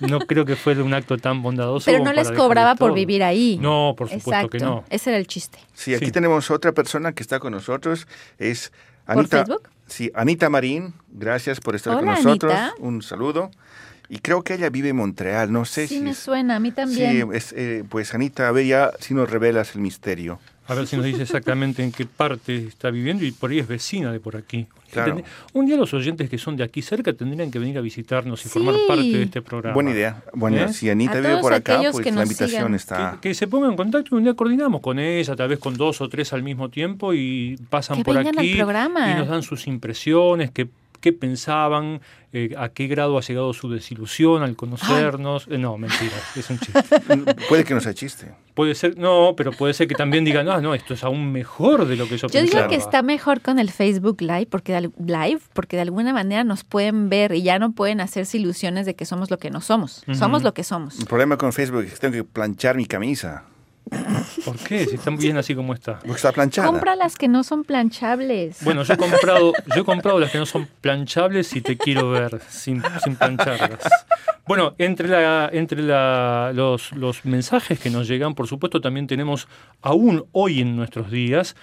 no, 0.00 0.20
creo 0.20 0.46
que 0.46 0.56
fuera 0.56 0.82
un 0.82 0.94
acto 0.94 1.18
tan 1.18 1.42
bondadoso. 1.42 1.90
Pero 1.90 2.02
no 2.02 2.12
les 2.14 2.30
cobraba 2.32 2.77
por 2.78 2.94
vivir 2.94 3.22
ahí. 3.22 3.58
No, 3.60 3.94
por 3.96 4.08
supuesto 4.08 4.48
que 4.48 4.58
no. 4.58 4.84
Ese 4.90 5.10
era 5.10 5.18
el 5.18 5.26
chiste. 5.26 5.58
Sí, 5.74 5.94
aquí 5.94 6.10
tenemos 6.10 6.50
otra 6.50 6.72
persona 6.72 7.12
que 7.12 7.22
está 7.22 7.38
con 7.40 7.52
nosotros. 7.52 8.06
Es 8.38 8.72
Anita. 9.06 9.44
¿Por 9.44 9.46
Facebook? 9.46 9.68
Sí, 9.86 10.10
Anita 10.14 10.48
Marín. 10.50 10.94
Gracias 11.08 11.60
por 11.60 11.74
estar 11.74 11.96
con 11.96 12.06
nosotros. 12.06 12.54
Un 12.78 13.02
saludo. 13.02 13.50
Y 14.10 14.18
creo 14.20 14.42
que 14.42 14.54
ella 14.54 14.70
vive 14.70 14.88
en 14.90 14.96
Montreal, 14.96 15.52
no 15.52 15.64
sé 15.66 15.86
Sí, 15.86 15.96
si... 15.96 16.00
me 16.00 16.10
es- 16.10 16.18
suena, 16.18 16.56
a 16.56 16.60
mí 16.60 16.70
Sí, 16.70 16.74
también. 16.76 17.28
es, 17.34 17.52
eh, 17.56 17.84
pues 17.88 18.14
Anita, 18.14 18.48
a 18.48 18.52
ver 18.52 18.64
ya 18.66 18.90
si 19.00 19.12
nos 19.14 19.30
revelas 19.30 19.74
el 19.74 19.82
misterio. 19.82 20.38
A 20.66 20.74
ver 20.74 20.86
si 20.86 20.96
nos 20.96 21.06
dice 21.06 21.22
exactamente 21.22 21.82
en 21.82 21.92
qué 21.92 22.04
parte 22.04 22.54
está 22.66 22.90
viviendo 22.90 23.24
y 23.24 23.32
por 23.32 23.50
ahí 23.50 23.58
es 23.58 23.66
vecina 23.66 24.12
de 24.12 24.20
por 24.20 24.36
aquí. 24.36 24.66
Claro. 24.92 25.22
Un 25.54 25.64
día 25.66 25.76
los 25.78 25.94
oyentes 25.94 26.28
que 26.28 26.36
son 26.36 26.56
de 26.56 26.64
aquí 26.64 26.82
cerca 26.82 27.12
tendrían 27.14 27.50
que 27.50 27.58
venir 27.58 27.78
a 27.78 27.80
visitarnos 27.80 28.40
y 28.44 28.48
Sí. 28.48 28.50
formar 28.50 28.74
parte 28.86 29.02
de 29.02 29.22
este 29.22 29.40
programa. 29.42 29.72
Buena 29.74 29.90
idea. 29.92 30.22
Bueno, 30.34 30.58
¿Eh? 30.58 30.72
si 30.74 30.90
Anita 30.90 31.18
A 31.18 31.20
vive 31.20 31.38
por 31.38 31.54
acá, 31.54 31.80
pues 31.90 32.04
que 32.04 32.12
la 32.12 32.22
invitación 32.22 32.50
sigan. 32.50 32.74
está... 32.74 33.18
Que, 33.22 33.30
que 33.30 33.34
se 33.34 33.46
pongan 33.46 33.70
en 33.70 33.76
contacto 33.78 34.14
y 34.14 34.18
un 34.18 34.24
día 34.24 34.34
coordinamos 34.34 34.82
con 34.82 34.98
ella, 34.98 35.34
tal 35.36 35.48
vez 35.48 35.58
con 35.58 35.74
dos 35.74 36.02
o 36.02 36.08
tres 36.10 36.34
al 36.34 36.42
mismo 36.42 36.68
tiempo 36.68 37.14
y 37.14 37.58
pasan 37.70 37.96
Que 37.98 38.04
por 38.04 38.16
vengan 38.16 38.38
al 38.38 38.44
aquí 38.44 38.54
programa. 38.56 39.10
y 39.10 39.14
nos 39.14 39.28
dan 39.28 39.42
sus 39.42 39.66
impresiones, 39.66 40.50
qué, 40.50 40.68
qué 41.00 41.12
pensaban, 41.12 42.00
eh, 42.32 42.54
a 42.58 42.68
qué 42.68 42.86
grado 42.86 43.16
ha 43.18 43.20
llegado 43.20 43.52
su 43.52 43.70
desilusión 43.70 44.42
al 44.42 44.56
conocernos. 44.56 45.46
Eh, 45.48 45.58
no, 45.58 45.78
mentira, 45.78 46.12
es 46.36 46.50
un 46.50 46.58
chiste. 46.58 46.82
Puede 47.48 47.64
que 47.64 47.74
no 47.74 47.80
sea 47.80 47.94
chiste. 47.94 48.34
Puede 48.54 48.74
ser, 48.74 48.98
no, 48.98 49.34
pero 49.36 49.52
puede 49.52 49.72
ser 49.72 49.86
que 49.86 49.94
también 49.94 50.24
digan, 50.24 50.48
ah, 50.48 50.60
no, 50.60 50.74
esto 50.74 50.94
es 50.94 51.04
aún 51.04 51.30
mejor 51.32 51.86
de 51.86 51.96
lo 51.96 52.08
que 52.08 52.18
yo, 52.18 52.28
Yo 52.28 52.40
digo 52.40 52.52
pensaba. 52.52 52.68
que 52.68 52.74
está 52.74 53.02
mejor 53.02 53.40
con 53.40 53.58
el 53.58 53.70
Facebook 53.70 54.20
Live 54.20 54.46
porque, 54.50 54.72
de, 54.72 54.90
live 54.98 55.40
porque 55.52 55.76
de 55.76 55.82
alguna 55.82 56.12
manera 56.12 56.44
nos 56.44 56.64
pueden 56.64 57.08
ver 57.08 57.34
y 57.34 57.42
ya 57.42 57.58
no 57.58 57.72
pueden 57.72 58.00
hacerse 58.00 58.38
ilusiones 58.38 58.84
de 58.84 58.94
que 58.94 59.06
somos 59.06 59.30
lo 59.30 59.38
que 59.38 59.50
no 59.50 59.60
somos. 59.60 60.02
Somos 60.12 60.42
lo 60.42 60.54
que 60.54 60.64
somos. 60.64 60.98
El 60.98 61.06
problema 61.06 61.36
con 61.36 61.52
Facebook 61.52 61.84
es 61.84 61.94
que 61.94 61.98
tengo 61.98 62.14
que 62.14 62.24
planchar 62.24 62.76
mi 62.76 62.86
camisa. 62.86 63.44
¿Por 64.44 64.56
qué? 64.58 64.86
Si 64.86 64.96
está 64.96 65.10
bien 65.10 65.36
así 65.36 65.54
como 65.54 65.74
está. 65.74 65.98
Porque 65.98 66.12
está 66.12 66.32
planchada. 66.32 66.68
Compra 66.68 66.96
las 66.96 67.16
que 67.16 67.28
no 67.28 67.44
son 67.44 67.64
planchables. 67.64 68.58
Bueno, 68.62 68.82
yo 68.82 68.94
he 68.94 68.96
comprado, 68.96 69.52
yo 69.74 69.82
he 69.82 69.84
comprado 69.84 70.18
las 70.20 70.30
que 70.30 70.38
no 70.38 70.46
son 70.46 70.68
planchables 70.80 71.54
y 71.56 71.60
te 71.60 71.76
quiero 71.76 72.10
ver 72.10 72.40
sin, 72.48 72.82
sin 73.04 73.16
plancharlas. 73.16 73.80
Bueno, 74.46 74.74
entre, 74.78 75.08
la, 75.08 75.50
entre 75.52 75.82
la- 75.82 76.52
los, 76.54 76.92
los 76.92 77.24
mensajes 77.24 77.78
que 77.78 77.90
nos 77.90 78.08
llegan, 78.08 78.34
por 78.34 78.46
supuesto, 78.46 78.80
también 78.80 79.06
tenemos 79.06 79.46
aún 79.82 80.24
hoy 80.32 80.60
en 80.60 80.74
nuestros 80.76 81.10
días 81.10 81.54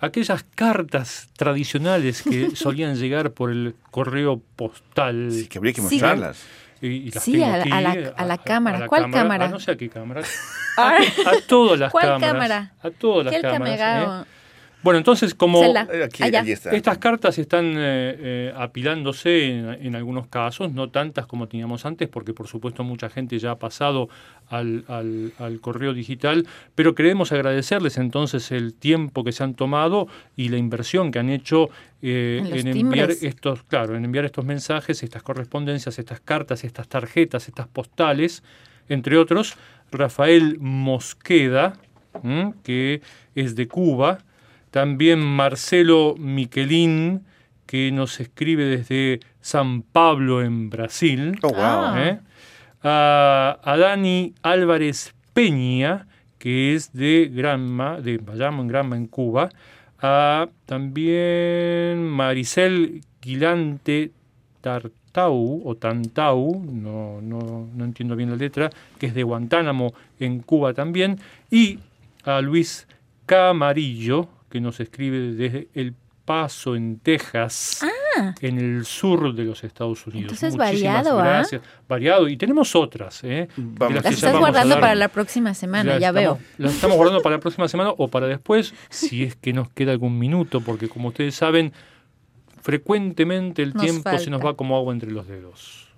aquellas 0.00 0.44
cartas 0.54 1.28
tradicionales 1.36 2.22
que 2.22 2.54
solían 2.56 2.96
llegar 2.96 3.32
por 3.32 3.50
el 3.50 3.74
correo 3.90 4.40
postal. 4.56 5.28
Sí, 5.30 5.46
que 5.46 5.58
habría 5.58 5.72
que 5.74 5.82
Sí. 5.82 5.98
Mostrarlas. 6.80 6.82
Y, 6.82 6.86
y 7.08 7.10
las 7.10 7.22
Sí, 7.24 7.32
tengo 7.32 7.44
a 7.46 7.48
la- 7.48 7.62
aquí, 7.62 7.70
a 7.72 7.80
la- 7.80 8.12
a 8.16 8.24
la 8.24 8.38
cámara. 8.38 8.86
¿Cuál 8.86 9.10
cámara? 9.10 9.44
Ah, 9.46 9.48
no 9.48 9.60
sé 9.60 9.70
a 9.72 9.76
qué 9.76 9.88
cámara. 9.88 10.22
A 10.76 10.96
todas 11.46 11.78
las 11.78 11.92
¿Cuál 11.92 12.06
cámaras. 12.06 12.32
cámara? 12.32 12.72
A 12.82 12.90
todas 12.90 13.24
las 13.26 13.32
¿Qué 13.32 13.36
el 13.36 13.42
cámaras. 13.52 14.26
¿eh? 14.26 14.30
Bueno, 14.82 14.96
entonces, 14.98 15.34
como. 15.34 15.62
Eh, 15.62 16.04
Aquí, 16.04 16.22
Allá. 16.22 16.40
allí 16.40 16.52
está. 16.52 16.70
estas 16.70 16.98
cartas 16.98 17.38
están 17.38 17.66
eh, 17.76 18.16
eh, 18.18 18.52
apilándose 18.56 19.44
en, 19.46 19.68
en 19.86 19.94
algunos 19.94 20.26
casos, 20.28 20.72
no 20.72 20.88
tantas 20.90 21.26
como 21.26 21.48
teníamos 21.48 21.84
antes, 21.84 22.08
porque 22.08 22.32
por 22.32 22.46
supuesto 22.48 22.82
mucha 22.82 23.10
gente 23.10 23.38
ya 23.38 23.50
ha 23.52 23.58
pasado 23.58 24.08
al, 24.48 24.84
al- 24.88 25.32
al 25.38 25.60
correo 25.60 25.92
digital, 25.92 26.46
pero 26.74 26.94
queremos 26.94 27.30
agradecerles 27.30 27.98
entonces 27.98 28.50
el 28.52 28.72
tiempo 28.74 29.22
que 29.22 29.32
se 29.32 29.44
han 29.44 29.54
tomado 29.54 30.08
y 30.34 30.48
la 30.48 30.56
inversión 30.56 31.10
que 31.10 31.18
han 31.18 31.28
hecho 31.28 31.68
eh, 32.02 32.38
En 32.42 32.66
enviar 32.68 33.08
timbres. 33.08 33.22
estos, 33.22 33.62
claro, 33.64 33.96
en 33.96 34.04
enviar 34.06 34.24
estos 34.24 34.44
mensajes, 34.46 35.02
estas 35.02 35.22
correspondencias, 35.22 35.98
estas 35.98 36.20
cartas, 36.20 36.64
estas 36.64 36.88
tarjetas, 36.88 37.48
estas 37.48 37.68
postales, 37.68 38.42
entre 38.88 39.18
otros, 39.18 39.56
Rafael 39.92 40.56
Mosqueda, 40.60 41.74
¿m? 42.24 42.54
que 42.64 43.02
es 43.34 43.54
de 43.56 43.68
Cuba, 43.68 44.18
también 44.70 45.20
Marcelo 45.20 46.14
Miquelín, 46.18 47.24
que 47.66 47.92
nos 47.92 48.20
escribe 48.20 48.64
desde 48.64 49.20
San 49.40 49.82
Pablo, 49.82 50.42
en 50.42 50.70
Brasil. 50.70 51.38
Oh, 51.42 51.48
wow. 51.48 51.56
Ah. 51.58 51.96
¿eh? 51.98 52.20
A, 52.82 53.60
a 53.62 53.76
Dani 53.76 54.34
Álvarez 54.42 55.14
Peña, 55.32 56.06
que 56.38 56.74
es 56.74 56.92
de 56.92 57.30
Granma, 57.32 58.00
de 58.00 58.18
Bayamo, 58.18 58.62
en 58.62 58.68
Granma, 58.68 58.96
en 58.96 59.06
Cuba. 59.06 59.50
A 60.00 60.48
también 60.66 62.02
Maricel 62.08 63.02
Guilante 63.20 64.12
Tartau, 64.60 65.62
o 65.64 65.74
Tantau, 65.76 66.64
no, 66.64 67.20
no, 67.20 67.68
no 67.74 67.84
entiendo 67.84 68.16
bien 68.16 68.30
la 68.30 68.36
letra, 68.36 68.70
que 68.98 69.06
es 69.06 69.14
de 69.14 69.22
Guantánamo, 69.22 69.92
en 70.18 70.40
Cuba 70.40 70.72
también. 70.72 71.18
Y 71.50 71.78
a 72.24 72.40
Luis 72.40 72.86
Camarillo, 73.26 74.28
que 74.50 74.60
nos 74.60 74.80
escribe 74.80 75.18
desde 75.34 75.68
El 75.74 75.94
Paso, 76.22 76.76
en 76.76 77.00
Texas, 77.00 77.80
en 78.40 78.58
el 78.58 78.84
sur 78.84 79.34
de 79.34 79.44
los 79.44 79.64
Estados 79.64 80.06
Unidos. 80.06 80.32
Entonces, 80.32 80.54
Muchísimas 80.54 81.02
variado, 81.02 81.18
¿ah? 81.20 81.24
gracias. 81.24 81.62
Variado. 81.88 82.28
Y 82.28 82.36
tenemos 82.36 82.76
otras. 82.76 83.24
¿eh? 83.24 83.48
Vamos. 83.56 84.04
Las 84.04 84.14
estás 84.14 84.38
guardando 84.38 84.78
para 84.78 84.94
la 84.94 85.08
próxima 85.08 85.54
semana, 85.54 85.98
ya, 85.98 86.08
estamos- 86.10 86.38
veo. 86.38 86.46
Las 86.58 86.74
estamos 86.74 86.96
guardando 86.96 87.20
para 87.22 87.36
la 87.36 87.40
próxima 87.40 87.66
semana 87.66 87.90
o 87.96 88.06
para 88.08 88.28
después, 88.28 88.74
si 88.90 89.24
es 89.24 89.34
que 89.34 89.52
nos 89.52 89.70
queda 89.70 89.90
algún 89.92 90.18
minuto, 90.18 90.60
porque 90.60 90.88
como 90.88 91.08
ustedes 91.08 91.34
saben, 91.34 91.72
frecuentemente 92.60 93.62
el 93.62 93.72
Nos 93.74 93.82
tiempo 93.82 94.16
se 94.18 94.30
nos 94.30 94.44
va 94.44 94.54
como 94.54 94.76
agua 94.76 94.92
entre 94.92 95.10
los 95.10 95.26
dedos. 95.26 95.88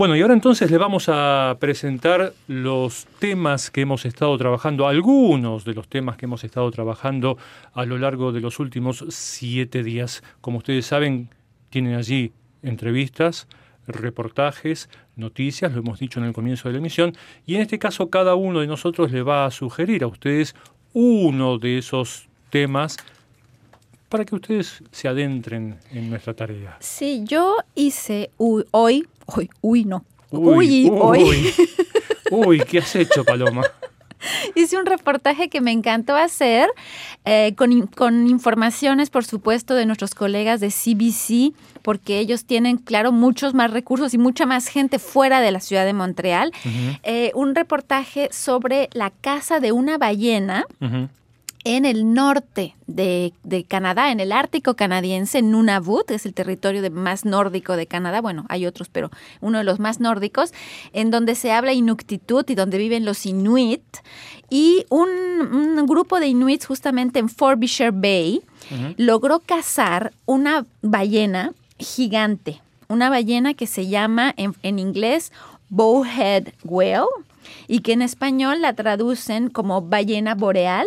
Bueno, 0.00 0.16
y 0.16 0.22
ahora 0.22 0.32
entonces 0.32 0.70
le 0.70 0.78
vamos 0.78 1.10
a 1.10 1.58
presentar 1.60 2.32
los 2.48 3.04
temas 3.18 3.70
que 3.70 3.82
hemos 3.82 4.06
estado 4.06 4.38
trabajando, 4.38 4.88
algunos 4.88 5.66
de 5.66 5.74
los 5.74 5.88
temas 5.88 6.16
que 6.16 6.24
hemos 6.24 6.42
estado 6.42 6.70
trabajando 6.70 7.36
a 7.74 7.84
lo 7.84 7.98
largo 7.98 8.32
de 8.32 8.40
los 8.40 8.60
últimos 8.60 9.04
siete 9.10 9.82
días. 9.82 10.22
Como 10.40 10.56
ustedes 10.56 10.86
saben, 10.86 11.28
tienen 11.68 11.96
allí 11.96 12.32
entrevistas, 12.62 13.46
reportajes, 13.86 14.88
noticias, 15.16 15.70
lo 15.70 15.80
hemos 15.80 15.98
dicho 15.98 16.18
en 16.18 16.24
el 16.24 16.32
comienzo 16.32 16.70
de 16.70 16.72
la 16.72 16.78
emisión, 16.78 17.12
y 17.44 17.56
en 17.56 17.60
este 17.60 17.78
caso 17.78 18.08
cada 18.08 18.36
uno 18.36 18.60
de 18.60 18.68
nosotros 18.68 19.12
le 19.12 19.20
va 19.20 19.44
a 19.44 19.50
sugerir 19.50 20.02
a 20.02 20.06
ustedes 20.06 20.54
uno 20.94 21.58
de 21.58 21.76
esos 21.76 22.26
temas 22.48 22.96
para 24.08 24.24
que 24.24 24.34
ustedes 24.34 24.82
se 24.92 25.08
adentren 25.08 25.78
en 25.92 26.08
nuestra 26.08 26.32
tarea. 26.32 26.78
Sí, 26.80 27.22
yo 27.26 27.58
hice 27.74 28.30
hoy, 28.38 29.06
hoy, 29.34 29.50
uy, 29.60 29.84
no. 29.84 30.04
Uy, 30.30 30.90
hoy. 30.92 31.22
Uy, 31.22 31.54
uy, 32.30 32.60
¿qué 32.60 32.78
has 32.78 32.94
hecho, 32.94 33.24
Paloma? 33.24 33.62
Hice 34.54 34.76
un 34.76 34.86
reportaje 34.86 35.48
que 35.48 35.60
me 35.60 35.72
encantó 35.72 36.14
hacer 36.14 36.68
eh, 37.24 37.54
con, 37.56 37.86
con 37.86 38.28
informaciones, 38.28 39.10
por 39.10 39.24
supuesto, 39.24 39.74
de 39.74 39.86
nuestros 39.86 40.14
colegas 40.14 40.60
de 40.60 40.68
CBC, 40.68 41.54
porque 41.82 42.18
ellos 42.18 42.44
tienen, 42.44 42.76
claro, 42.76 43.12
muchos 43.12 43.54
más 43.54 43.70
recursos 43.70 44.12
y 44.12 44.18
mucha 44.18 44.46
más 44.46 44.68
gente 44.68 44.98
fuera 44.98 45.40
de 45.40 45.50
la 45.50 45.60
ciudad 45.60 45.84
de 45.86 45.94
Montreal. 45.94 46.52
Eh, 47.02 47.32
un 47.34 47.54
reportaje 47.54 48.28
sobre 48.30 48.90
la 48.92 49.10
casa 49.10 49.60
de 49.60 49.72
una 49.72 49.96
ballena 49.98 50.66
Ujú. 50.80 51.08
En 51.64 51.84
el 51.84 52.14
norte 52.14 52.74
de, 52.86 53.32
de 53.44 53.64
Canadá, 53.64 54.10
en 54.12 54.20
el 54.20 54.32
Ártico 54.32 54.74
canadiense, 54.74 55.38
en 55.38 55.50
Nunavut, 55.50 56.06
que 56.06 56.14
es 56.14 56.24
el 56.26 56.32
territorio 56.34 56.80
de- 56.82 56.90
más 56.90 57.24
nórdico 57.24 57.76
de 57.76 57.86
Canadá. 57.86 58.20
Bueno, 58.20 58.46
hay 58.48 58.66
otros, 58.66 58.88
pero 58.88 59.10
uno 59.40 59.58
de 59.58 59.64
los 59.64 59.78
más 59.78 60.00
nórdicos, 60.00 60.52
en 60.92 61.10
donde 61.10 61.34
se 61.34 61.52
habla 61.52 61.72
Inuktitut 61.74 62.48
y 62.50 62.54
donde 62.54 62.78
viven 62.78 63.04
los 63.04 63.26
Inuit. 63.26 63.82
Y 64.48 64.84
un, 64.88 65.08
un 65.08 65.86
grupo 65.86 66.18
de 66.18 66.28
Inuits, 66.28 66.66
justamente 66.66 67.18
en 67.18 67.28
Frobisher 67.28 67.92
Bay, 67.92 68.42
logró 68.96 69.40
cazar 69.40 70.12
una 70.26 70.64
ballena 70.82 71.52
gigante. 71.78 72.60
Una 72.88 73.08
ballena 73.10 73.54
que 73.54 73.66
se 73.66 73.86
llama 73.86 74.32
en, 74.36 74.54
en 74.62 74.78
inglés 74.78 75.30
Bowhead 75.68 76.48
Whale 76.64 77.06
y 77.68 77.80
que 77.80 77.92
en 77.92 78.02
español 78.02 78.60
la 78.62 78.72
traducen 78.74 79.48
como 79.50 79.82
ballena 79.82 80.34
boreal. 80.34 80.86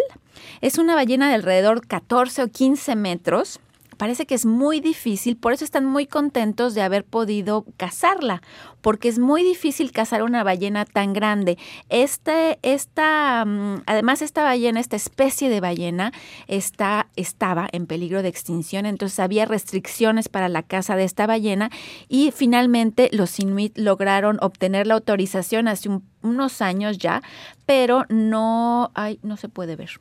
Es 0.61 0.77
una 0.77 0.95
ballena 0.95 1.27
de 1.29 1.35
alrededor 1.35 1.85
14 1.87 2.43
o 2.43 2.47
15 2.47 2.95
metros. 2.95 3.59
Parece 3.97 4.25
que 4.25 4.33
es 4.33 4.45
muy 4.45 4.79
difícil, 4.79 5.37
por 5.37 5.53
eso 5.53 5.63
están 5.63 5.85
muy 5.85 6.07
contentos 6.07 6.73
de 6.73 6.81
haber 6.81 7.05
podido 7.05 7.63
cazarla, 7.77 8.41
porque 8.81 9.07
es 9.07 9.19
muy 9.19 9.43
difícil 9.43 9.91
cazar 9.91 10.23
una 10.23 10.43
ballena 10.43 10.83
tan 10.83 11.13
grande. 11.13 11.59
Este, 11.89 12.57
esta, 12.63 13.45
mm, 13.45 13.83
además, 13.85 14.23
esta 14.23 14.43
ballena, 14.43 14.79
esta 14.79 14.95
especie 14.95 15.47
de 15.49 15.59
ballena, 15.61 16.11
está, 16.47 17.07
estaba 17.15 17.69
en 17.71 17.85
peligro 17.85 18.23
de 18.23 18.29
extinción, 18.29 18.87
entonces 18.87 19.19
había 19.19 19.45
restricciones 19.45 20.27
para 20.27 20.49
la 20.49 20.63
caza 20.63 20.95
de 20.95 21.03
esta 21.03 21.27
ballena 21.27 21.69
y 22.09 22.31
finalmente 22.31 23.09
los 23.13 23.39
inuit 23.39 23.77
lograron 23.77 24.39
obtener 24.41 24.87
la 24.87 24.95
autorización 24.95 25.67
hace 25.67 25.89
un- 25.89 26.03
unos 26.23 26.61
años 26.63 26.97
ya, 26.97 27.21
pero 27.67 28.05
no, 28.09 28.91
ay, 28.95 29.19
no 29.21 29.37
se 29.37 29.49
puede 29.49 29.75
ver 29.75 29.91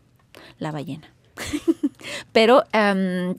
la 0.62 0.70
ballena. 0.70 1.12
pero 2.32 2.64
em, 2.72 3.34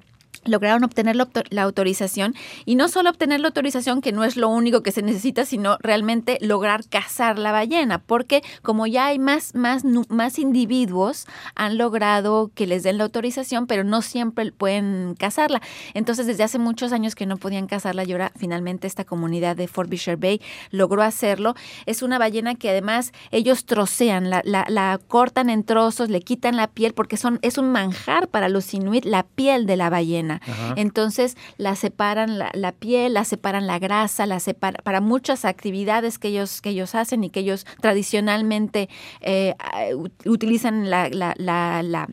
lograron 0.45 0.83
obtener 0.83 1.15
la, 1.15 1.23
auto- 1.23 1.43
la 1.49 1.63
autorización 1.63 2.35
y 2.65 2.75
no 2.75 2.87
solo 2.87 3.09
obtener 3.09 3.39
la 3.39 3.47
autorización, 3.47 4.01
que 4.01 4.11
no 4.11 4.23
es 4.23 4.37
lo 4.37 4.49
único 4.49 4.83
que 4.83 4.91
se 4.91 5.01
necesita, 5.01 5.45
sino 5.45 5.77
realmente 5.79 6.37
lograr 6.41 6.87
cazar 6.89 7.39
la 7.39 7.51
ballena, 7.51 7.99
porque 7.99 8.41
como 8.61 8.87
ya 8.87 9.07
hay 9.07 9.19
más, 9.19 9.55
más, 9.55 9.83
más 10.09 10.39
individuos, 10.39 11.25
han 11.55 11.77
logrado 11.77 12.51
que 12.55 12.67
les 12.67 12.83
den 12.83 12.97
la 12.97 13.03
autorización, 13.05 13.67
pero 13.67 13.83
no 13.83 14.01
siempre 14.01 14.51
pueden 14.51 15.15
cazarla. 15.17 15.61
Entonces, 15.93 16.27
desde 16.27 16.43
hace 16.43 16.59
muchos 16.59 16.91
años 16.93 17.15
que 17.15 17.25
no 17.25 17.37
podían 17.37 17.67
cazarla 17.67 18.03
y 18.03 18.11
ahora 18.11 18.31
finalmente 18.35 18.87
esta 18.87 19.05
comunidad 19.05 19.55
de 19.55 19.67
Frobisher 19.67 20.17
Bay 20.17 20.41
logró 20.71 21.01
hacerlo. 21.03 21.55
Es 21.85 22.01
una 22.01 22.17
ballena 22.17 22.55
que 22.55 22.69
además 22.69 23.11
ellos 23.31 23.65
trocean, 23.65 24.29
la, 24.29 24.41
la- 24.45 24.65
la 24.69 24.99
cortan 25.07 25.49
en 25.49 25.63
trozos, 25.63 26.09
le 26.09 26.21
quitan 26.21 26.55
la 26.55 26.67
piel, 26.67 26.93
porque 26.93 27.17
son, 27.17 27.39
es 27.41 27.57
un 27.57 27.71
manjar 27.71 28.27
para 28.27 28.49
los 28.49 28.73
inuit 28.73 29.05
la 29.05 29.23
piel 29.23 29.65
de 29.65 29.77
la 29.77 29.89
ballena. 29.89 30.32
Ajá. 30.41 30.73
Entonces 30.77 31.37
la 31.57 31.75
separan 31.75 32.39
la, 32.39 32.49
la 32.53 32.71
piel, 32.71 33.13
la 33.13 33.23
separan 33.25 33.67
la 33.67 33.79
grasa, 33.79 34.25
la 34.25 34.39
separa, 34.39 34.79
para 34.83 35.01
muchas 35.01 35.45
actividades 35.45 36.19
que 36.19 36.29
ellos, 36.29 36.61
que 36.61 36.69
ellos 36.69 36.95
hacen 36.95 37.23
y 37.23 37.29
que 37.29 37.41
ellos 37.41 37.65
tradicionalmente 37.81 38.89
eh, 39.21 39.55
ut- 39.93 40.11
utilizan 40.29 40.89
la, 40.89 41.09
la, 41.09 41.33
la, 41.37 41.81
la, 41.83 42.09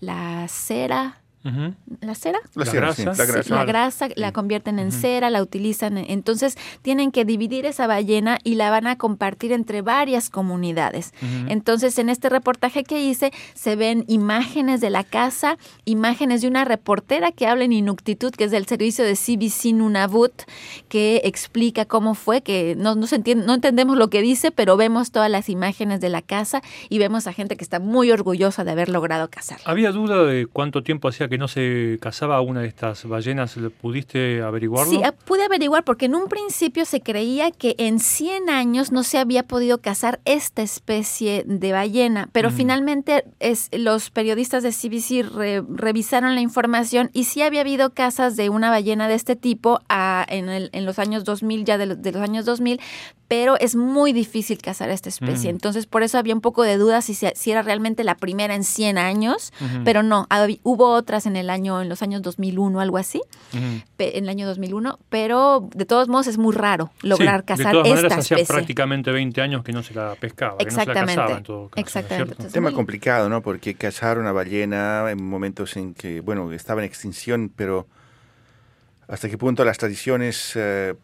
la 0.00 0.46
cera. 0.48 1.21
¿La 2.00 2.14
cera? 2.14 2.38
La, 2.54 2.64
La 2.64 2.70
cera, 2.70 2.92
sí, 2.92 3.02
grasa. 3.02 3.22
la 3.22 3.26
Sí, 3.26 3.32
grasa. 3.32 3.54
la 3.54 3.64
grasa 3.64 4.08
la 4.16 4.32
convierten 4.32 4.78
en 4.78 4.92
cera, 4.92 5.28
la 5.30 5.42
utilizan. 5.42 5.98
en- 5.98 6.10
Entonces 6.10 6.56
tienen 6.82 7.10
que 7.10 7.24
dividir 7.24 7.66
esa 7.66 7.86
ballena 7.86 8.38
y 8.44 8.54
la 8.54 8.70
van 8.70 8.86
a 8.86 8.96
compartir 8.96 9.52
entre 9.52 9.82
varias 9.82 10.30
comunidades. 10.30 11.12
Entonces 11.48 11.98
en 11.98 12.08
este 12.08 12.28
reportaje 12.28 12.84
que 12.84 13.02
hice 13.02 13.32
se 13.54 13.76
ven 13.76 14.04
imágenes 14.08 14.80
de 14.80 14.90
la 14.90 15.04
casa, 15.04 15.58
imágenes 15.84 16.42
de 16.42 16.48
una 16.48 16.64
reportera 16.64 17.32
que 17.32 17.46
habla 17.46 17.64
en 17.64 17.72
Inuktitut, 17.72 18.34
que 18.36 18.44
es 18.44 18.50
del 18.50 18.66
servicio 18.66 19.04
de 19.04 19.14
CBC 19.16 19.72
Nunavut, 19.72 20.32
que 20.88 21.22
explica 21.24 21.84
cómo 21.84 22.14
fue, 22.14 22.42
que 22.42 22.74
no, 22.76 22.94
no, 22.94 23.06
se 23.06 23.16
entiende, 23.16 23.44
no 23.46 23.54
entendemos 23.54 23.96
lo 23.96 24.08
que 24.10 24.22
dice, 24.22 24.50
pero 24.50 24.76
vemos 24.76 25.10
todas 25.10 25.30
las 25.30 25.48
imágenes 25.48 26.00
de 26.00 26.08
la 26.08 26.22
casa 26.22 26.62
y 26.88 26.98
vemos 26.98 27.26
a 27.26 27.32
gente 27.32 27.56
que 27.56 27.64
está 27.64 27.80
muy 27.80 28.10
orgullosa 28.10 28.64
de 28.64 28.70
haber 28.70 28.88
logrado 28.88 29.28
cazar. 29.28 29.58
¿Había 29.64 29.90
duda 29.92 30.24
de 30.24 30.46
cuánto 30.46 30.82
tiempo 30.82 31.08
hacía 31.08 31.28
que 31.32 31.38
no 31.38 31.48
se 31.48 31.98
cazaba 32.00 32.40
una 32.42 32.60
de 32.60 32.68
estas 32.68 33.04
ballenas? 33.08 33.56
¿Le 33.56 33.70
¿Pudiste 33.70 34.42
averiguarlo? 34.42 34.92
Sí, 34.92 35.00
ah, 35.04 35.12
pude 35.12 35.42
averiguar 35.44 35.82
porque 35.82 36.04
en 36.06 36.14
un 36.14 36.28
principio 36.28 36.84
se 36.84 37.00
creía 37.00 37.50
que 37.50 37.74
en 37.78 37.98
100 37.98 38.50
años 38.50 38.92
no 38.92 39.02
se 39.02 39.18
había 39.18 39.42
podido 39.42 39.78
cazar 39.78 40.20
esta 40.24 40.62
especie 40.62 41.44
de 41.46 41.72
ballena, 41.72 42.28
pero 42.32 42.50
finalmente 42.50 43.24
es, 43.40 43.68
los 43.72 44.10
periodistas 44.10 44.62
de 44.62 44.70
CBC 44.72 45.22
re- 45.34 45.62
revisaron 45.68 46.34
la 46.34 46.40
información 46.42 47.10
y 47.12 47.24
sí 47.24 47.42
había 47.42 47.62
habido 47.62 47.90
cazas 47.94 48.36
de 48.36 48.50
una 48.50 48.70
ballena 48.70 49.08
de 49.08 49.14
este 49.14 49.34
tipo 49.34 49.80
ah, 49.88 50.24
en, 50.28 50.48
el- 50.50 50.70
en 50.72 50.84
los 50.84 50.98
años 50.98 51.24
2000, 51.24 51.64
ya 51.64 51.78
de, 51.78 51.86
los- 51.86 52.02
de 52.02 52.12
los 52.12 52.20
años 52.22 52.44
2000, 52.44 52.78
pero 53.28 53.58
es 53.58 53.74
muy 53.76 54.12
difícil 54.12 54.58
cazar 54.58 54.90
esta 54.90 55.08
especie. 55.08 55.50
Mm. 55.50 55.56
Entonces, 55.56 55.86
por 55.86 56.02
eso 56.02 56.18
había 56.18 56.34
un 56.34 56.42
poco 56.42 56.64
de 56.64 56.76
duda 56.76 57.00
si, 57.00 57.14
se- 57.14 57.32
si 57.34 57.50
era 57.50 57.62
realmente 57.62 58.04
la 58.04 58.16
primera 58.16 58.54
en 58.54 58.62
100 58.62 58.98
años, 58.98 59.54
pero 59.84 60.02
no, 60.02 60.26
hab- 60.28 60.60
hubo 60.64 60.88
otras 60.92 61.21
en 61.26 61.36
el 61.36 61.50
año, 61.50 61.80
en 61.82 61.88
los 61.88 62.02
años 62.02 62.22
2001, 62.22 62.80
algo 62.80 62.96
así 62.98 63.20
en 63.52 64.24
el 64.24 64.28
año 64.28 64.46
2001, 64.46 64.98
pero 65.08 65.68
de 65.74 65.84
todos 65.86 66.08
modos 66.08 66.26
es 66.26 66.38
muy 66.38 66.54
raro 66.54 66.90
lograr 67.02 67.40
Sí, 67.40 67.46
cazar 67.46 67.66
de 67.66 67.72
todas 67.72 67.86
esta 67.86 67.94
maneras, 67.96 68.18
hacía 68.18 68.36
especie. 68.38 68.54
prácticamente 68.54 69.10
20 69.12 69.40
años 69.42 69.62
que 69.62 69.72
no 69.72 69.82
se 69.82 69.94
la 69.94 70.14
pescaba, 70.16 70.58
que 70.58 70.64
no 70.64 70.70
se 70.70 70.76
la 70.76 70.82
Exactamente, 70.82 71.14
cazaba 71.20 71.38
en 71.38 71.44
todo 71.44 71.68
caso, 71.68 71.74
¿no 71.76 71.80
es 71.80 71.86
exactamente. 71.86 72.14
cierto? 72.16 72.32
Entonces, 72.32 72.52
Tema 72.52 72.68
muy- 72.70 72.74
complicado, 72.76 73.28
¿no? 73.28 73.42
Porque 73.42 73.74
cazar 73.74 74.18
una 74.18 74.32
ballena 74.32 75.10
en 75.10 75.22
momentos 75.24 75.76
en 75.76 75.94
que, 75.94 76.20
bueno, 76.20 76.50
estaba 76.52 76.80
en 76.80 76.86
extinción, 76.86 77.52
pero 77.54 77.86
hasta 79.08 79.28
qué 79.28 79.38
punto 79.38 79.64
las 79.64 79.78
tradiciones... 79.78 80.52
eh, 80.56 80.94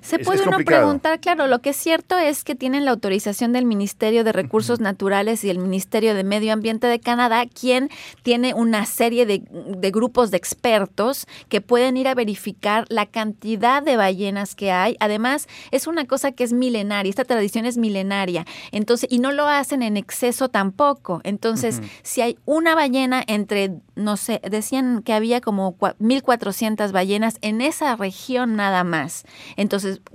Se 0.00 0.18
puede 0.18 0.40
es 0.40 0.46
uno 0.46 0.56
preguntar, 0.64 1.20
claro, 1.20 1.46
lo 1.46 1.60
que 1.60 1.70
es 1.70 1.76
cierto 1.76 2.18
es 2.18 2.42
que 2.42 2.54
tienen 2.56 2.84
la 2.84 2.90
autorización 2.90 3.52
del 3.52 3.64
Ministerio 3.64 4.24
de 4.24 4.32
Recursos 4.32 4.80
Naturales 4.80 5.44
y 5.44 5.50
el 5.50 5.58
Ministerio 5.58 6.14
de 6.14 6.24
Medio 6.24 6.52
Ambiente 6.52 6.86
de 6.88 6.98
Canadá, 6.98 7.44
quien 7.46 7.88
tiene 8.22 8.54
una 8.54 8.86
serie 8.86 9.24
de, 9.24 9.42
de 9.50 9.90
grupos 9.92 10.30
de 10.32 10.36
expertos 10.36 11.26
que 11.48 11.60
pueden 11.60 11.96
ir 11.96 12.08
a 12.08 12.14
verificar 12.14 12.86
la 12.88 13.06
cantidad 13.06 13.82
de 13.82 13.96
ballenas 13.96 14.54
que 14.56 14.72
hay. 14.72 14.96
Además, 14.98 15.46
es 15.70 15.86
una 15.86 16.06
cosa 16.06 16.32
que 16.32 16.42
es 16.44 16.52
milenaria, 16.52 17.10
esta 17.10 17.24
tradición 17.24 17.64
es 17.64 17.76
milenaria, 17.78 18.44
entonces, 18.72 19.08
y 19.12 19.20
no 19.20 19.30
lo 19.30 19.46
hacen 19.46 19.82
en 19.82 19.96
exceso 19.96 20.48
tampoco. 20.48 21.20
Entonces, 21.24 21.80
si 22.02 22.20
hay 22.20 22.36
una 22.46 22.74
ballena 22.74 23.22
entre, 23.26 23.74
no 23.94 24.16
sé, 24.16 24.40
decían 24.50 25.02
que 25.02 25.12
había 25.12 25.40
como 25.40 25.76
cua- 25.78 25.94
1.400 26.00 26.90
ballenas 26.92 27.36
en 27.42 27.60
esa 27.60 27.94
región 27.96 28.56
nada 28.56 28.82
más. 28.84 29.24
Entonces, 29.56 29.67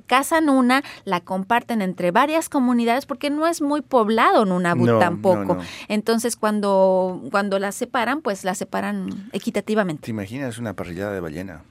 cazan 0.08 0.50
una, 0.50 0.84
la 1.06 1.22
comparten 1.22 1.82
entre 1.82 2.12
varias 2.12 2.50
comunidades 2.50 3.06
porque 3.06 3.30
no 3.30 3.48
es 3.48 3.62
muy 3.62 3.82
poblado 3.82 4.46
Nunavut 4.46 4.88
No, 4.88 5.00
tampoco. 5.00 5.46
no, 5.46 5.56
no. 5.56 5.62
Entonces, 5.88 6.36
cuando, 6.36 7.22
cuando 7.32 7.60
la 7.60 7.72
separan, 7.72 8.22
pues 8.22 8.44
la 8.44 8.56
separan 8.56 9.30
equitativamente. 9.32 10.04
¿Te 10.04 10.12
imaginas 10.12 10.58
una 10.58 10.74
parrillada 10.74 11.14
de 11.14 11.20
ballena? 11.20 11.64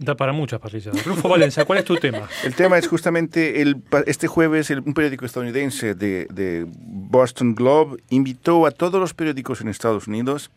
Da 0.00 0.14
para 0.14 0.32
muchas 0.32 0.60
parrilladas. 0.60 1.04
Rufo 1.04 1.28
Valencia, 1.28 1.64
¿cuál 1.64 1.80
es 1.80 1.84
tu 1.84 1.96
tema? 1.96 2.28
El 2.44 2.54
tema 2.54 2.78
es 2.78 2.86
justamente, 2.86 3.60
el, 3.62 3.82
este 4.06 4.28
jueves 4.28 4.70
el- 4.70 4.78
un 4.80 4.94
periódico 4.94 5.24
estadounidense 5.26 5.94
de, 5.96 6.26
de 6.30 6.66
Boston 6.68 7.56
Globe 7.56 8.00
invitó 8.08 8.64
a 8.66 8.70
todos 8.70 9.00
los 9.00 9.12
periódicos 9.12 9.60
en 9.60 9.66
Estados 9.66 10.06
Unidos 10.06 10.52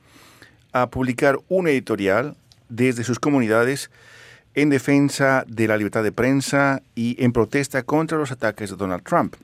a 0.74 0.92
publicar 0.92 1.40
un 1.50 1.68
editorial 1.68 2.36
desde 2.70 3.04
sus 3.04 3.20
comunidades 3.20 3.90
en 4.56 4.70
defensa 4.70 5.46
de 5.48 5.68
la 5.68 5.78
libertad 5.78 6.04
de 6.04 6.12
prensa 6.12 6.82
y 6.96 7.22
en 7.24 7.32
protesta 7.32 7.84
contra 7.84 8.18
los 8.18 8.32
ataques 8.32 8.70
de 8.70 8.76
Donald 8.76 9.04
Trump. 9.04 9.36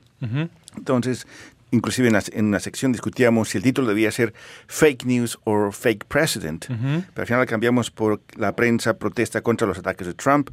Entonces, 0.76 1.26
inclusive 1.70 2.08
en, 2.08 2.14
la- 2.14 2.22
en 2.32 2.46
una 2.46 2.60
sección 2.60 2.92
discutíamos 2.92 3.48
si 3.50 3.58
el 3.58 3.64
título 3.64 3.88
debía 3.88 4.10
ser 4.10 4.34
Fake 4.66 5.04
News 5.04 5.38
o 5.44 5.70
Fake 5.72 6.04
President, 6.06 6.66
pero 6.68 7.22
al 7.22 7.26
final 7.26 7.46
cambiamos 7.46 7.90
por 7.90 8.20
la 8.36 8.54
prensa 8.56 8.98
protesta 8.98 9.40
contra 9.42 9.66
los 9.66 9.78
ataques 9.78 10.06
de 10.06 10.14
Trump 10.14 10.50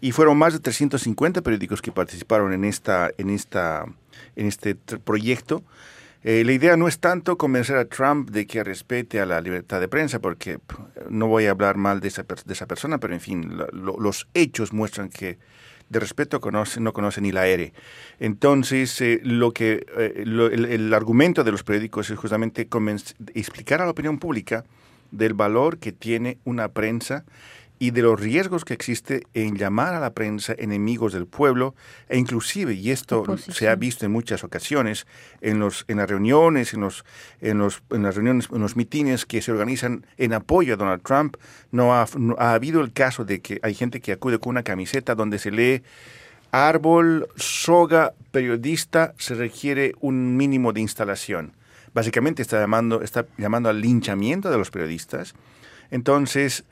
y 0.00 0.12
fueron 0.12 0.36
más 0.38 0.52
de 0.52 0.60
350 0.60 1.42
periódicos 1.42 1.80
que 1.82 1.92
participaron 1.92 2.52
en, 2.52 2.64
esta, 2.64 3.10
en, 3.18 3.30
esta, 3.30 3.84
en 4.36 4.46
este 4.46 4.74
proyecto. 4.74 5.62
Eh, 6.26 6.42
la 6.42 6.52
idea 6.52 6.76
no 6.78 6.88
es 6.88 7.00
tanto 7.00 7.36
convencer 7.36 7.76
a 7.76 7.84
Trump 7.84 8.30
de 8.30 8.46
que 8.46 8.64
respete 8.64 9.20
a 9.20 9.26
la 9.26 9.42
libertad 9.42 9.78
de 9.78 9.88
prensa, 9.88 10.20
porque 10.20 10.58
p- 10.58 10.74
no 11.10 11.26
voy 11.28 11.44
a 11.46 11.50
hablar 11.50 11.76
mal 11.76 12.00
de 12.00 12.08
esa, 12.08 12.22
de 12.22 12.52
esa 12.52 12.66
persona, 12.66 12.96
pero 12.98 13.12
en 13.12 13.20
fin, 13.20 13.58
lo- 13.72 13.98
los 13.98 14.26
hechos 14.32 14.72
muestran 14.72 15.10
que 15.10 15.38
de 15.90 16.00
respeto 16.00 16.40
conoce, 16.40 16.80
no 16.80 16.94
conoce 16.94 17.20
ni 17.20 17.30
la 17.30 17.46
ERE. 17.46 17.74
Entonces, 18.18 18.98
eh, 19.02 19.20
lo 19.22 19.52
que, 19.52 19.84
eh, 19.98 20.22
lo- 20.24 20.46
el, 20.46 20.94
argumento 20.94 21.44
de 21.44 21.52
los 21.52 21.62
periódicos 21.62 22.08
es 22.08 22.18
justamente 22.18 22.66
explicar 23.34 23.82
a 23.82 23.84
la 23.84 23.90
opinión 23.90 24.18
pública 24.18 24.64
del 25.10 25.34
valor 25.34 25.78
que 25.78 25.92
tiene 25.92 26.38
una 26.44 26.68
prensa 26.68 27.24
y 27.78 27.90
de 27.90 28.02
los 28.02 28.18
riesgos 28.20 28.64
que 28.64 28.74
existe 28.74 29.26
en 29.34 29.56
llamar 29.56 29.94
a 29.94 30.00
la 30.00 30.14
prensa 30.14 30.54
enemigos 30.56 31.12
del 31.12 31.26
pueblo 31.26 31.74
e 32.08 32.18
inclusive, 32.18 32.74
y 32.74 32.90
esto 32.90 33.20
Oposición. 33.20 33.54
se 33.54 33.68
ha 33.68 33.74
visto 33.74 34.06
en 34.06 34.12
muchas 34.12 34.44
ocasiones, 34.44 35.06
en, 35.40 35.58
los, 35.58 35.84
en 35.88 35.98
las 35.98 36.08
reuniones, 36.08 36.72
en, 36.72 36.80
los, 36.80 37.04
en, 37.40 37.58
los, 37.58 37.82
en 37.90 38.02
las 38.02 38.14
reuniones, 38.14 38.48
en 38.52 38.60
los 38.60 38.76
mitines 38.76 39.26
que 39.26 39.42
se 39.42 39.52
organizan 39.52 40.06
en 40.18 40.32
apoyo 40.32 40.74
a 40.74 40.76
Donald 40.76 41.02
Trump, 41.02 41.36
no 41.72 41.94
ha, 41.94 42.06
no 42.16 42.36
ha 42.38 42.54
habido 42.54 42.80
el 42.80 42.92
caso 42.92 43.24
de 43.24 43.40
que 43.40 43.58
hay 43.62 43.74
gente 43.74 44.00
que 44.00 44.12
acude 44.12 44.38
con 44.38 44.50
una 44.50 44.62
camiseta 44.62 45.14
donde 45.14 45.38
se 45.38 45.50
lee 45.50 45.82
árbol, 46.54 47.28
soga, 47.34 48.14
periodista, 48.30 49.14
se 49.18 49.34
requiere 49.34 49.94
un 50.00 50.36
mínimo 50.36 50.72
de 50.72 50.80
instalación. 50.80 51.52
Básicamente 51.92 52.42
está 52.42 52.60
llamando, 52.60 53.02
está 53.02 53.26
llamando 53.38 53.68
al 53.68 53.80
linchamiento 53.80 54.50
de 54.50 54.58
los 54.58 54.70
periodistas. 54.70 55.34
Entonces, 55.90 56.64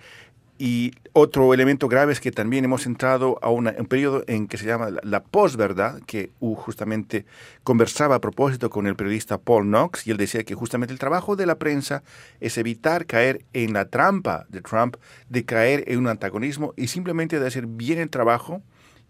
y 0.58 0.92
otro 1.12 1.52
elemento 1.54 1.88
grave 1.88 2.12
es 2.12 2.20
que 2.20 2.30
también 2.30 2.64
hemos 2.64 2.86
entrado 2.86 3.38
a 3.42 3.50
una- 3.50 3.74
un 3.78 3.86
periodo 3.86 4.22
en 4.28 4.46
que 4.46 4.56
se 4.58 4.66
llama 4.66 4.90
la, 4.90 5.00
la 5.02 5.22
posverdad, 5.22 6.00
que 6.06 6.30
uh, 6.40 6.54
justamente 6.54 7.24
conversaba 7.64 8.14
a 8.16 8.20
propósito 8.20 8.70
con 8.70 8.86
el 8.86 8.94
periodista 8.94 9.38
Paul 9.38 9.64
Knox, 9.64 10.06
y 10.06 10.10
él 10.12 10.16
decía 10.18 10.44
que 10.44 10.54
justamente 10.54 10.92
el 10.92 10.98
trabajo 11.00 11.34
de 11.36 11.46
la 11.46 11.56
prensa 11.58 12.02
es 12.40 12.58
evitar 12.58 13.06
caer 13.06 13.44
en 13.52 13.72
la 13.72 13.86
trampa 13.86 14.46
de 14.50 14.60
Trump, 14.60 14.96
de 15.28 15.44
caer 15.44 15.84
en 15.88 15.98
un 15.98 16.06
antagonismo 16.08 16.74
y 16.76 16.86
simplemente 16.88 17.40
de 17.40 17.46
hacer 17.46 17.66
bien 17.66 17.98
el 17.98 18.10
trabajo 18.10 18.62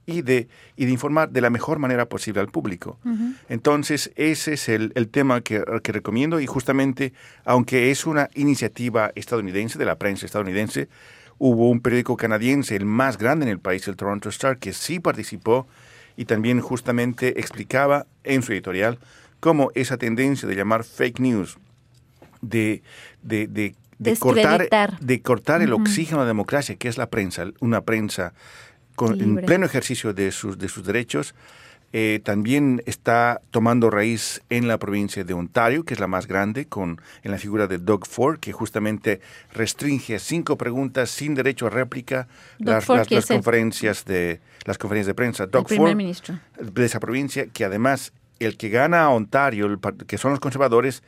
y 0.05 0.23
de, 0.23 0.49
y 0.77 0.87
de 0.87 0.91
informar 0.91 1.31
de 1.31 1.41
la 1.41 1.51
mejor 1.51 1.79
manera 1.79 2.09
posible 2.09 2.41
al 2.41 2.49
público. 2.49 2.99
Entonces, 3.49 4.11
ese 4.17 4.55
es 4.55 4.69
el, 4.69 4.91
el 4.97 5.09
tema 5.09 5.43
que, 5.43 5.63
que 5.85 5.93
recomiendo 5.93 6.41
y 6.41 6.47
justamente, 6.47 7.13
aunque 7.45 7.93
es 7.93 8.07
una 8.07 8.29
iniciativa 8.35 9.13
estadounidense, 9.15 9.79
de 9.79 9.85
la 9.85 9.99
prensa 9.99 10.27
estadounidense, 10.27 10.89
hubo 11.45 11.69
un 11.71 11.81
periódico 11.81 12.17
canadiense, 12.17 12.77
el 12.77 12.85
más 12.85 13.19
grande 13.19 13.45
en 13.45 13.51
el 13.51 13.59
país, 13.59 13.89
el 13.89 13.97
Toronto 13.97 14.29
Star, 14.29 14.59
que 14.59 14.73
sí 14.73 15.01
participó 15.01 15.67
y 16.17 16.27
también 16.27 16.61
justamente 16.61 17.41
explicaba 17.41 18.07
en 18.23 18.43
su 18.43 18.53
editorial 18.53 19.01
cómo 19.41 19.73
esa 19.75 19.97
tendencia 19.97 20.49
de 20.49 20.55
llamar 20.55 20.85
fake 20.85 21.19
news, 21.19 21.59
de, 22.43 22.85
de, 23.25 23.49
de, 23.49 23.75
de 23.99 24.17
cortar, 24.19 25.01
de 25.01 25.21
cortar 25.21 25.63
el 25.63 25.73
oxígeno 25.73 26.21
a 26.21 26.23
la 26.23 26.29
democracia, 26.29 26.77
que 26.77 26.87
es 26.87 26.97
la 26.97 27.11
prensa, 27.11 27.47
una 27.59 27.81
prensa 27.81 28.35
con, 28.95 29.21
en 29.21 29.35
pleno 29.39 29.67
ejercicio 29.67 30.15
de 30.15 30.31
sus, 30.31 30.59
de 30.59 30.69
sus 30.69 30.85
derechos, 30.87 31.35
eh, 31.93 32.21
también 32.25 32.83
está 32.87 33.41
tomando 33.51 33.91
raíz 33.91 34.41
en 34.49 34.67
la 34.69 34.79
provincia 34.79 35.25
de 35.25 35.35
Ontario, 35.35 35.85
que 35.85 35.95
es 35.95 36.01
la 36.01 36.07
más 36.07 36.27
grande, 36.27 36.67
con, 36.67 37.01
en 37.23 37.31
la 37.31 37.39
figura 37.39 37.67
de 37.67 37.79
Doug 37.79 38.07
Ford, 38.07 38.39
que 38.39 38.53
justamente 38.53 39.21
restringe 39.53 40.15
a 40.15 40.19
cinco 40.19 40.57
preguntas 40.57 41.11
sin 41.11 41.35
derecho 41.35 41.67
a 41.67 41.71
réplica 41.71 42.29
Doug 42.59 42.75
las, 42.75 42.85
Ford, 42.85 42.99
las- 43.11 43.13
el- 43.13 43.37
conferencias 43.37 44.05
de 44.05 44.41
las 44.65 44.79
conferencias 44.79 45.09
de 45.09 45.15
prensa. 45.15 45.47
Doug 45.47 45.69
Ford, 45.69 45.95
ministro. 45.95 46.39
de 46.61 46.85
esa 46.85 46.99
provincia, 47.01 47.47
que 47.47 47.65
además 47.65 48.13
el 48.39 48.57
que 48.57 48.71
gana 48.71 49.03
a 49.03 49.11
Ontario, 49.11 49.67
el 49.67 49.79
que 50.07 50.19
son 50.19 50.31
los 50.31 50.41
conservadores, 50.41 51.03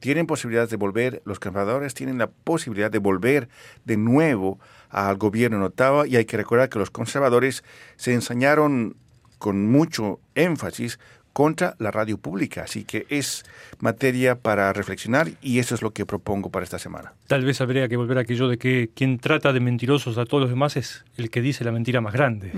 tienen 0.00 0.26
posibilidades 0.26 0.70
de 0.70 0.76
volver, 0.76 1.20
los 1.26 1.38
conservadores 1.38 1.92
tienen 1.92 2.16
la 2.16 2.28
posibilidad 2.28 2.90
de 2.90 2.98
volver 2.98 3.48
de 3.84 3.98
nuevo 3.98 4.58
al 4.88 5.18
gobierno 5.18 5.58
en 5.58 5.62
Ottawa 5.64 6.06
y 6.08 6.16
hay 6.16 6.24
que 6.24 6.38
recordar 6.38 6.70
que 6.70 6.78
los 6.78 6.90
conservadores 6.90 7.62
se 7.96 8.14
ensañaron 8.14 8.96
con 9.40 9.66
mucho 9.72 10.20
énfasis 10.36 11.00
contra 11.32 11.76
la 11.78 11.90
radio 11.90 12.18
pública, 12.18 12.64
así 12.64 12.84
que 12.84 13.06
es 13.08 13.44
materia 13.78 14.34
para 14.34 14.72
reflexionar 14.72 15.28
y 15.40 15.60
eso 15.60 15.74
es 15.74 15.82
lo 15.82 15.92
que 15.92 16.04
propongo 16.04 16.50
para 16.50 16.64
esta 16.64 16.78
semana. 16.78 17.14
Tal 17.28 17.44
vez 17.44 17.60
habría 17.60 17.88
que 17.88 17.96
volver 17.96 18.18
a 18.18 18.22
aquello 18.22 18.48
de 18.48 18.58
que 18.58 18.90
quien 18.94 19.18
trata 19.18 19.52
de 19.52 19.60
mentirosos 19.60 20.18
a 20.18 20.24
todos 20.24 20.42
los 20.42 20.50
demás 20.50 20.76
es 20.76 21.04
el 21.16 21.30
que 21.30 21.40
dice 21.40 21.64
la 21.64 21.70
mentira 21.72 22.00
más 22.00 22.12
grande. 22.12 22.52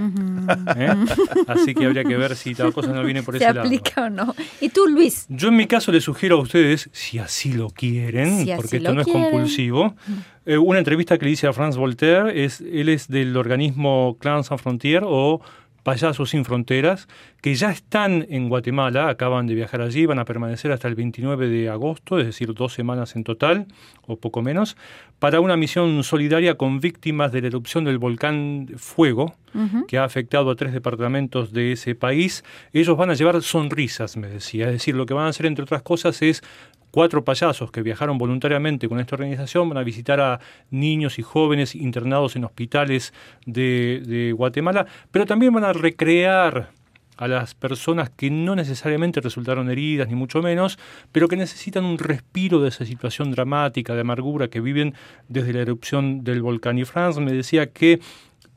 ¿Eh? 0.76 0.94
Así 1.48 1.74
que 1.74 1.84
habría 1.84 2.04
que 2.04 2.16
ver 2.16 2.34
si 2.34 2.54
la 2.54 2.72
cosa 2.72 2.92
no 2.92 3.04
viene 3.04 3.22
por 3.22 3.34
¿Se 3.38 3.44
ese 3.44 3.54
lado. 3.54 3.66
aplica 3.66 4.04
o 4.06 4.10
no? 4.10 4.34
¿Y 4.60 4.70
tú, 4.70 4.86
Luis? 4.88 5.26
Yo 5.28 5.48
en 5.48 5.56
mi 5.56 5.66
caso 5.66 5.92
les 5.92 6.04
sugiero 6.04 6.38
a 6.38 6.40
ustedes, 6.40 6.88
si 6.92 7.18
así 7.18 7.52
lo 7.52 7.68
quieren, 7.68 8.46
Si 8.46 8.52
porque 8.56 8.78
esto 8.78 8.94
no 8.94 9.02
es 9.02 9.06
compulsivo, 9.06 9.94
eh, 10.46 10.56
una 10.56 10.78
entrevista 10.78 11.18
que 11.18 11.26
le 11.26 11.32
hice 11.32 11.46
a 11.46 11.52
Franz 11.52 11.76
Voltaire, 11.76 12.44
es, 12.44 12.60
él 12.62 12.88
es 12.88 13.06
del 13.08 13.36
organismo 13.36 14.16
Clan 14.18 14.44
Sans 14.44 14.60
Frontier 14.60 15.02
o 15.04 15.40
Payasos 15.82 16.30
Sin 16.30 16.44
Fronteras, 16.44 17.08
que 17.40 17.54
ya 17.54 17.70
están 17.70 18.26
en 18.28 18.48
Guatemala, 18.48 19.08
acaban 19.08 19.46
de 19.46 19.54
viajar 19.54 19.80
allí, 19.80 20.06
van 20.06 20.18
a 20.18 20.24
permanecer 20.24 20.70
hasta 20.72 20.88
el 20.88 20.94
29 20.94 21.48
de 21.48 21.68
agosto, 21.68 22.18
es 22.18 22.26
decir, 22.26 22.54
dos 22.54 22.72
semanas 22.72 23.16
en 23.16 23.24
total, 23.24 23.66
o 24.06 24.16
poco 24.16 24.42
menos, 24.42 24.76
para 25.18 25.40
una 25.40 25.56
misión 25.56 26.02
solidaria 26.04 26.56
con 26.56 26.80
víctimas 26.80 27.32
de 27.32 27.42
la 27.42 27.46
erupción 27.48 27.84
del 27.84 27.98
volcán 27.98 28.68
Fuego, 28.76 29.34
que 29.86 29.98
ha 29.98 30.04
afectado 30.04 30.50
a 30.50 30.56
tres 30.56 30.72
departamentos 30.72 31.52
de 31.52 31.72
ese 31.72 31.94
país. 31.94 32.42
Ellos 32.72 32.96
van 32.96 33.10
a 33.10 33.14
llevar 33.14 33.42
sonrisas, 33.42 34.16
me 34.16 34.28
decía. 34.28 34.66
Es 34.66 34.72
decir, 34.72 34.94
lo 34.94 35.04
que 35.04 35.12
van 35.12 35.26
a 35.26 35.28
hacer, 35.28 35.44
entre 35.46 35.64
otras 35.64 35.82
cosas, 35.82 36.22
es 36.22 36.42
cuatro 36.92 37.24
payasos 37.24 37.72
que 37.72 37.82
viajaron 37.82 38.18
voluntariamente 38.18 38.88
con 38.88 39.00
esta 39.00 39.16
organización, 39.16 39.68
van 39.68 39.78
a 39.78 39.82
visitar 39.82 40.20
a 40.20 40.38
niños 40.70 41.18
y 41.18 41.22
jóvenes 41.22 41.74
internados 41.74 42.36
en 42.36 42.44
hospitales 42.44 43.12
de, 43.46 44.32
Guatemala, 44.36 44.86
pero 45.10 45.26
también 45.26 45.52
van 45.52 45.64
a 45.64 45.72
recrear 45.72 46.70
a 47.16 47.28
las 47.28 47.54
personas 47.54 48.10
que 48.10 48.30
no 48.30 48.54
necesariamente 48.54 49.20
resultaron 49.20 49.70
heridas, 49.70 50.08
ni 50.08 50.14
mucho 50.14 50.42
menos, 50.42 50.78
pero 51.12 51.28
que 51.28 51.36
necesitan 51.36 51.84
un 51.84 51.98
respiro 51.98 52.60
de 52.60 52.68
esa 52.68 52.84
situación 52.84 53.30
dramática, 53.30 53.94
de 53.94 54.00
amargura 54.00 54.48
que 54.48 54.60
viven 54.60 54.94
desde 55.28 55.52
la 55.52 55.60
erupción 55.60 56.24
del 56.24 56.42
volcán. 56.42 56.78
Y 56.78 56.84
Franz 56.84 57.18
me 57.18 57.32
decía 57.32 57.66
que 57.66 58.00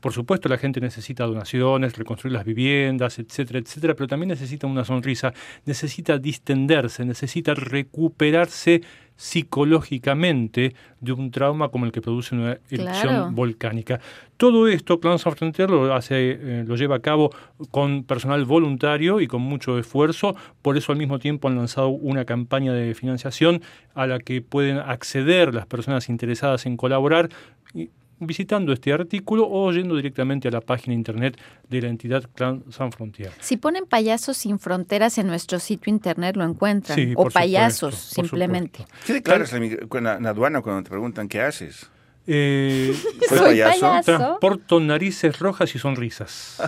por 0.00 0.12
supuesto, 0.12 0.48
la 0.48 0.58
gente 0.58 0.80
necesita 0.80 1.24
donaciones, 1.24 1.96
reconstruir 1.96 2.32
las 2.32 2.44
viviendas, 2.44 3.18
etcétera, 3.18 3.58
etcétera, 3.58 3.94
pero 3.94 4.06
también 4.06 4.28
necesita 4.28 4.66
una 4.66 4.84
sonrisa, 4.84 5.32
necesita 5.64 6.18
distenderse, 6.18 7.04
necesita 7.04 7.54
recuperarse 7.54 8.82
psicológicamente 9.18 10.74
de 11.00 11.12
un 11.12 11.30
trauma 11.30 11.70
como 11.70 11.86
el 11.86 11.92
que 11.92 12.02
produce 12.02 12.34
una 12.34 12.58
erupción 12.70 13.14
Claro. 13.14 13.30
volcánica. 13.32 14.00
Todo 14.36 14.68
esto, 14.68 15.00
Clan 15.00 15.18
Sans 15.18 15.36
Frontier 15.36 15.70
lo, 15.70 15.94
hace, 15.94 16.32
eh, 16.32 16.64
lo 16.66 16.76
lleva 16.76 16.96
a 16.96 17.00
cabo 17.00 17.30
con 17.70 18.04
personal 18.04 18.44
voluntario 18.44 19.20
y 19.22 19.26
con 19.26 19.40
mucho 19.40 19.78
esfuerzo, 19.78 20.36
por 20.60 20.76
eso 20.76 20.92
al 20.92 20.98
mismo 20.98 21.18
tiempo 21.18 21.48
han 21.48 21.56
lanzado 21.56 21.88
una 21.88 22.26
campaña 22.26 22.74
de 22.74 22.94
financiación 22.94 23.62
a 23.94 24.06
la 24.06 24.18
que 24.18 24.42
pueden 24.42 24.76
acceder 24.78 25.54
las 25.54 25.66
personas 25.66 26.08
interesadas 26.10 26.66
en 26.66 26.76
colaborar. 26.76 27.30
y- 27.74 27.90
visitando 28.18 28.72
este 28.72 28.92
artículo 28.92 29.46
o 29.48 29.70
yendo 29.72 29.96
directamente 29.96 30.48
a 30.48 30.50
la 30.50 30.60
página 30.60 30.94
internet 30.94 31.38
de 31.68 31.82
la 31.82 31.88
entidad 31.88 32.24
Clan 32.34 32.64
Sans 32.70 32.94
Frontier. 32.94 33.30
Si 33.40 33.56
ponen 33.56 33.86
payasos 33.86 34.36
sin 34.36 34.58
fronteras 34.58 35.18
en 35.18 35.26
nuestro 35.26 35.58
sitio 35.58 35.92
internet 35.92 36.36
lo 36.36 36.44
encuentran. 36.44 36.96
Sí, 36.96 37.12
o 37.16 37.24
por 37.24 37.32
payasos, 37.32 37.94
supuesto, 37.94 38.14
por 38.16 38.28
simplemente. 38.28 38.86
¿Qué 39.06 39.14
declaras 39.14 39.52
en 39.52 40.04
la 40.04 40.30
aduana 40.30 40.62
cuando 40.62 40.82
te 40.82 40.90
preguntan 40.90 41.28
qué 41.28 41.40
haces? 41.40 41.90
Eh, 42.26 42.92
¿Fue 43.28 43.38
Soy 43.38 43.46
payaso? 43.48 43.80
payaso. 43.80 44.02
transporto 44.16 44.80
narices 44.80 45.38
rojas 45.38 45.74
y 45.74 45.78
sonrisas. 45.78 46.60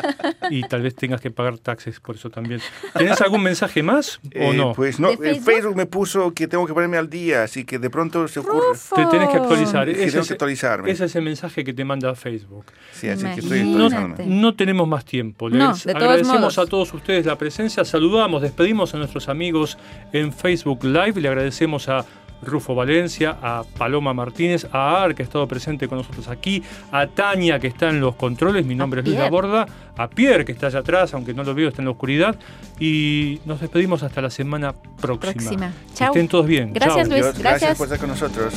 y 0.50 0.62
tal 0.62 0.82
vez 0.82 0.94
tengas 0.94 1.20
que 1.20 1.30
pagar 1.30 1.58
taxes 1.58 2.00
por 2.00 2.16
eso 2.16 2.30
también. 2.30 2.60
¿Tienes 2.96 3.20
algún 3.20 3.42
mensaje 3.42 3.82
más 3.82 4.18
o 4.24 4.28
Eh, 4.32 4.54
no? 4.56 4.72
Pues 4.72 4.98
no, 5.00 5.08
¿De 5.08 5.14
en 5.14 5.20
Facebook? 5.20 5.44
Facebook 5.44 5.76
me 5.76 5.86
puso 5.86 6.34
que 6.34 6.48
tengo 6.48 6.66
que 6.66 6.74
ponerme 6.74 6.96
al 6.96 7.08
día, 7.08 7.44
así 7.44 7.64
que 7.64 7.78
de 7.78 7.90
pronto 7.90 8.26
se 8.28 8.40
ocurre. 8.40 8.68
Rufo. 8.70 8.96
Te 8.96 9.06
tenés 9.06 9.28
que 9.28 9.36
actualizar. 9.36 9.86
Sí, 9.86 9.92
Ese 9.92 10.06
tengo 10.10 10.22
es, 10.22 10.26
que 10.28 10.34
actualizarme. 10.34 10.90
ese 10.90 11.04
es 11.04 11.16
el 11.16 11.22
mensaje 11.22 11.64
que 11.64 11.72
te 11.72 11.84
manda 11.84 12.14
Facebook. 12.14 12.66
Sí, 12.92 13.08
así 13.08 13.24
que 13.24 13.40
estoy 13.40 13.60
actualizándome. 13.60 14.26
No 14.26 14.54
tenemos 14.54 14.88
más 14.88 15.04
tiempo. 15.04 15.48
Les 15.48 15.58
No, 15.58 15.70
agradecemos 15.94 16.40
modos. 16.40 16.58
a 16.58 16.66
todos 16.66 16.92
ustedes 16.94 17.26
la 17.26 17.36
presencia. 17.38 17.84
Saludamos, 17.84 18.42
despedimos 18.42 18.94
a 18.94 18.98
nuestros 18.98 19.28
amigos 19.28 19.78
en 20.12 20.32
Facebook 20.32 20.84
Live. 20.84 21.20
Le 21.20 21.28
agradecemos 21.28 21.88
a 21.88 22.04
Rufo 22.44 22.74
Valencia, 22.74 23.36
a 23.42 23.64
Paloma 23.78 24.14
Martínez, 24.14 24.66
a 24.72 25.02
Ar, 25.02 25.14
que 25.14 25.22
ha 25.22 25.24
estado 25.24 25.46
presente 25.48 25.88
con 25.88 25.98
nosotros 25.98 26.28
aquí, 26.28 26.62
a 26.92 27.06
Tania, 27.06 27.58
que 27.58 27.66
está 27.66 27.90
en 27.90 28.00
los 28.00 28.14
controles, 28.16 28.64
mi 28.66 28.74
nombre 28.74 29.00
es 29.00 29.06
Luis 29.06 29.30
Borda, 29.30 29.66
a 29.96 30.08
Pierre, 30.08 30.44
que 30.44 30.52
está 30.52 30.66
allá 30.68 30.80
atrás, 30.80 31.14
aunque 31.14 31.34
no 31.34 31.44
lo 31.44 31.54
veo, 31.54 31.68
está 31.68 31.82
en 31.82 31.86
la 31.86 31.92
oscuridad, 31.92 32.36
y 32.78 33.40
nos 33.44 33.60
despedimos 33.60 34.02
hasta 34.02 34.20
la 34.20 34.30
semana 34.30 34.72
próxima. 35.00 35.32
próxima. 35.32 35.72
Chau. 35.94 36.08
Estén 36.08 36.28
todos 36.28 36.46
bien. 36.46 36.72
Gracias, 36.72 37.08
Luis. 37.08 37.22
Gracias. 37.22 37.42
Gracias 37.42 37.78
por 37.78 37.86
estar 37.86 37.98
con 37.98 38.08
nosotros. 38.08 38.54